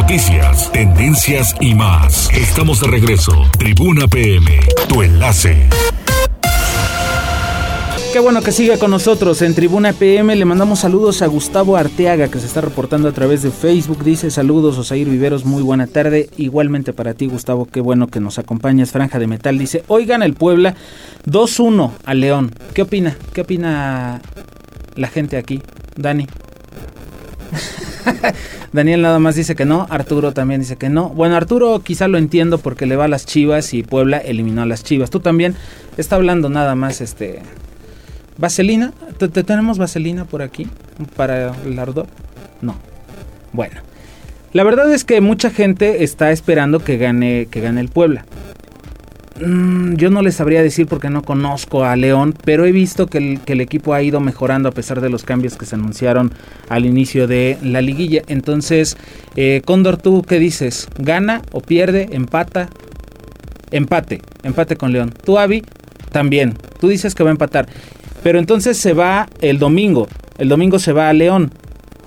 noticias, 0.06 0.70
tendencias 0.70 1.54
y 1.60 1.74
más. 1.74 2.28
Estamos 2.32 2.80
de 2.80 2.88
regreso. 2.88 3.32
Tribuna 3.58 4.06
PM, 4.06 4.60
tu 4.88 5.02
enlace. 5.02 5.68
Qué 8.14 8.20
bueno 8.20 8.42
que 8.42 8.52
siga 8.52 8.78
con 8.78 8.92
nosotros 8.92 9.42
en 9.42 9.56
Tribuna 9.56 9.92
PM. 9.92 10.36
Le 10.36 10.44
mandamos 10.44 10.78
saludos 10.78 11.20
a 11.20 11.26
Gustavo 11.26 11.76
Arteaga 11.76 12.28
que 12.28 12.38
se 12.38 12.46
está 12.46 12.60
reportando 12.60 13.08
a 13.08 13.12
través 13.12 13.42
de 13.42 13.50
Facebook. 13.50 14.04
Dice 14.04 14.30
saludos 14.30 14.78
Osair 14.78 15.08
Viveros, 15.08 15.44
muy 15.44 15.64
buena 15.64 15.88
tarde. 15.88 16.30
Igualmente 16.36 16.92
para 16.92 17.14
ti 17.14 17.26
Gustavo, 17.26 17.66
qué 17.66 17.80
bueno 17.80 18.06
que 18.06 18.20
nos 18.20 18.38
acompañas. 18.38 18.92
Franja 18.92 19.18
de 19.18 19.26
Metal 19.26 19.58
dice, 19.58 19.82
oigan 19.88 20.22
el 20.22 20.34
Puebla 20.34 20.76
2-1 21.26 21.90
a 22.04 22.14
León. 22.14 22.52
¿Qué 22.72 22.82
opina? 22.82 23.16
¿Qué 23.32 23.40
opina 23.40 24.22
la 24.94 25.08
gente 25.08 25.36
aquí? 25.36 25.60
Dani. 25.96 26.28
Daniel 28.72 29.02
nada 29.02 29.18
más 29.18 29.34
dice 29.34 29.56
que 29.56 29.64
no, 29.64 29.88
Arturo 29.90 30.30
también 30.30 30.60
dice 30.60 30.76
que 30.76 30.88
no. 30.88 31.08
Bueno, 31.08 31.34
Arturo 31.34 31.80
quizá 31.80 32.06
lo 32.06 32.16
entiendo 32.18 32.58
porque 32.58 32.86
le 32.86 32.94
va 32.94 33.06
a 33.06 33.08
las 33.08 33.26
Chivas 33.26 33.74
y 33.74 33.82
Puebla 33.82 34.18
eliminó 34.18 34.62
a 34.62 34.66
las 34.66 34.84
Chivas. 34.84 35.10
Tú 35.10 35.18
también 35.18 35.56
está 35.96 36.14
hablando 36.14 36.48
nada 36.48 36.76
más 36.76 37.00
este 37.00 37.42
¿Vaselina? 38.36 38.92
¿Te, 39.18 39.28
tenemos 39.28 39.78
vaselina 39.78 40.24
por 40.24 40.42
aquí? 40.42 40.66
¿Para 41.16 41.54
el 41.64 41.78
ardor? 41.78 42.06
No. 42.60 42.76
Bueno. 43.52 43.80
La 44.52 44.62
verdad 44.62 44.92
es 44.92 45.04
que 45.04 45.20
mucha 45.20 45.50
gente 45.50 46.04
está 46.04 46.30
esperando 46.30 46.78
que 46.78 46.96
gane, 46.96 47.46
que 47.50 47.60
gane 47.60 47.80
el 47.80 47.88
Puebla. 47.88 48.24
Mm, 49.40 49.94
yo 49.96 50.10
no 50.10 50.22
les 50.22 50.36
sabría 50.36 50.62
decir 50.62 50.86
porque 50.86 51.10
no 51.10 51.22
conozco 51.22 51.84
a 51.84 51.96
León, 51.96 52.36
pero 52.44 52.64
he 52.64 52.70
visto 52.70 53.08
que 53.08 53.40
el, 53.44 53.60
equipo 53.60 53.92
ha 53.92 54.00
ido 54.00 54.20
mejorando 54.20 54.68
a 54.68 54.72
pesar 54.72 55.00
de 55.00 55.10
los 55.10 55.24
cambios 55.24 55.56
que 55.56 55.66
se 55.66 55.74
anunciaron 55.74 56.32
al 56.68 56.86
inicio 56.86 57.26
de 57.26 57.58
la 57.62 57.82
liguilla. 57.82 58.22
Entonces, 58.28 58.96
eh, 59.34 59.60
Cóndor, 59.64 59.96
¿tú 59.96 60.22
qué 60.22 60.38
dices? 60.38 60.88
¿Gana 60.98 61.42
o 61.50 61.60
pierde? 61.60 62.08
¿Empata? 62.12 62.68
Empate, 63.72 64.22
empate 64.44 64.76
con 64.76 64.92
León. 64.92 65.12
¿Tú, 65.24 65.36
Avi? 65.36 65.64
También. 66.12 66.54
Tú 66.78 66.88
dices 66.88 67.16
que 67.16 67.24
va 67.24 67.30
a 67.30 67.32
empatar. 67.32 67.66
Pero 68.24 68.38
entonces 68.38 68.78
se 68.78 68.94
va 68.94 69.28
el 69.42 69.58
domingo. 69.58 70.08
El 70.38 70.48
domingo 70.48 70.78
se 70.78 70.94
va 70.94 71.10
a 71.10 71.12
León. 71.12 71.52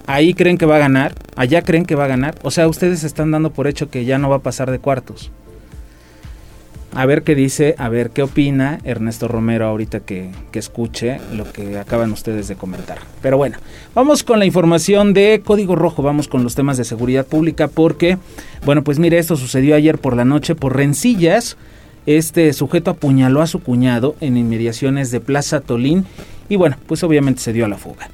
Ahí 0.08 0.34
creen 0.34 0.58
que 0.58 0.66
va 0.66 0.78
a 0.78 0.80
ganar. 0.80 1.14
Allá 1.36 1.62
creen 1.62 1.86
que 1.86 1.94
va 1.94 2.06
a 2.06 2.08
ganar. 2.08 2.34
O 2.42 2.50
sea, 2.50 2.68
ustedes 2.68 3.04
están 3.04 3.30
dando 3.30 3.52
por 3.52 3.68
hecho 3.68 3.92
que 3.92 4.04
ya 4.04 4.18
no 4.18 4.28
va 4.28 4.38
a 4.38 4.42
pasar 4.42 4.72
de 4.72 4.80
cuartos. 4.80 5.32
A 6.96 7.06
ver 7.06 7.22
qué 7.22 7.36
dice, 7.36 7.76
a 7.78 7.90
ver 7.90 8.10
qué 8.10 8.24
opina 8.24 8.80
Ernesto 8.84 9.28
Romero 9.28 9.68
ahorita 9.68 10.00
que, 10.00 10.32
que, 10.52 10.58
escuche 10.58 11.20
lo 11.36 11.52
que 11.52 11.78
acaban 11.78 12.12
ustedes 12.12 12.48
de 12.48 12.56
comentar. 12.56 12.98
Pero 13.22 13.38
bueno, 13.38 13.58
vamos 13.94 14.24
con 14.24 14.40
la 14.40 14.46
información 14.46 15.14
de 15.14 15.44
Código 15.46 15.76
Rojo, 15.76 16.02
vamos 16.02 16.28
con 16.28 16.44
los 16.44 16.56
temas 16.56 16.78
de 16.78 16.86
seguridad 16.86 17.28
pública 17.28 17.68
porque, 17.68 18.18
bueno, 18.66 18.84
pues 18.84 18.98
mire, 18.98 19.20
esto 19.20 19.36
sucedió 19.36 19.76
ayer 19.76 20.00
por 20.00 20.16
la 20.16 20.26
noche 20.26 20.56
por 20.56 20.76
rencillas 20.76 21.58
este 22.08 22.52
sujeto 22.54 22.92
apuñaló 22.92 23.42
a 23.42 23.48
su 23.48 23.60
cuñado 23.60 24.16
en 24.22 24.38
inmediaciones 24.38 25.12
de 25.12 25.20
Plaza 25.20 25.60
Tolín 25.60 26.06
y 26.50 26.56
bueno, 26.56 26.78
pues 26.88 27.04
obviamente 27.04 27.42
se 27.42 27.54
dio 27.54 27.66
a 27.66 27.68
la 27.68 27.78
fuga. 27.78 28.10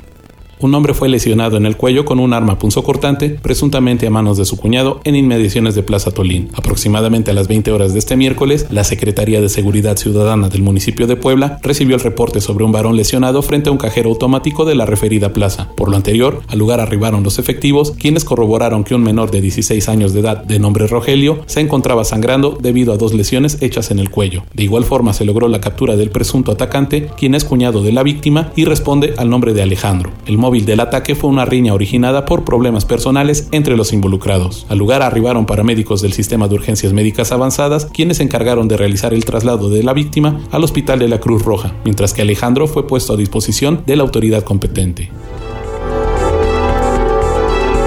Un 0.63 0.73
hombre 0.75 0.93
fue 0.93 1.09
lesionado 1.09 1.57
en 1.57 1.65
el 1.65 1.75
cuello 1.75 2.05
con 2.05 2.21
un 2.21 2.31
arma 2.31 2.57
punzocortante, 2.57 3.31
presuntamente 3.31 4.07
a 4.07 4.09
manos 4.09 4.37
de 4.37 4.45
su 4.45 4.55
cuñado, 4.55 5.01
en 5.03 5.17
inmediaciones 5.17 5.75
de 5.75 5.83
Plaza 5.83 6.11
Tolín. 6.11 6.51
Aproximadamente 6.53 7.31
a 7.31 7.33
las 7.33 7.49
20 7.49 7.69
horas 7.73 7.91
de 7.91 7.99
este 7.99 8.15
miércoles, 8.15 8.67
la 8.69 8.85
Secretaría 8.85 9.41
de 9.41 9.49
Seguridad 9.49 9.97
Ciudadana 9.97 10.47
del 10.47 10.61
municipio 10.61 11.05
de 11.05 11.17
Puebla 11.17 11.59
recibió 11.63 11.97
el 11.97 12.01
reporte 12.01 12.39
sobre 12.39 12.63
un 12.63 12.71
varón 12.71 12.95
lesionado 12.95 13.41
frente 13.41 13.67
a 13.67 13.73
un 13.73 13.77
cajero 13.77 14.09
automático 14.09 14.63
de 14.63 14.75
la 14.75 14.85
referida 14.85 15.33
plaza. 15.33 15.67
Por 15.75 15.89
lo 15.89 15.97
anterior, 15.97 16.41
al 16.47 16.59
lugar 16.59 16.79
arribaron 16.79 17.23
los 17.23 17.39
efectivos, 17.39 17.91
quienes 17.91 18.23
corroboraron 18.23 18.85
que 18.85 18.95
un 18.95 19.03
menor 19.03 19.31
de 19.31 19.41
16 19.41 19.89
años 19.89 20.13
de 20.13 20.21
edad, 20.21 20.45
de 20.45 20.59
nombre 20.59 20.87
Rogelio, 20.87 21.41
se 21.45 21.59
encontraba 21.59 22.05
sangrando 22.05 22.57
debido 22.57 22.93
a 22.93 22.97
dos 22.97 23.13
lesiones 23.13 23.57
hechas 23.61 23.91
en 23.91 23.99
el 23.99 24.09
cuello. 24.09 24.43
De 24.53 24.63
igual 24.63 24.85
forma, 24.85 25.11
se 25.11 25.25
logró 25.25 25.49
la 25.49 25.59
captura 25.59 25.97
del 25.97 26.09
presunto 26.09 26.53
atacante, 26.53 27.09
quien 27.17 27.35
es 27.35 27.43
cuñado 27.43 27.83
de 27.83 27.91
la 27.91 28.03
víctima 28.03 28.53
y 28.55 28.63
responde 28.63 29.13
al 29.17 29.29
nombre 29.29 29.53
de 29.53 29.61
Alejandro. 29.61 30.11
El 30.25 30.37
móvil 30.37 30.52
del 30.61 30.79
ataque 30.79 31.15
fue 31.15 31.29
una 31.29 31.45
riña 31.45 31.73
originada 31.73 32.25
por 32.25 32.45
problemas 32.45 32.85
personales 32.85 33.47
entre 33.51 33.75
los 33.75 33.91
involucrados. 33.91 34.65
Al 34.69 34.77
lugar 34.77 35.01
arribaron 35.01 35.45
paramédicos 35.45 36.01
del 36.01 36.13
sistema 36.13 36.47
de 36.47 36.55
urgencias 36.55 36.93
médicas 36.93 37.31
avanzadas, 37.31 37.85
quienes 37.87 38.17
se 38.17 38.23
encargaron 38.23 38.67
de 38.67 38.77
realizar 38.77 39.13
el 39.13 39.25
traslado 39.25 39.69
de 39.69 39.83
la 39.83 39.93
víctima 39.93 40.39
al 40.51 40.63
hospital 40.63 40.99
de 40.99 41.09
la 41.09 41.19
Cruz 41.19 41.43
Roja, 41.43 41.73
mientras 41.83 42.13
que 42.13 42.21
Alejandro 42.21 42.67
fue 42.67 42.87
puesto 42.87 43.13
a 43.13 43.17
disposición 43.17 43.83
de 43.85 43.95
la 43.95 44.03
autoridad 44.03 44.43
competente. 44.43 45.09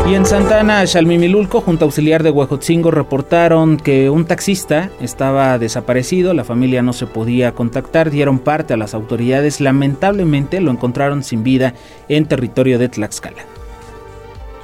Y 0.08 0.14
en 0.14 0.24
Santana, 0.24 0.86
Xalmimilulco, 0.86 1.60
junto 1.60 1.84
a 1.84 1.86
auxiliar 1.86 2.22
de 2.22 2.30
Huejotzingo, 2.30 2.92
reportaron 2.92 3.76
que 3.76 4.08
un 4.08 4.24
taxista 4.24 4.88
estaba 5.00 5.58
desaparecido, 5.58 6.32
la 6.32 6.44
familia 6.44 6.80
no 6.80 6.92
se 6.92 7.06
podía 7.06 7.50
contactar, 7.52 8.10
dieron 8.10 8.38
parte 8.38 8.74
a 8.74 8.76
las 8.76 8.94
autoridades, 8.94 9.60
lamentablemente 9.60 10.60
lo 10.60 10.70
encontraron 10.70 11.24
sin 11.24 11.42
vida 11.42 11.74
en 12.08 12.26
territorio 12.26 12.78
de 12.78 12.88
Tlaxcala 12.88 13.55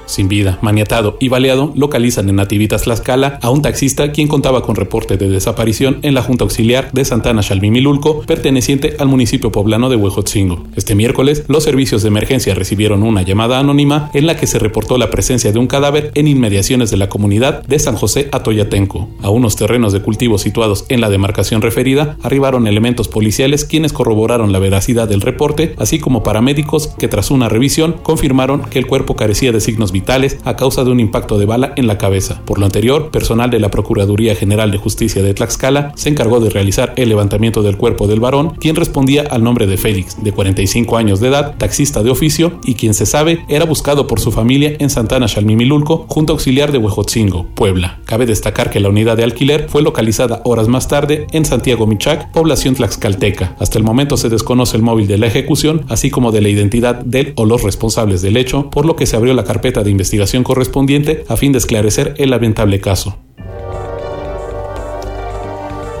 sin 0.05 0.27
vida, 0.27 0.59
maniatado 0.61 1.17
y 1.19 1.29
baleado, 1.29 1.71
localizan 1.75 2.29
en 2.29 2.35
Nativitas 2.35 2.83
Tlaxcala 2.83 3.39
a 3.41 3.49
un 3.49 3.61
taxista 3.61 4.11
quien 4.11 4.27
contaba 4.27 4.61
con 4.61 4.75
reporte 4.75 5.17
de 5.17 5.29
desaparición 5.29 5.99
en 6.03 6.13
la 6.13 6.21
Junta 6.21 6.43
Auxiliar 6.43 6.91
de 6.91 7.05
Santana 7.05 7.41
Xalmimilulco, 7.41 8.21
perteneciente 8.21 8.95
al 8.99 9.07
municipio 9.07 9.51
poblano 9.51 9.89
de 9.89 9.95
Huejotzingo. 9.95 10.63
Este 10.75 10.95
miércoles, 10.95 11.43
los 11.47 11.63
servicios 11.63 12.03
de 12.03 12.09
emergencia 12.09 12.55
recibieron 12.55 13.03
una 13.03 13.23
llamada 13.23 13.59
anónima 13.59 14.11
en 14.13 14.27
la 14.27 14.35
que 14.35 14.47
se 14.47 14.59
reportó 14.59 14.97
la 14.97 15.09
presencia 15.09 15.51
de 15.51 15.59
un 15.59 15.67
cadáver 15.67 16.11
en 16.15 16.27
inmediaciones 16.27 16.91
de 16.91 16.97
la 16.97 17.09
comunidad 17.09 17.63
de 17.63 17.79
San 17.79 17.95
José 17.95 18.29
Atoyatenco. 18.31 19.09
A 19.21 19.29
unos 19.29 19.55
terrenos 19.55 19.93
de 19.93 20.01
cultivo 20.01 20.37
situados 20.37 20.85
en 20.89 21.01
la 21.01 21.09
demarcación 21.09 21.61
referida, 21.61 22.17
arribaron 22.21 22.67
elementos 22.67 23.07
policiales 23.07 23.65
quienes 23.65 23.93
corroboraron 23.93 24.51
la 24.51 24.59
veracidad 24.59 25.07
del 25.07 25.21
reporte, 25.21 25.73
así 25.77 25.99
como 25.99 26.23
paramédicos 26.23 26.87
que 26.99 27.07
tras 27.07 27.31
una 27.31 27.49
revisión 27.49 27.95
confirmaron 28.03 28.63
que 28.69 28.79
el 28.79 28.87
cuerpo 28.87 29.15
carecía 29.15 29.51
de 29.51 29.61
signos 29.61 29.91
vitales 29.91 30.02
a 30.43 30.55
causa 30.55 30.83
de 30.83 30.91
un 30.91 30.99
impacto 30.99 31.37
de 31.37 31.45
bala 31.45 31.73
en 31.75 31.87
la 31.87 31.97
cabeza. 31.97 32.41
Por 32.45 32.59
lo 32.59 32.65
anterior, 32.65 33.09
personal 33.09 33.49
de 33.49 33.59
la 33.59 33.69
Procuraduría 33.69 34.35
General 34.35 34.69
de 34.71 34.77
Justicia 34.77 35.23
de 35.23 35.33
Tlaxcala 35.33 35.91
se 35.95 36.09
encargó 36.09 36.39
de 36.39 36.49
realizar 36.49 36.93
el 36.97 37.09
levantamiento 37.09 37.63
del 37.63 37.77
cuerpo 37.77 38.07
del 38.07 38.19
varón, 38.19 38.51
quien 38.59 38.75
respondía 38.75 39.23
al 39.29 39.43
nombre 39.43 39.67
de 39.67 39.77
Félix, 39.77 40.23
de 40.23 40.31
45 40.31 40.97
años 40.97 41.19
de 41.19 41.29
edad, 41.29 41.55
taxista 41.57 42.03
de 42.03 42.09
oficio 42.09 42.59
y 42.65 42.75
quien 42.75 42.93
se 42.93 43.05
sabe 43.05 43.45
era 43.47 43.65
buscado 43.65 44.07
por 44.07 44.19
su 44.19 44.31
familia 44.31 44.75
en 44.79 44.89
Santana 44.89 45.27
Xalmimilulco, 45.27 46.05
junto 46.09 46.33
auxiliar 46.33 46.71
de 46.71 46.77
Huejotzingo, 46.77 47.47
Puebla. 47.55 47.99
Cabe 48.05 48.25
destacar 48.25 48.69
que 48.69 48.79
la 48.79 48.89
unidad 48.89 49.17
de 49.17 49.23
alquiler 49.23 49.67
fue 49.69 49.81
localizada 49.81 50.41
horas 50.43 50.67
más 50.67 50.87
tarde 50.87 51.27
en 51.31 51.45
Santiago 51.45 51.87
Michac, 51.87 52.31
población 52.31 52.75
tlaxcalteca. 52.75 53.55
Hasta 53.59 53.77
el 53.77 53.83
momento 53.83 54.17
se 54.17 54.29
desconoce 54.29 54.77
el 54.77 54.83
móvil 54.83 55.07
de 55.07 55.17
la 55.17 55.27
ejecución, 55.27 55.85
así 55.89 56.09
como 56.09 56.31
de 56.31 56.41
la 56.41 56.49
identidad 56.49 56.95
del 57.03 57.33
o 57.35 57.45
los 57.45 57.63
responsables 57.63 58.21
del 58.21 58.37
hecho, 58.37 58.69
por 58.69 58.85
lo 58.85 58.95
que 58.95 59.05
se 59.05 59.15
abrió 59.15 59.33
la 59.33 59.43
carpeta 59.43 59.82
de 59.83 59.91
investigación 59.91 60.43
correspondiente 60.43 61.25
a 61.27 61.37
fin 61.37 61.51
de 61.51 61.59
esclarecer 61.59 62.13
el 62.17 62.31
lamentable 62.31 62.79
caso. 62.79 63.17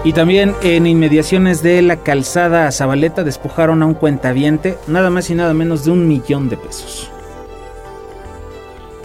Y 0.05 0.11
también 0.11 0.53
en 0.61 0.85
inmediaciones 0.85 1.63
de 1.63 1.81
la 1.81 2.03
calzada 2.03 2.69
Zabaleta 2.71 3.23
despojaron 3.23 3.81
a 3.81 3.85
un 3.85 3.93
cuentaviente 3.93 4.77
nada 4.87 5.09
más 5.09 5.29
y 5.29 5.35
nada 5.35 5.53
menos 5.53 5.85
de 5.85 5.91
un 5.91 6.07
millón 6.09 6.49
de 6.49 6.57
pesos. 6.57 7.09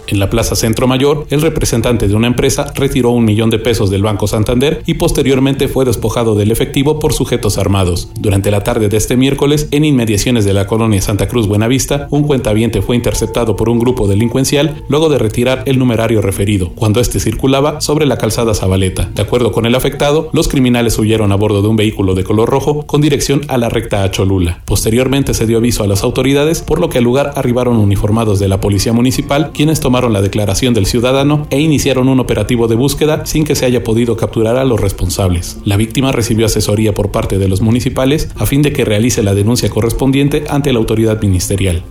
En 0.09 0.17
la 0.17 0.31
Plaza 0.31 0.55
Centro 0.55 0.87
Mayor, 0.87 1.27
el 1.29 1.39
representante 1.39 2.07
de 2.07 2.15
una 2.15 2.25
empresa 2.25 2.71
retiró 2.73 3.11
un 3.11 3.25
millón 3.25 3.51
de 3.51 3.59
pesos 3.59 3.91
del 3.91 4.01
Banco 4.01 4.25
Santander 4.25 4.81
y 4.87 4.95
posteriormente 4.95 5.67
fue 5.67 5.85
despojado 5.85 6.33
del 6.33 6.49
efectivo 6.49 6.97
por 6.97 7.13
sujetos 7.13 7.59
armados. 7.59 8.09
Durante 8.19 8.49
la 8.49 8.63
tarde 8.63 8.89
de 8.89 8.97
este 8.97 9.15
miércoles, 9.15 9.67
en 9.69 9.85
inmediaciones 9.85 10.45
de 10.45 10.53
la 10.53 10.65
colonia 10.65 10.99
Santa 10.99 11.27
Cruz 11.27 11.45
Buenavista, 11.45 12.07
un 12.09 12.23
cuentaviente 12.23 12.81
fue 12.81 12.95
interceptado 12.95 13.55
por 13.55 13.69
un 13.69 13.77
grupo 13.77 14.07
delincuencial 14.07 14.83
luego 14.89 15.09
de 15.09 15.19
retirar 15.19 15.61
el 15.67 15.77
numerario 15.77 16.23
referido, 16.23 16.71
cuando 16.73 17.01
este 17.01 17.19
circulaba 17.19 17.79
sobre 17.79 18.07
la 18.07 18.17
calzada 18.17 18.55
Zabaleta. 18.55 19.11
De 19.13 19.21
acuerdo 19.21 19.51
con 19.51 19.67
el 19.67 19.75
afectado, 19.75 20.31
los 20.33 20.47
criminales 20.47 20.97
huyeron 20.97 21.31
a 21.31 21.35
bordo 21.35 21.61
de 21.61 21.67
un 21.67 21.75
vehículo 21.75 22.15
de 22.15 22.23
color 22.23 22.49
rojo 22.49 22.81
con 22.87 22.99
dirección 22.99 23.41
a 23.47 23.59
la 23.59 23.69
recta 23.69 24.01
a 24.01 24.09
Cholula. 24.09 24.63
Posteriormente 24.65 25.35
se 25.35 25.45
dio 25.45 25.59
aviso 25.59 25.83
a 25.83 25.87
las 25.87 26.03
autoridades, 26.03 26.63
por 26.63 26.79
lo 26.79 26.89
que 26.89 26.97
al 26.97 27.03
lugar 27.03 27.33
arribaron 27.35 27.77
uniformados 27.77 28.39
de 28.39 28.47
la 28.47 28.59
policía 28.59 28.91
municipal, 28.91 29.51
quienes 29.53 29.79
tomaron 29.79 29.98
la 30.07 30.21
declaración 30.21 30.73
del 30.73 30.85
ciudadano 30.85 31.47
e 31.49 31.59
iniciaron 31.59 32.07
un 32.07 32.21
operativo 32.21 32.69
de 32.69 32.75
búsqueda 32.75 33.25
sin 33.25 33.43
que 33.43 33.55
se 33.55 33.65
haya 33.65 33.83
podido 33.83 34.15
capturar 34.15 34.55
a 34.55 34.63
los 34.63 34.79
responsables. 34.79 35.57
La 35.65 35.75
víctima 35.75 36.13
recibió 36.13 36.45
asesoría 36.45 36.93
por 36.93 37.11
parte 37.11 37.37
de 37.37 37.49
los 37.49 37.59
municipales 37.59 38.29
a 38.37 38.45
fin 38.45 38.61
de 38.61 38.71
que 38.71 38.85
realice 38.85 39.23
la 39.23 39.33
denuncia 39.33 39.69
correspondiente 39.69 40.45
ante 40.47 40.71
la 40.71 40.79
autoridad 40.79 41.21
ministerial. 41.21 41.83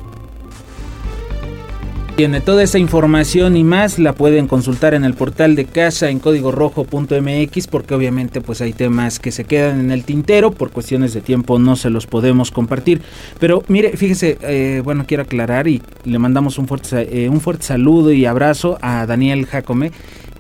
Tiene 2.19 2.41
toda 2.41 2.65
esa 2.65 2.81
información 2.81 3.57
y 3.57 3.63
más 3.63 4.01
la 4.01 4.13
pueden 4.13 4.49
consultar 4.49 4.93
en 4.93 5.05
el 5.05 5.15
portal 5.15 5.55
de 5.55 5.67
casa 5.67 6.11
en 6.11 6.19
código 6.19 6.51
rojo.mx 6.51 7.69
porque 7.69 7.95
obviamente 7.95 8.41
pues 8.41 8.61
hay 8.61 8.73
temas 8.73 9.21
que 9.21 9.31
se 9.31 9.45
quedan 9.45 9.79
en 9.79 9.93
el 9.93 10.03
tintero 10.03 10.51
por 10.51 10.73
cuestiones 10.73 11.15
de 11.15 11.21
tiempo 11.21 11.61
no 11.61 11.77
se 11.77 11.91
los 11.91 12.09
podemos 12.09 12.51
compartir. 12.51 13.03
Pero 13.39 13.63
mire 13.69 13.97
fíjese 13.97 14.37
eh, 14.43 14.83
bueno 14.83 15.05
quiero 15.07 15.23
aclarar 15.23 15.69
y 15.69 15.81
le 16.05 16.19
mandamos 16.19 16.59
un 16.59 16.67
fuerte 16.67 17.23
eh, 17.23 17.29
un 17.29 17.41
fuerte 17.41 17.67
saludo 17.67 18.11
y 18.11 18.27
abrazo 18.27 18.79
a 18.83 19.07
Daniel 19.07 19.47
Jacome 19.47 19.93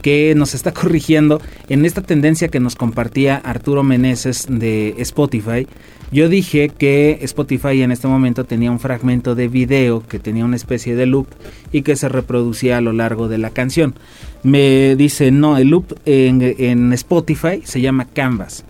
que 0.02 0.34
nos 0.36 0.54
está 0.54 0.72
corrigiendo 0.74 1.40
en 1.68 1.84
esta 1.84 2.02
tendencia 2.02 2.48
que 2.48 2.60
nos 2.60 2.76
compartía 2.76 3.36
Arturo 3.36 3.82
Meneses 3.82 4.46
de 4.48 4.94
Spotify. 4.98 5.66
Yo 6.10 6.30
dije 6.30 6.70
que 6.70 7.18
Spotify 7.22 7.82
en 7.82 7.92
este 7.92 8.08
momento 8.08 8.44
tenía 8.44 8.70
un 8.70 8.80
fragmento 8.80 9.34
de 9.34 9.48
video 9.48 10.02
que 10.06 10.18
tenía 10.18 10.44
una 10.44 10.56
especie 10.56 10.96
de 10.96 11.04
loop 11.04 11.26
y 11.70 11.82
que 11.82 11.96
se 11.96 12.08
reproducía 12.08 12.78
a 12.78 12.80
lo 12.80 12.92
largo 12.92 13.28
de 13.28 13.36
la 13.36 13.50
canción. 13.50 13.94
Me 14.42 14.96
dice, 14.96 15.30
no, 15.30 15.58
el 15.58 15.68
loop 15.68 15.98
en, 16.06 16.40
en 16.58 16.92
Spotify 16.94 17.60
se 17.64 17.82
llama 17.82 18.06
Canvas. 18.06 18.64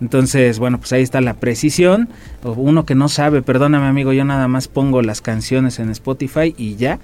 Entonces, 0.00 0.58
bueno, 0.58 0.78
pues 0.78 0.92
ahí 0.92 1.02
está 1.02 1.20
la 1.20 1.34
precisión. 1.34 2.08
Uno 2.42 2.84
que 2.84 2.94
no 2.94 3.08
sabe, 3.08 3.42
perdóname 3.42 3.86
amigo, 3.86 4.12
yo 4.12 4.24
nada 4.24 4.48
más 4.48 4.68
pongo 4.68 5.02
las 5.02 5.20
canciones 5.20 5.78
en 5.78 5.90
Spotify 5.90 6.54
y 6.56 6.76
ya. 6.76 7.00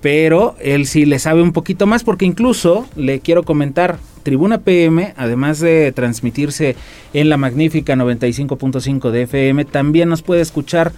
Pero 0.00 0.56
él 0.60 0.86
sí 0.86 1.04
le 1.04 1.18
sabe 1.18 1.42
un 1.42 1.52
poquito 1.52 1.86
más 1.86 2.04
porque 2.04 2.24
incluso 2.24 2.86
le 2.96 3.20
quiero 3.20 3.42
comentar, 3.42 3.98
Tribuna 4.22 4.58
PM, 4.58 5.14
además 5.16 5.60
de 5.60 5.92
transmitirse 5.92 6.76
en 7.14 7.28
la 7.30 7.36
magnífica 7.38 7.94
95.5 7.96 9.10
de 9.10 9.22
FM, 9.22 9.64
también 9.64 10.10
nos 10.10 10.22
puede 10.22 10.42
escuchar 10.42 10.92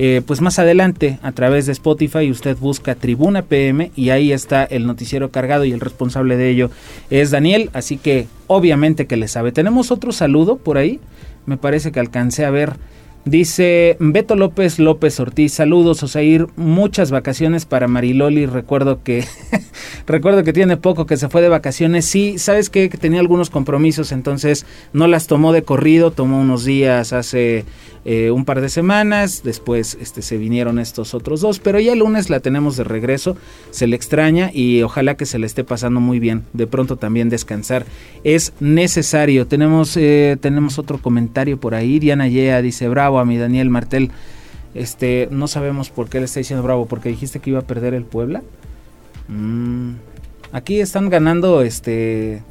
eh, 0.00 0.22
pues 0.24 0.40
más 0.40 0.60
adelante 0.60 1.18
a 1.22 1.32
través 1.32 1.66
de 1.66 1.72
Spotify. 1.72 2.30
Usted 2.30 2.56
busca 2.56 2.94
Tribuna 2.94 3.42
PM 3.42 3.90
y 3.96 4.10
ahí 4.10 4.32
está 4.32 4.62
el 4.62 4.86
noticiero 4.86 5.30
cargado 5.30 5.64
y 5.64 5.72
el 5.72 5.80
responsable 5.80 6.36
de 6.36 6.50
ello 6.50 6.70
es 7.10 7.32
Daniel. 7.32 7.70
Así 7.72 7.96
que 7.96 8.28
obviamente 8.46 9.06
que 9.06 9.16
le 9.16 9.26
sabe. 9.26 9.50
Tenemos 9.50 9.90
otro 9.90 10.12
saludo 10.12 10.56
por 10.56 10.78
ahí. 10.78 11.00
Me 11.46 11.56
parece 11.56 11.90
que 11.90 11.98
alcancé 11.98 12.44
a 12.44 12.50
ver 12.50 12.74
Dice 13.28 13.98
Beto 14.00 14.36
López 14.36 14.78
López 14.78 15.20
Ortiz, 15.20 15.52
saludos 15.52 16.02
Osair, 16.02 16.46
muchas 16.56 17.10
vacaciones 17.10 17.66
para 17.66 17.86
Mariloli, 17.86 18.46
recuerdo 18.46 19.02
que 19.02 19.22
recuerdo 20.06 20.44
que 20.44 20.54
tiene 20.54 20.78
poco 20.78 21.04
que 21.04 21.18
se 21.18 21.28
fue 21.28 21.42
de 21.42 21.50
vacaciones, 21.50 22.06
sí, 22.06 22.38
sabes 22.38 22.70
que 22.70 22.88
tenía 22.88 23.20
algunos 23.20 23.50
compromisos, 23.50 24.12
entonces 24.12 24.64
no 24.94 25.08
las 25.08 25.26
tomó 25.26 25.52
de 25.52 25.62
corrido, 25.62 26.10
tomó 26.10 26.40
unos 26.40 26.64
días 26.64 27.12
hace 27.12 27.66
eh, 28.10 28.30
un 28.30 28.46
par 28.46 28.62
de 28.62 28.70
semanas, 28.70 29.42
después 29.44 29.98
este, 30.00 30.22
se 30.22 30.38
vinieron 30.38 30.78
estos 30.78 31.12
otros 31.12 31.42
dos, 31.42 31.58
pero 31.58 31.78
ya 31.78 31.92
el 31.92 31.98
lunes 31.98 32.30
la 32.30 32.40
tenemos 32.40 32.78
de 32.78 32.84
regreso, 32.84 33.36
se 33.70 33.86
le 33.86 33.96
extraña 33.96 34.50
y 34.50 34.82
ojalá 34.82 35.18
que 35.18 35.26
se 35.26 35.38
le 35.38 35.44
esté 35.44 35.62
pasando 35.62 36.00
muy 36.00 36.18
bien, 36.18 36.44
de 36.54 36.66
pronto 36.66 36.96
también 36.96 37.28
descansar 37.28 37.84
es 38.24 38.54
necesario. 38.60 39.46
Tenemos, 39.46 39.94
eh, 39.98 40.38
tenemos 40.40 40.78
otro 40.78 40.96
comentario 40.96 41.60
por 41.60 41.74
ahí, 41.74 41.98
Diana 41.98 42.28
Yea 42.28 42.62
dice, 42.62 42.88
bravo 42.88 43.17
a 43.20 43.24
mi 43.24 43.38
Daniel 43.38 43.70
Martel, 43.70 44.10
este, 44.74 45.28
no 45.30 45.48
sabemos 45.48 45.90
por 45.90 46.08
qué 46.08 46.18
le 46.18 46.26
está 46.26 46.40
diciendo 46.40 46.62
bravo, 46.62 46.86
porque 46.86 47.08
dijiste 47.08 47.40
que 47.40 47.50
iba 47.50 47.60
a 47.60 47.66
perder 47.66 47.94
el 47.94 48.04
Puebla. 48.04 48.42
Mm, 49.28 49.94
aquí 50.52 50.80
están 50.80 51.08
ganando 51.08 51.62
este 51.62 52.42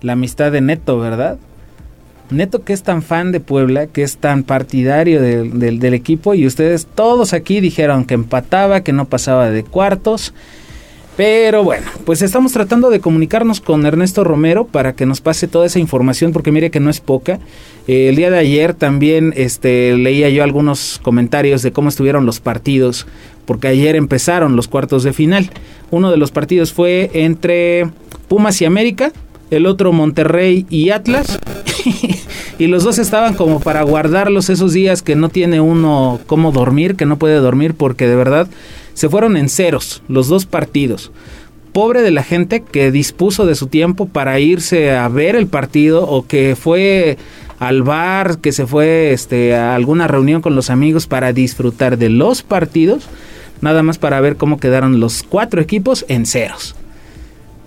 la 0.00 0.12
amistad 0.12 0.52
de 0.52 0.60
Neto, 0.60 0.98
¿verdad? 0.98 1.38
Neto 2.30 2.62
que 2.62 2.72
es 2.72 2.82
tan 2.82 3.02
fan 3.02 3.32
de 3.32 3.40
Puebla, 3.40 3.86
que 3.86 4.02
es 4.02 4.18
tan 4.18 4.42
partidario 4.42 5.22
del, 5.22 5.94
equipo 5.94 6.34
y 6.34 6.46
ustedes 6.46 6.86
todos 6.86 7.32
aquí 7.32 7.60
dijeron 7.60 8.04
que 8.04 8.14
empataba, 8.14 8.82
que 8.82 8.92
no 8.92 9.06
pasaba 9.06 9.50
de 9.50 9.64
cuartos. 9.64 10.34
Pero 11.18 11.64
bueno, 11.64 11.84
pues 12.04 12.22
estamos 12.22 12.52
tratando 12.52 12.90
de 12.90 13.00
comunicarnos 13.00 13.60
con 13.60 13.84
Ernesto 13.84 14.22
Romero 14.22 14.68
para 14.68 14.92
que 14.92 15.04
nos 15.04 15.20
pase 15.20 15.48
toda 15.48 15.66
esa 15.66 15.80
información 15.80 16.32
porque 16.32 16.52
mire 16.52 16.70
que 16.70 16.78
no 16.78 16.90
es 16.90 17.00
poca. 17.00 17.40
Eh, 17.88 18.08
el 18.08 18.14
día 18.14 18.30
de 18.30 18.38
ayer 18.38 18.72
también 18.72 19.34
este, 19.36 19.96
leía 19.96 20.28
yo 20.28 20.44
algunos 20.44 21.00
comentarios 21.02 21.62
de 21.62 21.72
cómo 21.72 21.88
estuvieron 21.88 22.24
los 22.24 22.38
partidos 22.38 23.04
porque 23.46 23.66
ayer 23.66 23.96
empezaron 23.96 24.54
los 24.54 24.68
cuartos 24.68 25.02
de 25.02 25.12
final. 25.12 25.50
Uno 25.90 26.12
de 26.12 26.18
los 26.18 26.30
partidos 26.30 26.72
fue 26.72 27.10
entre 27.12 27.90
Pumas 28.28 28.62
y 28.62 28.66
América, 28.66 29.10
el 29.50 29.66
otro 29.66 29.92
Monterrey 29.92 30.66
y 30.70 30.90
Atlas. 30.90 31.40
y 32.60 32.68
los 32.68 32.84
dos 32.84 33.00
estaban 33.00 33.34
como 33.34 33.58
para 33.58 33.82
guardarlos 33.82 34.50
esos 34.50 34.72
días 34.72 35.02
que 35.02 35.16
no 35.16 35.30
tiene 35.30 35.60
uno 35.60 36.20
cómo 36.28 36.52
dormir, 36.52 36.94
que 36.94 37.06
no 37.06 37.18
puede 37.18 37.38
dormir, 37.38 37.74
porque 37.74 38.06
de 38.06 38.14
verdad 38.14 38.46
se 38.98 39.08
fueron 39.08 39.36
en 39.36 39.48
ceros 39.48 40.02
los 40.08 40.26
dos 40.26 40.44
partidos. 40.44 41.12
Pobre 41.72 42.02
de 42.02 42.10
la 42.10 42.24
gente 42.24 42.64
que 42.64 42.90
dispuso 42.90 43.46
de 43.46 43.54
su 43.54 43.68
tiempo 43.68 44.08
para 44.08 44.40
irse 44.40 44.90
a 44.90 45.06
ver 45.06 45.36
el 45.36 45.46
partido 45.46 46.04
o 46.04 46.26
que 46.26 46.56
fue 46.60 47.16
al 47.60 47.84
bar, 47.84 48.38
que 48.38 48.50
se 48.50 48.66
fue 48.66 49.12
este, 49.12 49.54
a 49.54 49.76
alguna 49.76 50.08
reunión 50.08 50.42
con 50.42 50.56
los 50.56 50.68
amigos 50.68 51.06
para 51.06 51.32
disfrutar 51.32 51.96
de 51.96 52.08
los 52.08 52.42
partidos, 52.42 53.08
nada 53.60 53.84
más 53.84 53.98
para 53.98 54.20
ver 54.20 54.34
cómo 54.34 54.58
quedaron 54.58 54.98
los 54.98 55.22
cuatro 55.22 55.60
equipos 55.60 56.04
en 56.08 56.26
ceros. 56.26 56.74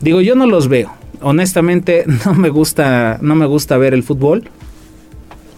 Digo, 0.02 0.20
yo 0.20 0.36
no 0.36 0.48
los 0.48 0.68
veo, 0.68 0.92
honestamente 1.22 2.04
no 2.26 2.34
me 2.34 2.50
gusta, 2.50 3.20
no 3.22 3.36
me 3.36 3.46
gusta 3.46 3.78
ver 3.78 3.94
el 3.94 4.04
fútbol, 4.04 4.50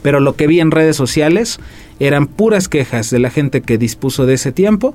pero 0.03 0.19
lo 0.19 0.36
que 0.36 0.45
vi 0.45 0.59
en 0.59 0.69
redes 0.69 0.95
sociales 0.95 1.59
eran 1.99 2.28
puras 2.28 2.69
quejas 2.69 3.09
de 3.09 3.17
la 3.17 3.32
gente 3.32 3.61
que 3.61 3.80
dispuso 3.80 4.28
de 4.28 4.36
ese 4.36 4.51
tiempo 4.51 4.93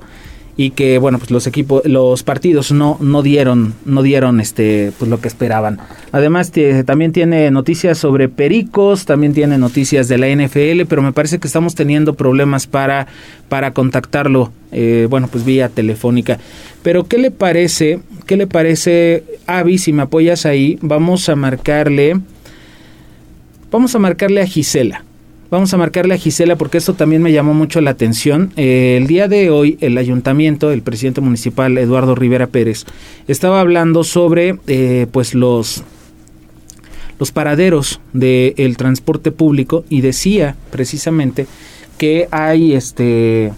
y 0.59 0.71
que 0.71 0.97
bueno 0.97 1.19
pues 1.19 1.31
los 1.31 1.47
equipos 1.47 1.83
los 1.85 2.23
partidos 2.23 2.73
no 2.73 2.97
no 2.99 3.21
dieron 3.21 3.75
no 3.85 4.01
dieron 4.01 4.41
este 4.41 4.91
pues 4.99 5.09
lo 5.09 5.21
que 5.21 5.29
esperaban. 5.29 5.79
Además 6.11 6.51
también 6.85 7.13
tiene 7.13 7.49
noticias 7.49 7.97
sobre 7.97 8.27
pericos 8.27 9.05
también 9.05 9.31
tiene 9.31 9.57
noticias 9.57 10.09
de 10.09 10.17
la 10.17 10.27
NFL 10.27 10.85
pero 10.89 11.01
me 11.01 11.13
parece 11.13 11.39
que 11.39 11.47
estamos 11.47 11.75
teniendo 11.75 12.15
problemas 12.15 12.67
para 12.67 13.07
para 13.47 13.71
contactarlo 13.71 14.51
eh, 14.73 15.07
bueno 15.09 15.29
pues 15.31 15.45
vía 15.45 15.69
telefónica. 15.69 16.39
Pero 16.83 17.05
qué 17.05 17.19
le 17.19 17.31
parece 17.31 18.01
qué 18.25 18.35
le 18.35 18.45
parece 18.45 19.23
Avi 19.47 19.77
si 19.77 19.93
me 19.93 20.01
apoyas 20.01 20.45
ahí 20.45 20.77
vamos 20.81 21.29
a 21.29 21.37
marcarle 21.37 22.19
vamos 23.71 23.95
a 23.95 23.99
marcarle 23.99 24.41
a 24.41 24.45
Gisela 24.45 25.05
Vamos 25.51 25.73
a 25.73 25.77
marcarle 25.77 26.13
a 26.13 26.17
Gisela 26.17 26.57
porque 26.57 26.77
esto 26.77 26.93
también 26.93 27.23
me 27.23 27.31
llamó 27.31 27.55
mucho 27.55 27.81
la 27.81 27.89
atención. 27.89 28.51
Eh, 28.55 28.97
el 29.01 29.07
día 29.07 29.27
de 29.27 29.49
hoy 29.49 29.79
el 29.81 29.97
ayuntamiento, 29.97 30.69
el 30.69 30.83
presidente 30.83 31.21
municipal 31.21 31.75
Eduardo 31.79 32.13
Rivera 32.13 32.45
Pérez, 32.45 32.85
estaba 33.27 33.59
hablando 33.59 34.03
sobre 34.03 34.59
eh, 34.67 35.07
pues 35.11 35.33
los 35.33 35.83
los 37.17 37.31
paraderos 37.31 37.99
del 38.13 38.77
transporte 38.77 39.31
público 39.31 39.83
y 39.89 40.01
decía 40.01 40.55
precisamente 40.69 41.47
que 41.97 42.27
hay 42.31 42.73
este 42.73 43.51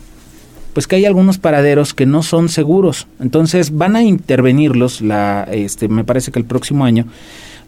pues 0.74 0.88
que 0.88 0.96
hay 0.96 1.06
algunos 1.06 1.38
paraderos 1.38 1.94
que 1.94 2.08
no 2.08 2.24
son 2.24 2.50
seguros 2.50 3.08
entonces 3.20 3.78
van 3.78 3.96
a 3.96 4.02
intervenirlos 4.02 5.02
la 5.02 5.48
este 5.52 5.90
me 5.90 6.04
parece 6.04 6.32
que 6.32 6.40
el 6.40 6.46
próximo 6.46 6.86
año 6.86 7.06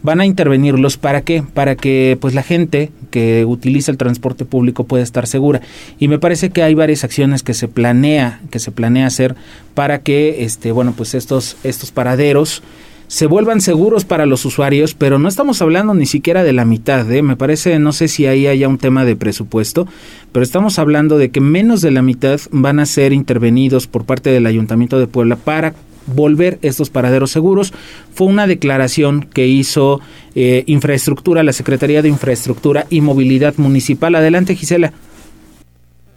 van 0.04 0.20
a 0.20 0.26
intervenirlos 0.26 0.98
para 0.98 1.22
qué? 1.22 1.42
Para 1.54 1.74
que 1.74 2.16
pues 2.20 2.34
la 2.34 2.42
gente 2.44 2.92
que 3.10 3.44
utiliza 3.44 3.90
el 3.90 3.96
transporte 3.96 4.44
público 4.44 4.84
pueda 4.84 5.02
estar 5.02 5.26
segura. 5.26 5.62
Y 5.98 6.06
me 6.08 6.20
parece 6.20 6.50
que 6.50 6.62
hay 6.62 6.74
varias 6.74 7.02
acciones 7.02 7.42
que 7.42 7.54
se 7.54 7.66
planea 7.66 8.40
que 8.50 8.60
se 8.60 8.70
planea 8.70 9.06
hacer 9.06 9.34
para 9.74 10.02
que 10.02 10.44
este 10.44 10.70
bueno, 10.70 10.92
pues 10.96 11.14
estos 11.14 11.56
estos 11.64 11.90
paraderos 11.90 12.62
se 13.06 13.26
vuelvan 13.26 13.60
seguros 13.60 14.04
para 14.04 14.26
los 14.26 14.44
usuarios, 14.44 14.94
pero 14.94 15.18
no 15.18 15.28
estamos 15.28 15.62
hablando 15.62 15.94
ni 15.94 16.06
siquiera 16.06 16.42
de 16.42 16.52
la 16.52 16.64
mitad, 16.64 17.10
¿eh? 17.12 17.22
me 17.22 17.36
parece, 17.36 17.78
no 17.78 17.92
sé 17.92 18.08
si 18.08 18.26
ahí 18.26 18.46
haya 18.46 18.66
un 18.66 18.78
tema 18.78 19.04
de 19.04 19.14
presupuesto, 19.14 19.86
pero 20.32 20.42
estamos 20.42 20.78
hablando 20.78 21.18
de 21.18 21.30
que 21.30 21.40
menos 21.40 21.82
de 21.82 21.90
la 21.90 22.00
mitad 22.00 22.40
van 22.50 22.80
a 22.80 22.86
ser 22.86 23.12
intervenidos 23.12 23.86
por 23.86 24.04
parte 24.04 24.30
del 24.30 24.46
Ayuntamiento 24.46 24.98
de 24.98 25.06
Puebla 25.06 25.36
para 25.36 25.74
volver 26.06 26.58
estos 26.62 26.90
paraderos 26.90 27.30
seguros. 27.30 27.72
Fue 28.12 28.26
una 28.26 28.46
declaración 28.46 29.22
que 29.22 29.46
hizo 29.46 30.00
eh, 30.34 30.64
Infraestructura, 30.66 31.42
la 31.42 31.52
Secretaría 31.52 32.02
de 32.02 32.08
Infraestructura 32.08 32.84
y 32.90 33.00
Movilidad 33.00 33.54
Municipal. 33.56 34.14
Adelante, 34.14 34.54
Gisela. 34.54 34.92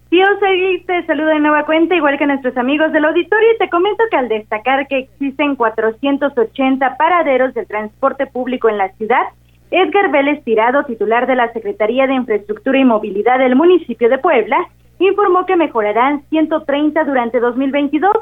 Sí, 0.09 0.21
Osegui, 0.23 0.83
te 0.85 1.05
saludo 1.05 1.27
de 1.27 1.39
nueva 1.39 1.65
cuenta, 1.65 1.93
igual 1.93 2.17
que 2.17 2.25
nuestros 2.25 2.55
amigos 2.55 2.93
del 2.93 3.03
auditorio, 3.03 3.49
y 3.53 3.57
te 3.57 3.69
comento 3.69 4.03
que 4.09 4.15
al 4.15 4.29
destacar 4.29 4.87
que 4.87 4.99
existen 4.99 5.55
480 5.55 6.95
paraderos 6.95 7.53
del 7.53 7.67
transporte 7.67 8.25
público 8.25 8.69
en 8.69 8.77
la 8.77 8.89
ciudad, 8.93 9.23
Edgar 9.69 10.09
Vélez 10.09 10.41
Tirado, 10.45 10.85
titular 10.85 11.27
de 11.27 11.35
la 11.35 11.51
Secretaría 11.51 12.07
de 12.07 12.13
Infraestructura 12.13 12.79
y 12.79 12.85
Movilidad 12.85 13.37
del 13.37 13.57
municipio 13.57 14.07
de 14.07 14.17
Puebla, 14.17 14.57
informó 14.99 15.45
que 15.45 15.57
mejorarán 15.57 16.23
130 16.29 17.03
durante 17.03 17.41
2022 17.41 18.13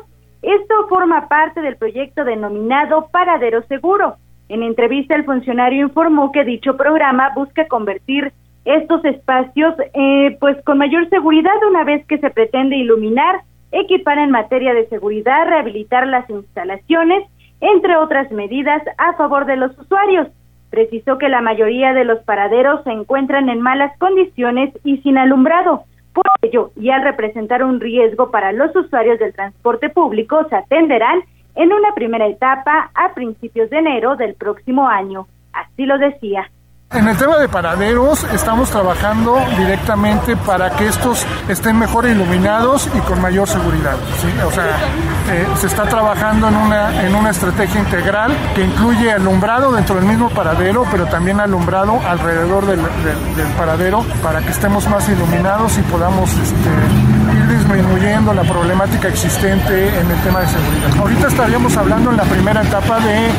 esto 0.41 0.87
forma 0.87 1.27
parte 1.27 1.61
del 1.61 1.77
proyecto 1.77 2.23
denominado 2.23 3.07
Paradero 3.11 3.63
Seguro. 3.63 4.17
En 4.47 4.61
entrevista, 4.61 5.15
el 5.15 5.25
funcionario 5.25 5.85
informó 5.85 6.31
que 6.31 6.43
dicho 6.43 6.77
programa 6.77 7.31
busca 7.35 7.67
convertir 7.67 8.31
estos 8.63 9.03
espacios 9.05 9.75
eh, 9.93 10.37
pues 10.39 10.57
con 10.63 10.77
mayor 10.77 11.09
seguridad 11.09 11.55
una 11.67 11.83
vez 11.83 12.05
que 12.07 12.17
se 12.17 12.29
pretende 12.29 12.75
iluminar, 12.75 13.41
equipar 13.71 14.17
en 14.17 14.31
materia 14.31 14.73
de 14.73 14.87
seguridad, 14.87 15.47
rehabilitar 15.47 16.07
las 16.07 16.29
instalaciones, 16.29 17.23
entre 17.61 17.95
otras 17.95 18.31
medidas 18.31 18.81
a 18.97 19.13
favor 19.13 19.45
de 19.45 19.57
los 19.57 19.77
usuarios. 19.77 20.27
Precisó 20.69 21.17
que 21.17 21.29
la 21.29 21.41
mayoría 21.41 21.93
de 21.93 22.05
los 22.05 22.19
paraderos 22.23 22.83
se 22.83 22.91
encuentran 22.91 23.49
en 23.49 23.61
malas 23.61 23.97
condiciones 23.97 24.73
y 24.83 24.97
sin 24.97 25.17
alumbrado, 25.17 25.85
por 26.15 26.25
ello, 26.41 26.71
y 26.75 26.89
al 26.89 27.03
representar 27.03 27.63
un 27.63 27.79
riesgo 27.79 28.31
para 28.31 28.51
los 28.53 28.75
usuarios 28.75 29.19
del 29.19 29.33
transporte 29.33 29.89
público, 29.89 30.47
se 30.49 30.55
atenderán 30.55 31.19
en 31.55 31.71
una 31.71 31.93
primera 31.93 32.25
etapa 32.27 32.89
a 32.95 33.13
principios 33.13 33.69
de 33.69 33.77
enero 33.77 34.15
del 34.15 34.33
próximo 34.33 34.87
año. 34.87 35.27
Así 35.53 35.85
lo 35.85 35.97
decía. 35.97 36.49
En 36.91 37.07
el 37.07 37.17
tema 37.17 37.37
de 37.39 37.49
paraderos 37.49 38.23
estamos 38.33 38.69
trabajando 38.69 39.37
directamente 39.57 40.37
para 40.37 40.69
que 40.77 40.87
estos 40.87 41.25
estén 41.49 41.77
mejor 41.77 42.05
iluminados 42.05 42.89
y 42.95 42.99
con 43.01 43.21
mayor 43.21 43.47
seguridad. 43.47 43.97
O 44.45 44.51
sea, 44.51 44.77
eh, 45.27 45.47
se 45.59 45.67
está 45.67 45.83
trabajando 45.85 46.47
en 46.47 46.55
una, 46.55 47.03
en 47.03 47.15
una 47.15 47.31
estrategia 47.31 47.79
integral 47.81 48.31
que 48.53 48.63
incluye 48.63 49.11
alumbrado 49.11 49.71
dentro 49.71 49.95
del 49.95 50.05
mismo 50.05 50.29
paradero, 50.29 50.85
pero 50.91 51.07
también 51.07 51.39
alumbrado 51.39 51.99
alrededor 52.07 52.65
del, 52.67 52.79
paradero 53.57 54.03
para 54.21 54.41
que 54.41 54.51
estemos 54.51 54.87
más 54.87 55.07
iluminados 55.09 55.77
y 55.77 55.81
podamos 55.83 56.29
este, 56.29 57.37
ir 57.37 57.57
disminuyendo 57.57 58.33
la 58.33 58.43
problemática 58.43 59.07
existente 59.07 59.87
en 59.87 60.11
el 60.11 60.17
tema 60.21 60.41
de 60.41 60.47
seguridad. 60.47 60.99
Ahorita 60.99 61.27
estaríamos 61.27 61.75
hablando 61.77 62.11
en 62.11 62.17
la 62.17 62.23
primera 62.23 62.61
etapa 62.61 62.99
de 62.99 63.29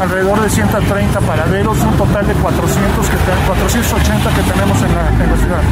alrededor 0.00 0.40
de 0.40 0.48
130 0.50 1.20
paraderos, 1.20 1.78
un 1.78 1.96
total 1.96 2.26
de 2.26 2.34
400 2.34 3.08
que 3.08 3.16
480 3.46 4.30
que 4.30 4.42
tenemos 4.42 4.82
en 4.82 4.94
la, 4.94 5.08
en 5.08 5.30
la 5.30 5.36
ciudad. 5.36 5.62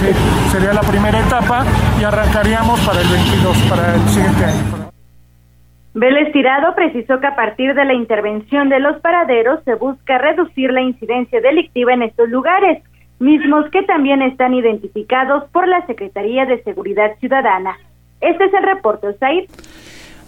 Sí, 0.00 0.52
sería 0.52 0.72
la 0.72 0.82
primera 0.82 1.20
etapa 1.20 1.64
y 2.00 2.04
arrancaríamos 2.04 2.80
para 2.80 3.00
el 3.00 3.08
22, 3.08 3.56
para 3.68 3.94
el 3.94 4.08
siguiente 4.08 4.44
año. 4.44 4.77
Vélez 5.98 6.32
Tirado 6.32 6.76
precisó 6.76 7.18
que 7.18 7.26
a 7.26 7.34
partir 7.34 7.74
de 7.74 7.84
la 7.84 7.92
intervención 7.92 8.68
de 8.68 8.78
los 8.78 9.00
paraderos 9.00 9.58
se 9.64 9.74
busca 9.74 10.16
reducir 10.16 10.70
la 10.70 10.80
incidencia 10.80 11.40
delictiva 11.40 11.92
en 11.92 12.02
estos 12.02 12.28
lugares, 12.28 12.84
mismos 13.18 13.68
que 13.72 13.82
también 13.82 14.22
están 14.22 14.54
identificados 14.54 15.50
por 15.50 15.66
la 15.66 15.84
Secretaría 15.86 16.46
de 16.46 16.62
Seguridad 16.62 17.18
Ciudadana. 17.18 17.76
Este 18.20 18.44
es 18.44 18.54
el 18.54 18.62
reporte, 18.62 19.08
Osair. 19.08 19.48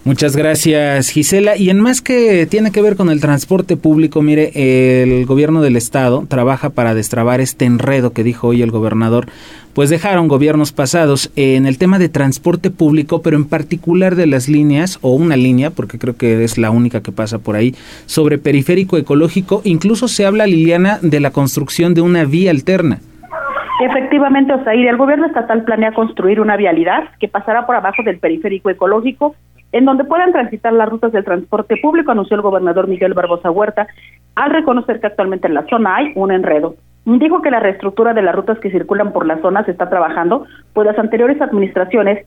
Muchas 0.03 0.35
gracias, 0.35 1.11
Gisela. 1.11 1.57
Y 1.57 1.71
en 1.71 1.79
más 1.79 2.01
que 2.01 2.47
tiene 2.47 2.73
que 2.73 2.83
ver 2.83 2.97
con 2.97 3.11
el 3.11 3.21
transporte 3.21 3.77
público, 3.77 4.23
mire, 4.23 4.51
el 4.55 5.25
gobierno 5.27 5.61
del 5.61 5.77
estado 5.77 6.25
trabaja 6.27 6.71
para 6.71 6.95
destrabar 6.95 7.41
este 7.41 7.67
enredo 7.67 8.13
que 8.13 8.25
dijo 8.25 8.49
hoy 8.49 8.63
el 8.63 8.71
gobernador. 8.73 9.27
Pues 9.75 9.89
dejaron 9.89 10.27
gobiernos 10.27 10.73
pasados 10.73 11.31
en 11.37 11.65
el 11.65 11.79
tema 11.79 11.99
de 11.99 12.09
transporte 12.09 12.71
público, 12.71 13.23
pero 13.23 13.37
en 13.37 13.49
particular 13.49 14.17
de 14.17 14.27
las 14.27 14.49
líneas, 14.49 14.99
o 15.01 15.15
una 15.15 15.37
línea, 15.37 15.71
porque 15.71 15.99
creo 15.99 16.17
que 16.17 16.43
es 16.43 16.59
la 16.59 16.71
única 16.71 17.03
que 17.03 17.13
pasa 17.13 17.39
por 17.39 17.55
ahí, 17.55 17.75
sobre 18.07 18.39
periférico 18.39 18.97
ecológico. 18.97 19.63
Incluso 19.65 20.09
se 20.09 20.27
habla, 20.27 20.47
Liliana, 20.47 20.99
de 21.03 21.21
la 21.21 21.31
construcción 21.31 21.95
de 21.95 22.01
una 22.01 22.25
vía 22.25 22.51
alterna. 22.51 22.99
Efectivamente, 23.83 24.53
Osair, 24.53 24.89
el 24.89 24.97
gobierno 24.97 25.27
estatal 25.27 25.65
planea 25.65 25.93
construir 25.93 26.41
una 26.41 26.57
vialidad 26.57 27.09
que 27.19 27.29
pasará 27.29 27.65
por 27.65 27.77
abajo 27.77 28.03
del 28.03 28.19
periférico 28.19 28.69
ecológico 28.71 29.37
en 29.73 29.85
donde 29.85 30.05
puedan 30.05 30.33
transitar 30.33 30.73
las 30.73 30.89
rutas 30.89 31.13
del 31.13 31.25
transporte 31.25 31.77
público, 31.77 32.11
anunció 32.11 32.37
el 32.37 32.43
gobernador 32.43 32.89
Miguel 32.89 33.15
Barbosa 33.15 33.51
Huerta, 33.51 33.87
al 34.35 34.51
reconocer 34.51 35.01
que 35.01 35.07
actualmente 35.07 35.47
en 35.47 35.55
la 35.55 35.65
zona 35.69 35.97
hay 35.97 36.13
un 36.17 36.33
enredo. 36.33 36.75
Dijo 37.19 37.43
que 37.43 37.51
la 37.51 37.61
reestructura 37.61 38.15
de 38.15 38.23
las 38.23 38.35
rutas 38.35 38.59
que 38.61 38.71
circulan 38.71 39.13
por 39.13 39.27
la 39.27 39.41
zona 39.41 39.65
se 39.65 39.73
está 39.73 39.89
trabajando, 39.89 40.47
pues 40.73 40.87
las 40.87 40.99
anteriores 40.99 41.41
administraciones 41.41 42.25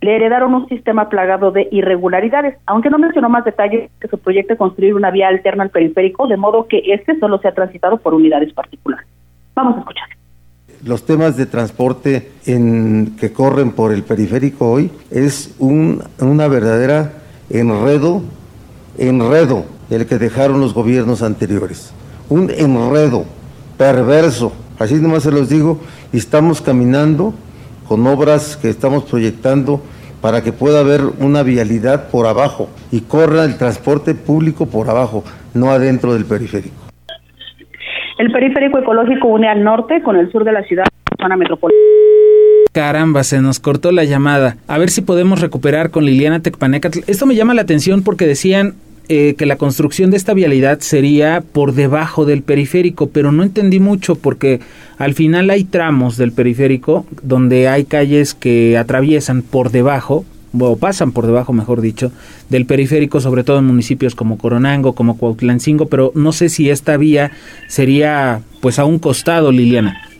le 0.00 0.16
heredaron 0.16 0.54
un 0.54 0.68
sistema 0.68 1.08
plagado 1.08 1.50
de 1.50 1.68
irregularidades, 1.70 2.56
aunque 2.66 2.90
no 2.90 2.98
mencionó 2.98 3.28
más 3.28 3.44
detalles 3.44 3.90
que 4.00 4.08
se 4.08 4.16
proyecte 4.16 4.56
construir 4.56 4.94
una 4.94 5.10
vía 5.10 5.28
alterna 5.28 5.64
al 5.64 5.70
periférico, 5.70 6.26
de 6.26 6.36
modo 6.36 6.66
que 6.66 6.82
este 6.86 7.18
solo 7.18 7.38
sea 7.38 7.52
transitado 7.52 7.98
por 7.98 8.14
unidades 8.14 8.52
particulares. 8.52 9.06
Vamos 9.54 9.76
a 9.76 9.80
escuchar 9.80 10.08
los 10.84 11.04
temas 11.04 11.36
de 11.36 11.46
transporte 11.46 12.32
en, 12.44 13.14
que 13.16 13.32
corren 13.32 13.70
por 13.70 13.92
el 13.92 14.02
periférico 14.02 14.68
hoy 14.68 14.90
es 15.12 15.54
un, 15.60 16.02
una 16.18 16.48
verdadera 16.48 17.12
enredo, 17.50 18.22
enredo 18.98 19.64
el 19.90 20.06
que 20.06 20.18
dejaron 20.18 20.60
los 20.60 20.74
gobiernos 20.74 21.22
anteriores. 21.22 21.94
Un 22.28 22.50
enredo 22.50 23.26
perverso, 23.82 24.52
así 24.78 24.94
nomás 24.94 25.24
se 25.24 25.32
los 25.32 25.48
digo, 25.48 25.80
y 26.12 26.18
estamos 26.18 26.62
caminando 26.62 27.34
con 27.88 28.06
obras 28.06 28.56
que 28.56 28.68
estamos 28.68 29.02
proyectando 29.02 29.82
para 30.20 30.40
que 30.44 30.52
pueda 30.52 30.78
haber 30.78 31.00
una 31.18 31.42
vialidad 31.42 32.08
por 32.08 32.28
abajo 32.28 32.68
y 32.92 33.00
corra 33.00 33.44
el 33.44 33.58
transporte 33.58 34.14
público 34.14 34.66
por 34.66 34.88
abajo, 34.88 35.24
no 35.52 35.72
adentro 35.72 36.14
del 36.14 36.26
periférico. 36.26 36.76
El 38.18 38.30
periférico 38.30 38.78
ecológico 38.78 39.26
une 39.26 39.48
al 39.48 39.64
norte 39.64 40.00
con 40.00 40.14
el 40.14 40.30
sur 40.30 40.44
de 40.44 40.52
la 40.52 40.62
ciudad, 40.62 40.84
zona 41.20 41.36
metropolitana. 41.36 41.82
Caramba, 42.70 43.24
se 43.24 43.40
nos 43.40 43.58
cortó 43.58 43.90
la 43.90 44.04
llamada. 44.04 44.58
A 44.68 44.78
ver 44.78 44.90
si 44.90 45.02
podemos 45.02 45.40
recuperar 45.40 45.90
con 45.90 46.04
Liliana 46.04 46.38
Tecpaneca. 46.38 46.88
Esto 47.08 47.26
me 47.26 47.34
llama 47.34 47.52
la 47.52 47.62
atención 47.62 48.04
porque 48.04 48.28
decían 48.28 48.74
eh, 49.08 49.34
que 49.36 49.46
la 49.46 49.56
construcción 49.56 50.10
de 50.10 50.16
esta 50.16 50.34
vialidad 50.34 50.80
sería 50.80 51.42
por 51.42 51.74
debajo 51.74 52.24
del 52.24 52.42
periférico, 52.42 53.08
pero 53.08 53.32
no 53.32 53.42
entendí 53.42 53.80
mucho 53.80 54.14
porque 54.14 54.60
al 54.98 55.14
final 55.14 55.50
hay 55.50 55.64
tramos 55.64 56.16
del 56.16 56.32
periférico 56.32 57.04
donde 57.22 57.68
hay 57.68 57.84
calles 57.84 58.34
que 58.34 58.78
atraviesan 58.78 59.42
por 59.42 59.70
debajo 59.70 60.24
o 60.58 60.76
pasan 60.76 61.12
por 61.12 61.26
debajo, 61.26 61.52
mejor 61.52 61.80
dicho, 61.80 62.12
del 62.48 62.66
periférico, 62.66 63.20
sobre 63.20 63.44
todo 63.44 63.58
en 63.58 63.64
municipios 63.64 64.14
como 64.14 64.38
Coronango, 64.38 64.94
como 64.94 65.16
Cuautlancingo, 65.16 65.86
pero 65.86 66.12
no 66.14 66.32
sé 66.32 66.48
si 66.48 66.70
esta 66.70 66.96
vía 66.96 67.32
sería 67.68 68.42
pues 68.60 68.78
a 68.78 68.84
un 68.84 68.98
costado, 68.98 69.50
Liliana. 69.50 70.11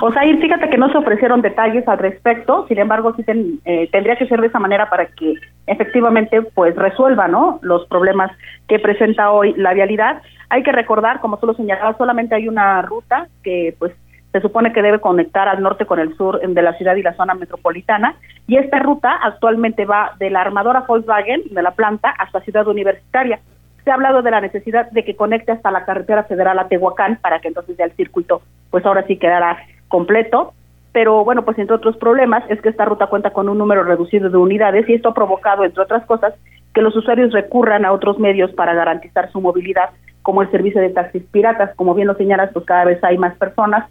O 0.00 0.12
sea, 0.12 0.22
fíjate 0.22 0.68
que 0.68 0.78
no 0.78 0.90
se 0.90 0.98
ofrecieron 0.98 1.42
detalles 1.42 1.86
al 1.88 1.98
respecto, 1.98 2.66
sin 2.68 2.78
embargo, 2.78 3.14
sí 3.14 3.24
eh, 3.64 3.88
tendría 3.90 4.16
que 4.16 4.26
ser 4.26 4.40
de 4.40 4.48
esa 4.48 4.58
manera 4.58 4.90
para 4.90 5.06
que 5.06 5.34
efectivamente 5.66 6.42
pues 6.42 6.76
resuelva 6.76 7.28
¿no? 7.28 7.58
los 7.62 7.86
problemas 7.86 8.30
que 8.68 8.78
presenta 8.78 9.30
hoy 9.30 9.54
la 9.56 9.74
vialidad. 9.74 10.22
Hay 10.48 10.62
que 10.62 10.72
recordar, 10.72 11.20
como 11.20 11.38
tú 11.38 11.46
lo 11.46 11.54
señalabas, 11.54 11.96
solamente 11.96 12.34
hay 12.34 12.48
una 12.48 12.82
ruta 12.82 13.26
que 13.42 13.74
pues 13.78 13.92
se 14.32 14.42
supone 14.42 14.72
que 14.72 14.82
debe 14.82 15.00
conectar 15.00 15.48
al 15.48 15.62
norte 15.62 15.86
con 15.86 15.98
el 15.98 16.14
sur 16.16 16.40
de 16.40 16.62
la 16.62 16.74
ciudad 16.74 16.94
y 16.96 17.02
la 17.02 17.14
zona 17.14 17.34
metropolitana. 17.34 18.16
Y 18.46 18.58
esta 18.58 18.78
ruta 18.80 19.18
actualmente 19.22 19.86
va 19.86 20.12
de 20.18 20.28
la 20.28 20.42
armadora 20.42 20.84
Volkswagen, 20.86 21.42
de 21.50 21.62
la 21.62 21.70
planta, 21.70 22.10
hasta 22.10 22.42
Ciudad 22.42 22.66
Universitaria. 22.68 23.40
Se 23.82 23.90
ha 23.90 23.94
hablado 23.94 24.20
de 24.20 24.30
la 24.30 24.42
necesidad 24.42 24.90
de 24.90 25.04
que 25.04 25.16
conecte 25.16 25.52
hasta 25.52 25.70
la 25.70 25.86
carretera 25.86 26.24
federal 26.24 26.58
a 26.58 26.68
Tehuacán 26.68 27.16
para 27.22 27.40
que 27.40 27.48
entonces 27.48 27.78
ya 27.78 27.84
el 27.84 27.92
circuito, 27.92 28.42
pues 28.70 28.84
ahora 28.84 29.04
sí 29.06 29.16
quedará 29.16 29.56
completo. 29.88 30.52
Pero 30.92 31.24
bueno, 31.24 31.44
pues 31.44 31.58
entre 31.58 31.76
otros 31.76 31.96
problemas 31.98 32.42
es 32.48 32.60
que 32.62 32.70
esta 32.70 32.86
ruta 32.86 33.08
cuenta 33.08 33.30
con 33.30 33.48
un 33.48 33.58
número 33.58 33.84
reducido 33.84 34.30
de 34.30 34.38
unidades 34.38 34.88
y 34.88 34.94
esto 34.94 35.10
ha 35.10 35.14
provocado, 35.14 35.64
entre 35.64 35.82
otras 35.82 36.06
cosas, 36.06 36.32
que 36.74 36.80
los 36.80 36.96
usuarios 36.96 37.32
recurran 37.32 37.84
a 37.84 37.92
otros 37.92 38.18
medios 38.18 38.50
para 38.52 38.74
garantizar 38.74 39.30
su 39.30 39.40
movilidad, 39.40 39.90
como 40.22 40.42
el 40.42 40.50
servicio 40.50 40.80
de 40.80 40.90
taxis 40.90 41.22
piratas. 41.24 41.74
Como 41.76 41.94
bien 41.94 42.08
lo 42.08 42.14
señalas, 42.14 42.50
pues 42.52 42.64
cada 42.64 42.84
vez 42.84 43.02
hay 43.04 43.18
más 43.18 43.36
personas 43.36 43.88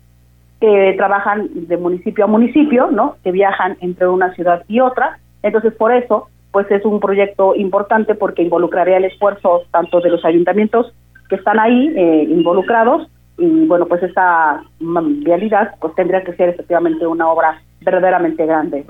que 0.60 0.94
trabajan 0.98 1.50
de 1.54 1.78
municipio 1.78 2.26
a 2.26 2.28
municipio, 2.28 2.90
¿no? 2.90 3.18
Que 3.24 3.32
viajan 3.32 3.78
entre 3.82 4.08
una 4.08 4.34
ciudad 4.34 4.64
y 4.68 4.80
otra. 4.80 5.20
Entonces, 5.44 5.74
por 5.74 5.92
eso, 5.94 6.28
pues 6.52 6.70
es 6.72 6.86
un 6.86 7.00
proyecto 7.00 7.56
importante 7.56 8.16
porque 8.16 8.42
involucraría 8.42 8.98
el 8.98 9.06
esfuerzo 9.06 9.64
tanto 9.72 10.00
de 10.00 10.10
los 10.10 10.24
ayuntamientos 10.26 10.94
que 11.30 11.36
están 11.36 11.60
ahí 11.60 11.94
eh, 11.96 12.28
involucrados 12.30 13.10
bueno, 13.38 13.86
pues 13.86 14.04
esta 14.04 14.64
vialidad 14.80 15.76
pues 15.80 15.94
tendría 15.96 16.24
que 16.24 16.34
ser 16.34 16.50
efectivamente 16.50 17.06
una 17.06 17.28
obra 17.30 17.62
verdaderamente 17.82 18.46
grande, 18.46 18.86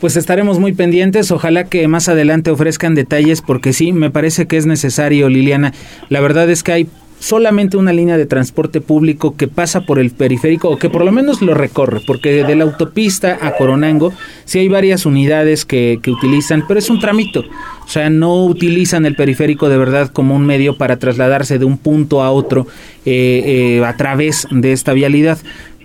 Pues 0.00 0.16
estaremos 0.16 0.58
muy 0.58 0.72
pendientes, 0.72 1.30
ojalá 1.30 1.64
que 1.64 1.86
más 1.88 2.08
adelante 2.08 2.50
ofrezcan 2.50 2.94
detalles 2.94 3.42
porque 3.42 3.72
sí, 3.72 3.92
me 3.92 4.10
parece 4.10 4.46
que 4.46 4.56
es 4.56 4.66
necesario, 4.66 5.28
Liliana. 5.28 5.72
La 6.08 6.20
verdad 6.20 6.48
es 6.50 6.62
que 6.62 6.72
hay 6.72 6.88
solamente 7.20 7.76
una 7.76 7.92
línea 7.92 8.16
de 8.16 8.26
transporte 8.26 8.80
público 8.80 9.36
que 9.36 9.48
pasa 9.48 9.82
por 9.82 9.98
el 9.98 10.10
periférico 10.10 10.68
o 10.70 10.78
que 10.78 10.90
por 10.90 11.04
lo 11.04 11.12
menos 11.12 11.42
lo 11.42 11.54
recorre, 11.54 12.00
porque 12.06 12.44
de 12.44 12.54
la 12.54 12.64
autopista 12.64 13.38
a 13.40 13.56
Coronango 13.56 14.12
sí 14.44 14.60
hay 14.60 14.68
varias 14.68 15.06
unidades 15.06 15.64
que, 15.64 15.98
que 16.02 16.10
utilizan, 16.10 16.64
pero 16.66 16.78
es 16.78 16.90
un 16.90 17.00
tramito, 17.00 17.40
o 17.40 17.88
sea, 17.88 18.10
no 18.10 18.44
utilizan 18.44 19.06
el 19.06 19.16
periférico 19.16 19.68
de 19.68 19.78
verdad 19.78 20.10
como 20.12 20.34
un 20.34 20.44
medio 20.44 20.76
para 20.76 20.98
trasladarse 20.98 21.58
de 21.58 21.64
un 21.64 21.78
punto 21.78 22.22
a 22.22 22.30
otro 22.30 22.66
eh, 23.06 23.78
eh, 23.78 23.84
a 23.84 23.96
través 23.96 24.46
de 24.50 24.72
esta 24.72 24.92
vialidad 24.92 25.38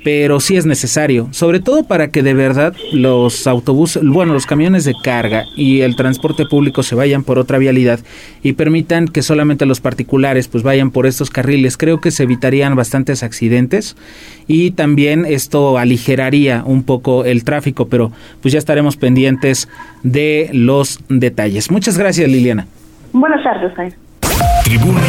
pero 0.04 0.40
sí 0.40 0.58
es 0.58 0.66
necesario, 0.66 1.28
sobre 1.32 1.60
todo 1.60 1.84
para 1.84 2.10
que 2.10 2.24
de 2.24 2.34
verdad 2.34 2.74
los 2.92 3.48
autobuses, 3.48 4.04
bueno, 4.04 4.34
los 4.34 4.46
camiones 4.46 4.84
de 4.86 4.94
carga 5.02 5.46
y 5.56 5.82
el 5.82 5.96
transporte 5.96 6.46
público 6.46 6.84
se 6.84 6.96
vayan 6.96 7.24
por 7.24 7.40
otra 7.40 7.58
vialidad 7.58 8.00
y 8.42 8.54
permitan 8.54 9.08
que 9.08 9.22
solamente 9.22 9.66
los 9.66 9.80
particulares 9.80 10.48
pues 10.48 10.64
vayan 10.64 10.92
por 10.92 11.08
estos 11.08 11.30
carriles. 11.30 11.78
Creo 11.78 12.02
que 12.02 12.12
se 12.12 12.24
evitarían 12.24 12.76
bastantes 12.76 13.24
accidentes 13.24 13.96
y 14.48 14.72
también 14.72 15.26
esto 15.26 15.78
aligeraría 15.78 16.64
un 16.66 16.84
poco 16.84 17.24
el 17.26 17.44
tráfico, 17.44 17.88
pero 17.88 18.12
pues 18.42 18.52
ya 18.52 18.60
estaremos 18.60 18.98
pendientes 18.98 19.70
de 20.04 20.50
los 20.52 21.00
detalles. 21.08 21.72
Muchas 21.72 21.98
gracias, 21.98 22.30
Liliana. 22.30 22.68
Buenas 23.14 23.44
tardes, 23.44 23.74
Tribuna 24.66 25.02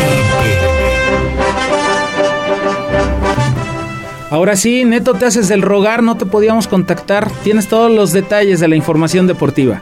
Ahora 4.35 4.57
sí, 4.57 4.85
Neto, 4.85 5.14
te 5.14 5.26
haces 5.26 5.49
el 5.53 5.62
rogar, 5.62 6.03
no 6.03 6.16
te 6.16 6.26
podíamos 6.26 6.66
contactar. 6.66 7.30
Tienes 7.45 7.68
todos 7.68 7.89
los 7.89 8.12
detalles 8.12 8.59
de 8.59 8.66
la 8.66 8.74
información 8.74 9.28
deportiva. 9.28 9.80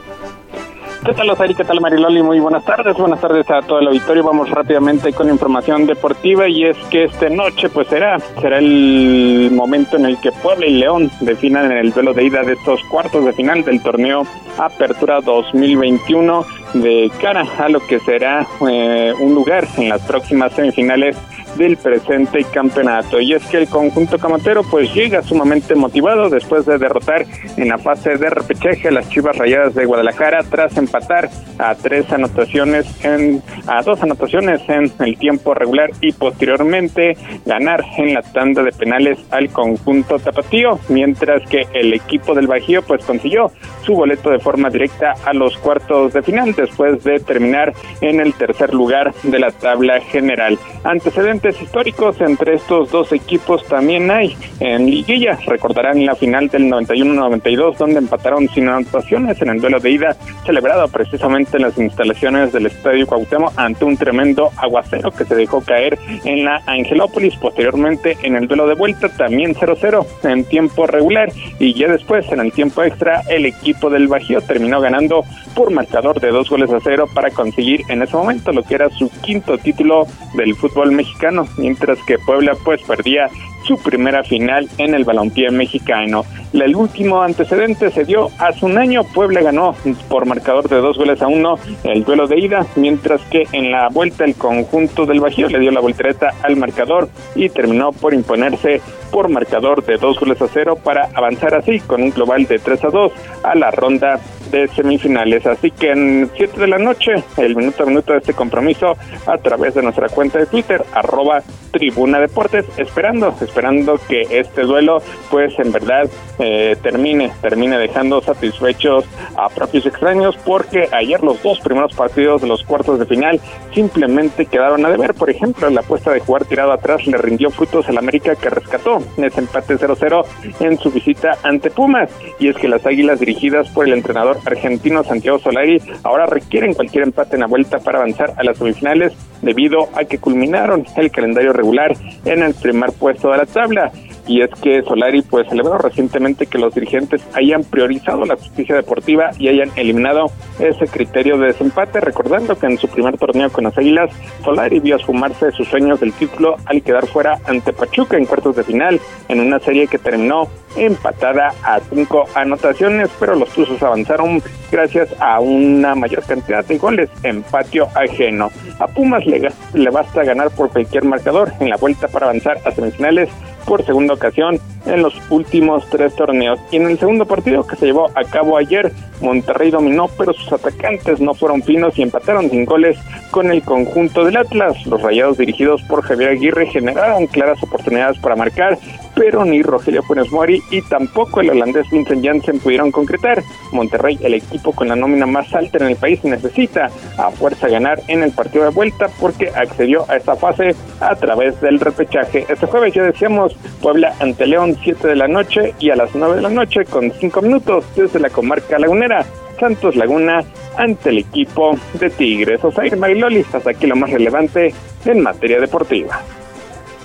¿Qué 1.06 1.14
tal, 1.14 1.30
Osari? 1.30 1.54
¿Qué 1.54 1.64
tal, 1.64 1.80
Mariloli? 1.80 2.22
Muy 2.22 2.38
buenas 2.38 2.62
tardes. 2.62 2.94
Buenas 2.98 3.18
tardes 3.18 3.48
a 3.50 3.62
todo 3.62 3.78
el 3.78 3.88
auditorio. 3.88 4.22
Vamos 4.22 4.50
rápidamente 4.50 5.14
con 5.14 5.30
información 5.30 5.86
deportiva 5.86 6.48
y 6.48 6.64
es 6.64 6.76
que 6.90 7.04
esta 7.04 7.30
noche 7.30 7.70
pues 7.70 7.88
será, 7.88 8.18
será 8.42 8.58
el 8.58 9.48
momento 9.54 9.96
en 9.96 10.04
el 10.04 10.20
que 10.20 10.30
Puebla 10.30 10.66
y 10.66 10.74
León 10.74 11.10
definan 11.20 11.72
el 11.72 11.90
duelo 11.90 12.12
de 12.12 12.24
ida 12.24 12.42
de 12.42 12.52
estos 12.52 12.84
cuartos 12.90 13.24
de 13.24 13.32
final 13.32 13.64
del 13.64 13.82
torneo 13.82 14.26
Apertura 14.58 15.22
2021 15.22 16.44
de 16.74 17.10
cara 17.22 17.46
a 17.58 17.70
lo 17.70 17.80
que 17.80 17.98
será 18.00 18.46
eh, 18.68 19.14
un 19.18 19.34
lugar 19.34 19.66
en 19.78 19.88
las 19.88 20.02
próximas 20.02 20.52
semifinales 20.52 21.16
del 21.56 21.76
presente 21.76 22.44
campeonato. 22.52 23.20
Y 23.20 23.34
es 23.34 23.44
que 23.46 23.58
el 23.58 23.68
conjunto 23.68 24.18
camotero 24.18 24.62
pues 24.62 24.92
llega 24.94 25.22
sumamente 25.22 25.74
motivado 25.74 26.28
después 26.28 26.66
de 26.66 26.78
derrotar 26.78 27.26
en 27.56 27.68
la 27.68 27.78
fase 27.78 28.16
de 28.16 28.30
repechaje 28.30 28.88
a 28.88 28.92
las 28.92 29.08
Chivas 29.08 29.36
Rayadas 29.36 29.74
de 29.74 29.84
Guadalajara 29.84 30.42
tras 30.48 30.76
empatar 30.76 31.30
a 31.58 31.74
tres 31.74 32.10
anotaciones 32.12 32.86
en 33.04 33.42
a 33.66 33.82
dos 33.82 34.02
anotaciones 34.02 34.60
en 34.68 34.92
el 34.98 35.16
tiempo 35.16 35.54
regular 35.54 35.90
y 36.00 36.12
posteriormente 36.12 37.16
ganar 37.44 37.84
en 37.96 38.14
la 38.14 38.22
tanda 38.22 38.62
de 38.62 38.72
penales 38.72 39.18
al 39.30 39.50
conjunto 39.50 40.18
tapatío, 40.18 40.78
mientras 40.88 41.48
que 41.48 41.66
el 41.74 41.92
equipo 41.94 42.34
del 42.34 42.46
Bajío 42.46 42.82
pues 42.82 43.04
consiguió 43.04 43.50
su 43.84 43.94
boleto 43.94 44.30
de 44.30 44.38
forma 44.38 44.70
directa 44.70 45.14
a 45.24 45.32
los 45.32 45.56
cuartos 45.58 46.12
de 46.12 46.22
final 46.22 46.54
después 46.54 47.02
de 47.04 47.18
terminar 47.20 47.72
en 48.00 48.20
el 48.20 48.34
tercer 48.34 48.72
lugar 48.74 49.12
de 49.22 49.38
la 49.38 49.50
tabla 49.50 50.00
general. 50.00 50.58
Antecedentes 50.84 51.41
históricos 51.50 52.20
entre 52.20 52.54
estos 52.54 52.90
dos 52.90 53.12
equipos 53.12 53.64
también 53.66 54.10
hay 54.10 54.36
en 54.60 54.86
liguilla. 54.86 55.38
Recordarán 55.46 56.04
la 56.06 56.14
final 56.14 56.48
del 56.48 56.70
91-92 56.70 57.76
donde 57.76 57.98
empataron 57.98 58.48
sin 58.48 58.68
anotaciones 58.68 59.40
en 59.42 59.48
el 59.48 59.60
duelo 59.60 59.80
de 59.80 59.90
ida 59.90 60.16
celebrado 60.46 60.86
precisamente 60.88 61.56
en 61.56 61.64
las 61.64 61.78
instalaciones 61.78 62.52
del 62.52 62.66
Estadio 62.66 63.06
Cuauhtémoc 63.06 63.52
ante 63.56 63.84
un 63.84 63.96
tremendo 63.96 64.50
aguacero 64.56 65.10
que 65.10 65.24
se 65.24 65.34
dejó 65.34 65.60
caer 65.62 65.98
en 66.24 66.44
la 66.44 66.62
Angelópolis. 66.66 67.34
Posteriormente 67.36 68.16
en 68.22 68.36
el 68.36 68.46
duelo 68.46 68.66
de 68.68 68.74
vuelta 68.74 69.08
también 69.08 69.54
0-0 69.54 70.06
en 70.24 70.44
tiempo 70.44 70.86
regular 70.86 71.32
y 71.58 71.74
ya 71.74 71.88
después 71.88 72.30
en 72.30 72.40
el 72.40 72.52
tiempo 72.52 72.82
extra 72.82 73.22
el 73.28 73.46
equipo 73.46 73.90
del 73.90 74.06
Bajío 74.06 74.40
terminó 74.42 74.80
ganando 74.80 75.24
por 75.54 75.70
marcador 75.70 76.20
de 76.20 76.30
dos 76.30 76.48
goles 76.48 76.70
a 76.70 76.78
cero 76.82 77.06
para 77.12 77.30
conseguir 77.30 77.82
en 77.88 78.02
ese 78.02 78.16
momento 78.16 78.52
lo 78.52 78.62
que 78.62 78.74
era 78.74 78.88
su 78.90 79.10
quinto 79.22 79.58
título 79.58 80.06
del 80.34 80.54
fútbol 80.54 80.92
mexicano 80.92 81.31
mientras 81.56 81.98
que 82.06 82.18
Puebla 82.18 82.56
pues 82.64 82.82
perdía 82.82 83.28
su 83.66 83.78
primera 83.78 84.24
final 84.24 84.68
en 84.78 84.94
el 84.94 85.04
balompié 85.04 85.50
mexicano. 85.50 86.24
El 86.52 86.76
último 86.76 87.22
antecedente 87.22 87.90
se 87.90 88.04
dio 88.04 88.28
hace 88.38 88.66
un 88.66 88.76
año. 88.76 89.04
Puebla 89.04 89.40
ganó 89.40 89.74
por 90.08 90.26
marcador 90.26 90.68
de 90.68 90.76
dos 90.76 90.98
goles 90.98 91.22
a 91.22 91.26
uno 91.26 91.56
el 91.84 92.04
duelo 92.04 92.26
de 92.26 92.38
ida, 92.38 92.66
mientras 92.76 93.22
que 93.22 93.44
en 93.52 93.70
la 93.70 93.88
vuelta 93.88 94.24
el 94.24 94.34
conjunto 94.34 95.06
del 95.06 95.20
Bajío 95.20 95.48
le 95.48 95.58
dio 95.60 95.70
la 95.70 95.80
voltereta 95.80 96.34
al 96.42 96.56
marcador 96.56 97.08
y 97.34 97.48
terminó 97.48 97.92
por 97.92 98.12
imponerse 98.12 98.80
por 99.10 99.28
marcador 99.28 99.84
de 99.84 99.96
dos 99.96 100.18
goles 100.18 100.40
a 100.42 100.48
cero 100.48 100.76
para 100.82 101.08
avanzar 101.14 101.54
así 101.54 101.80
con 101.80 102.02
un 102.02 102.10
global 102.10 102.46
de 102.46 102.58
3 102.58 102.84
a 102.84 102.88
2 102.88 103.12
a 103.44 103.54
la 103.54 103.70
ronda 103.70 104.18
de 104.50 104.68
semifinales. 104.68 105.46
Así 105.46 105.70
que 105.70 105.90
en 105.90 106.30
7 106.34 106.60
de 106.60 106.66
la 106.66 106.78
noche, 106.78 107.12
el 107.36 107.54
minuto 107.56 107.82
a 107.82 107.86
minuto 107.86 108.12
de 108.12 108.18
este 108.18 108.34
compromiso 108.34 108.96
a 109.26 109.38
través 109.38 109.74
de 109.74 109.82
nuestra 109.82 110.08
cuenta 110.08 110.38
de 110.38 110.46
Twitter, 110.46 110.82
arroba 110.92 111.42
Tribuna 111.72 112.20
Deportes, 112.20 112.66
esperando, 112.76 113.34
esperando 113.40 113.98
que 114.08 114.22
este 114.30 114.62
duelo, 114.62 115.02
pues 115.30 115.58
en 115.58 115.72
verdad 115.72 116.08
eh, 116.44 116.76
termine, 116.82 117.30
termine 117.40 117.78
dejando 117.78 118.20
satisfechos 118.20 119.04
a 119.36 119.48
propios 119.48 119.86
extraños, 119.86 120.36
porque 120.44 120.88
ayer 120.90 121.22
los 121.22 121.40
dos 121.40 121.60
primeros 121.60 121.94
partidos 121.94 122.42
de 122.42 122.48
los 122.48 122.64
cuartos 122.64 122.98
de 122.98 123.06
final 123.06 123.40
simplemente 123.72 124.46
quedaron 124.46 124.84
a 124.84 124.90
deber. 124.90 125.14
Por 125.14 125.30
ejemplo, 125.30 125.70
la 125.70 125.82
apuesta 125.82 126.10
de 126.10 126.18
jugar 126.18 126.44
tirado 126.44 126.72
atrás 126.72 127.06
le 127.06 127.16
rindió 127.16 127.50
frutos 127.50 127.88
al 127.88 127.98
América 127.98 128.34
que 128.34 128.50
rescató 128.50 128.98
ese 129.16 129.38
empate 129.38 129.76
0-0 129.76 130.24
en 130.58 130.78
su 130.78 130.90
visita 130.90 131.38
ante 131.44 131.70
Pumas. 131.70 132.10
Y 132.40 132.48
es 132.48 132.56
que 132.56 132.66
las 132.66 132.84
águilas 132.84 133.20
dirigidas 133.20 133.68
por 133.68 133.86
el 133.86 133.92
entrenador 133.92 134.38
argentino 134.44 135.04
Santiago 135.04 135.38
Solari 135.38 135.80
ahora 136.02 136.26
requieren 136.26 136.74
cualquier 136.74 137.04
empate 137.04 137.36
en 137.36 137.40
la 137.42 137.46
vuelta 137.46 137.78
para 137.78 137.98
avanzar 137.98 138.32
a 138.36 138.42
las 138.42 138.58
semifinales 138.58 139.12
debido 139.42 139.88
a 139.94 140.04
que 140.04 140.18
culminaron 140.18 140.84
el 140.96 141.12
calendario 141.12 141.52
regular 141.52 141.92
en 142.24 142.42
el 142.42 142.54
primer 142.54 142.90
puesto 142.92 143.30
de 143.30 143.38
la 143.38 143.46
tabla 143.46 143.92
y 144.26 144.42
es 144.42 144.50
que 144.62 144.82
Solari 144.82 145.22
pues 145.22 145.48
celebró 145.48 145.78
recientemente 145.78 146.46
que 146.46 146.58
los 146.58 146.74
dirigentes 146.74 147.22
hayan 147.34 147.64
priorizado 147.64 148.24
la 148.24 148.36
justicia 148.36 148.76
deportiva 148.76 149.30
y 149.38 149.48
hayan 149.48 149.70
eliminado 149.76 150.30
ese 150.58 150.86
criterio 150.86 151.38
de 151.38 151.48
desempate, 151.48 152.00
recordando 152.00 152.58
que 152.58 152.66
en 152.66 152.78
su 152.78 152.88
primer 152.88 153.18
torneo 153.18 153.50
con 153.50 153.64
las 153.64 153.76
Águilas, 153.76 154.10
Solari 154.44 154.80
vio 154.80 154.96
esfumarse 154.96 155.50
sus 155.52 155.68
sueños 155.68 156.00
del 156.00 156.12
título 156.12 156.56
al 156.66 156.82
quedar 156.82 157.06
fuera 157.06 157.38
ante 157.46 157.72
Pachuca 157.72 158.16
en 158.16 158.26
cuartos 158.26 158.56
de 158.56 158.64
final, 158.64 159.00
en 159.28 159.40
una 159.40 159.58
serie 159.58 159.86
que 159.86 159.98
terminó 159.98 160.48
empatada 160.76 161.52
a 161.62 161.80
cinco 161.80 162.24
anotaciones, 162.34 163.10
pero 163.20 163.34
los 163.34 163.50
Tuzos 163.50 163.82
avanzaron 163.82 164.42
gracias 164.70 165.14
a 165.20 165.40
una 165.40 165.94
mayor 165.94 166.24
cantidad 166.24 166.64
de 166.64 166.78
goles 166.78 167.10
en 167.22 167.42
patio 167.42 167.88
ajeno. 167.94 168.50
A 168.78 168.86
Pumas 168.86 169.26
le, 169.26 169.50
le 169.74 169.90
basta 169.90 170.24
ganar 170.24 170.50
por 170.50 170.70
cualquier 170.70 171.04
marcador 171.04 171.52
en 171.60 171.68
la 171.68 171.76
vuelta 171.76 172.08
para 172.08 172.26
avanzar 172.26 172.58
a 172.64 172.70
semifinales 172.70 173.28
por 173.64 173.84
segunda 173.84 174.14
ocasión 174.14 174.58
en 174.86 175.02
los 175.02 175.14
últimos 175.30 175.88
tres 175.90 176.14
torneos. 176.14 176.58
Y 176.70 176.76
en 176.76 176.86
el 176.86 176.98
segundo 176.98 177.26
partido 177.26 177.66
que 177.66 177.76
se 177.76 177.86
llevó 177.86 178.10
a 178.14 178.24
cabo 178.24 178.56
ayer, 178.56 178.92
Monterrey 179.20 179.70
dominó, 179.70 180.08
pero 180.18 180.32
sus 180.32 180.52
atacantes 180.52 181.20
no 181.20 181.34
fueron 181.34 181.62
finos 181.62 181.98
y 181.98 182.02
empataron 182.02 182.50
sin 182.50 182.64
goles 182.64 182.98
con 183.30 183.50
el 183.50 183.62
conjunto 183.62 184.24
del 184.24 184.36
Atlas. 184.36 184.86
Los 184.86 185.02
rayados 185.02 185.38
dirigidos 185.38 185.82
por 185.82 186.02
Javier 186.02 186.30
Aguirre 186.30 186.66
generaron 186.66 187.26
claras 187.26 187.62
oportunidades 187.62 188.18
para 188.18 188.36
marcar, 188.36 188.78
pero 189.22 189.44
ni 189.44 189.62
Rogelio 189.62 190.02
Funes 190.02 190.32
Mori 190.32 190.60
y 190.72 190.82
tampoco 190.82 191.40
el 191.40 191.50
holandés 191.50 191.88
Vincent 191.92 192.24
Janssen 192.24 192.58
pudieron 192.58 192.90
concretar. 192.90 193.40
Monterrey, 193.70 194.18
el 194.20 194.34
equipo 194.34 194.72
con 194.72 194.88
la 194.88 194.96
nómina 194.96 195.26
más 195.26 195.54
alta 195.54 195.78
en 195.78 195.92
el 195.92 195.96
país, 195.96 196.24
necesita 196.24 196.90
a 197.16 197.30
fuerza 197.30 197.68
ganar 197.68 198.00
en 198.08 198.24
el 198.24 198.32
partido 198.32 198.64
de 198.64 198.70
vuelta 198.70 199.06
porque 199.20 199.52
accedió 199.54 200.10
a 200.10 200.16
esta 200.16 200.34
fase 200.34 200.74
a 200.98 201.14
través 201.14 201.60
del 201.60 201.78
repechaje. 201.78 202.46
Este 202.48 202.66
jueves 202.66 202.94
ya 202.94 203.04
decíamos 203.04 203.54
Puebla 203.80 204.12
ante 204.18 204.44
León 204.44 204.76
7 204.82 205.06
de 205.06 205.14
la 205.14 205.28
noche 205.28 205.72
y 205.78 205.90
a 205.90 205.94
las 205.94 206.12
9 206.16 206.34
de 206.34 206.42
la 206.42 206.50
noche 206.50 206.84
con 206.84 207.12
5 207.12 207.42
minutos 207.42 207.84
desde 207.94 208.18
la 208.18 208.28
comarca 208.28 208.76
lagunera. 208.76 209.24
Santos 209.60 209.94
Laguna 209.94 210.42
ante 210.76 211.10
el 211.10 211.18
equipo 211.18 211.78
de 211.94 212.10
Tigres. 212.10 212.64
Osair 212.64 212.96
Mariloli, 212.96 213.46
hasta 213.52 213.70
aquí 213.70 213.86
lo 213.86 213.94
más 213.94 214.10
relevante 214.10 214.74
en 215.04 215.20
materia 215.20 215.60
deportiva. 215.60 216.20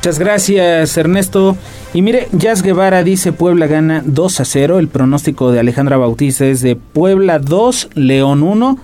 Muchas 0.07 0.19
gracias, 0.19 0.95
Ernesto. 0.95 1.57
Y 1.93 2.01
mire, 2.01 2.29
Jazz 2.31 2.63
Guevara 2.63 3.03
dice 3.03 3.33
Puebla 3.33 3.67
gana 3.67 4.01
2 4.05 4.39
a 4.39 4.45
0. 4.45 4.79
El 4.79 4.87
pronóstico 4.87 5.51
de 5.51 5.59
Alejandra 5.59 5.97
Bautista 5.97 6.45
es 6.45 6.61
de 6.61 6.77
Puebla 6.77 7.39
2, 7.39 7.89
León 7.95 8.41
1. 8.41 8.79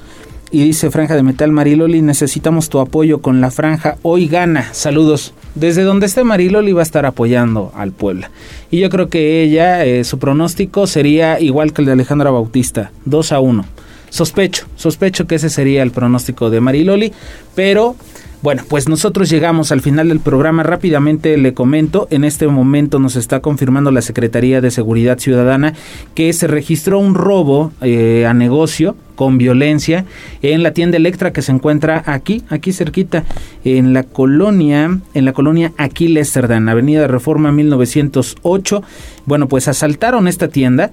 Y 0.51 0.65
dice 0.65 0.91
Franja 0.91 1.15
de 1.15 1.23
Metal 1.23 1.49
Mariloli, 1.49 2.01
necesitamos 2.01 2.67
tu 2.67 2.79
apoyo 2.79 3.21
con 3.21 3.39
la 3.39 3.51
franja. 3.51 3.95
Hoy 4.01 4.27
gana. 4.27 4.67
Saludos. 4.73 5.33
Desde 5.55 5.83
donde 5.83 6.07
esté 6.07 6.25
Mariloli 6.25 6.73
va 6.73 6.81
a 6.81 6.83
estar 6.83 7.05
apoyando 7.05 7.71
al 7.73 7.93
Puebla. 7.93 8.29
Y 8.69 8.79
yo 8.79 8.89
creo 8.89 9.07
que 9.07 9.43
ella, 9.43 9.85
eh, 9.85 10.03
su 10.03 10.19
pronóstico 10.19 10.87
sería 10.87 11.39
igual 11.39 11.71
que 11.71 11.83
el 11.83 11.85
de 11.85 11.93
Alejandra 11.93 12.31
Bautista, 12.31 12.91
2 13.05 13.31
a 13.31 13.39
1. 13.39 13.65
Sospecho, 14.09 14.65
sospecho 14.75 15.25
que 15.25 15.35
ese 15.35 15.49
sería 15.49 15.83
el 15.83 15.91
pronóstico 15.91 16.49
de 16.49 16.59
Mariloli, 16.59 17.13
pero 17.55 17.95
bueno, 18.43 18.63
pues 18.67 18.89
nosotros 18.89 19.29
llegamos 19.29 19.71
al 19.71 19.79
final 19.79 20.09
del 20.09 20.19
programa. 20.19 20.63
Rápidamente 20.63 21.37
le 21.37 21.53
comento, 21.53 22.09
en 22.11 22.25
este 22.25 22.45
momento 22.47 22.99
nos 22.99 23.15
está 23.15 23.39
confirmando 23.39 23.89
la 23.89 24.01
Secretaría 24.01 24.59
de 24.59 24.69
Seguridad 24.69 25.17
Ciudadana 25.17 25.73
que 26.13 26.33
se 26.33 26.47
registró 26.47 26.99
un 26.99 27.15
robo 27.15 27.71
eh, 27.79 28.25
a 28.27 28.33
negocio 28.33 28.97
con 29.15 29.37
violencia 29.37 30.03
en 30.41 30.61
la 30.61 30.73
tienda 30.73 30.97
Electra 30.97 31.31
que 31.31 31.41
se 31.41 31.53
encuentra 31.53 32.03
aquí, 32.05 32.43
aquí 32.49 32.73
cerquita, 32.73 33.23
en 33.63 33.93
la 33.93 34.03
colonia, 34.03 34.99
en 35.13 35.23
la 35.23 35.31
colonia 35.31 35.71
Aquiles 35.77 36.29
Cerdán, 36.29 36.67
Avenida 36.67 37.07
Reforma 37.07 37.53
1908. 37.53 38.83
Bueno, 39.25 39.47
pues 39.47 39.69
asaltaron 39.69 40.27
esta 40.27 40.49
tienda, 40.49 40.91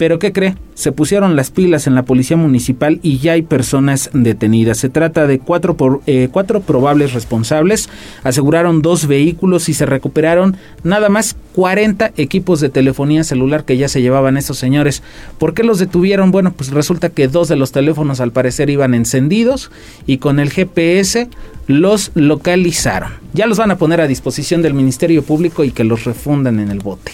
pero 0.00 0.18
¿qué 0.18 0.32
cree? 0.32 0.56
Se 0.72 0.92
pusieron 0.92 1.36
las 1.36 1.50
pilas 1.50 1.86
en 1.86 1.94
la 1.94 2.04
policía 2.04 2.38
municipal 2.38 3.00
y 3.02 3.18
ya 3.18 3.32
hay 3.32 3.42
personas 3.42 4.08
detenidas. 4.14 4.78
Se 4.78 4.88
trata 4.88 5.26
de 5.26 5.40
cuatro, 5.40 5.76
por, 5.76 6.00
eh, 6.06 6.30
cuatro 6.32 6.62
probables 6.62 7.12
responsables. 7.12 7.90
Aseguraron 8.24 8.80
dos 8.80 9.06
vehículos 9.06 9.68
y 9.68 9.74
se 9.74 9.84
recuperaron 9.84 10.56
nada 10.84 11.10
más 11.10 11.36
40 11.54 12.12
equipos 12.16 12.60
de 12.60 12.70
telefonía 12.70 13.24
celular 13.24 13.66
que 13.66 13.76
ya 13.76 13.90
se 13.90 14.00
llevaban 14.00 14.38
esos 14.38 14.56
señores. 14.56 15.02
¿Por 15.36 15.52
qué 15.52 15.64
los 15.64 15.78
detuvieron? 15.78 16.30
Bueno, 16.30 16.52
pues 16.52 16.70
resulta 16.70 17.10
que 17.10 17.28
dos 17.28 17.48
de 17.48 17.56
los 17.56 17.70
teléfonos 17.70 18.20
al 18.20 18.32
parecer 18.32 18.70
iban 18.70 18.94
encendidos 18.94 19.70
y 20.06 20.16
con 20.16 20.40
el 20.40 20.48
GPS 20.48 21.28
los 21.66 22.10
localizaron. 22.14 23.12
Ya 23.34 23.46
los 23.46 23.58
van 23.58 23.70
a 23.70 23.76
poner 23.76 24.00
a 24.00 24.06
disposición 24.06 24.62
del 24.62 24.72
Ministerio 24.72 25.22
Público 25.22 25.62
y 25.62 25.72
que 25.72 25.84
los 25.84 26.04
refundan 26.04 26.58
en 26.58 26.70
el 26.70 26.78
bote. 26.78 27.12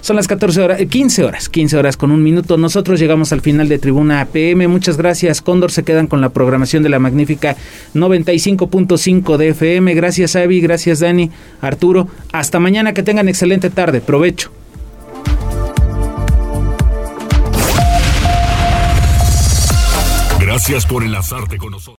Son 0.00 0.16
las 0.16 0.26
14 0.28 0.60
horas, 0.60 0.80
15 0.88 1.24
horas, 1.24 1.48
15 1.48 1.76
horas 1.76 1.96
con 1.96 2.10
un 2.10 2.22
minuto. 2.22 2.56
Nosotros 2.56 3.00
llegamos 3.00 3.32
al 3.32 3.40
final 3.40 3.68
de 3.68 3.78
Tribuna 3.78 4.26
PM. 4.32 4.68
Muchas 4.68 4.96
gracias, 4.96 5.42
Cóndor. 5.42 5.70
Se 5.70 5.82
quedan 5.82 6.06
con 6.06 6.20
la 6.20 6.30
programación 6.30 6.82
de 6.82 6.88
la 6.88 6.98
magnífica 6.98 7.56
95.5 7.94 9.36
de 9.36 9.48
FM. 9.48 9.94
Gracias, 9.94 10.36
Avi. 10.36 10.60
Gracias, 10.60 11.00
Dani. 11.00 11.30
Arturo. 11.60 12.08
Hasta 12.32 12.58
mañana. 12.58 12.94
Que 12.94 13.02
tengan 13.02 13.28
excelente 13.28 13.70
tarde. 13.70 14.00
Provecho. 14.00 14.50
Gracias 20.40 20.86
por 20.86 21.04
enlazarte 21.04 21.58
con 21.58 21.72
nosotros. 21.72 21.96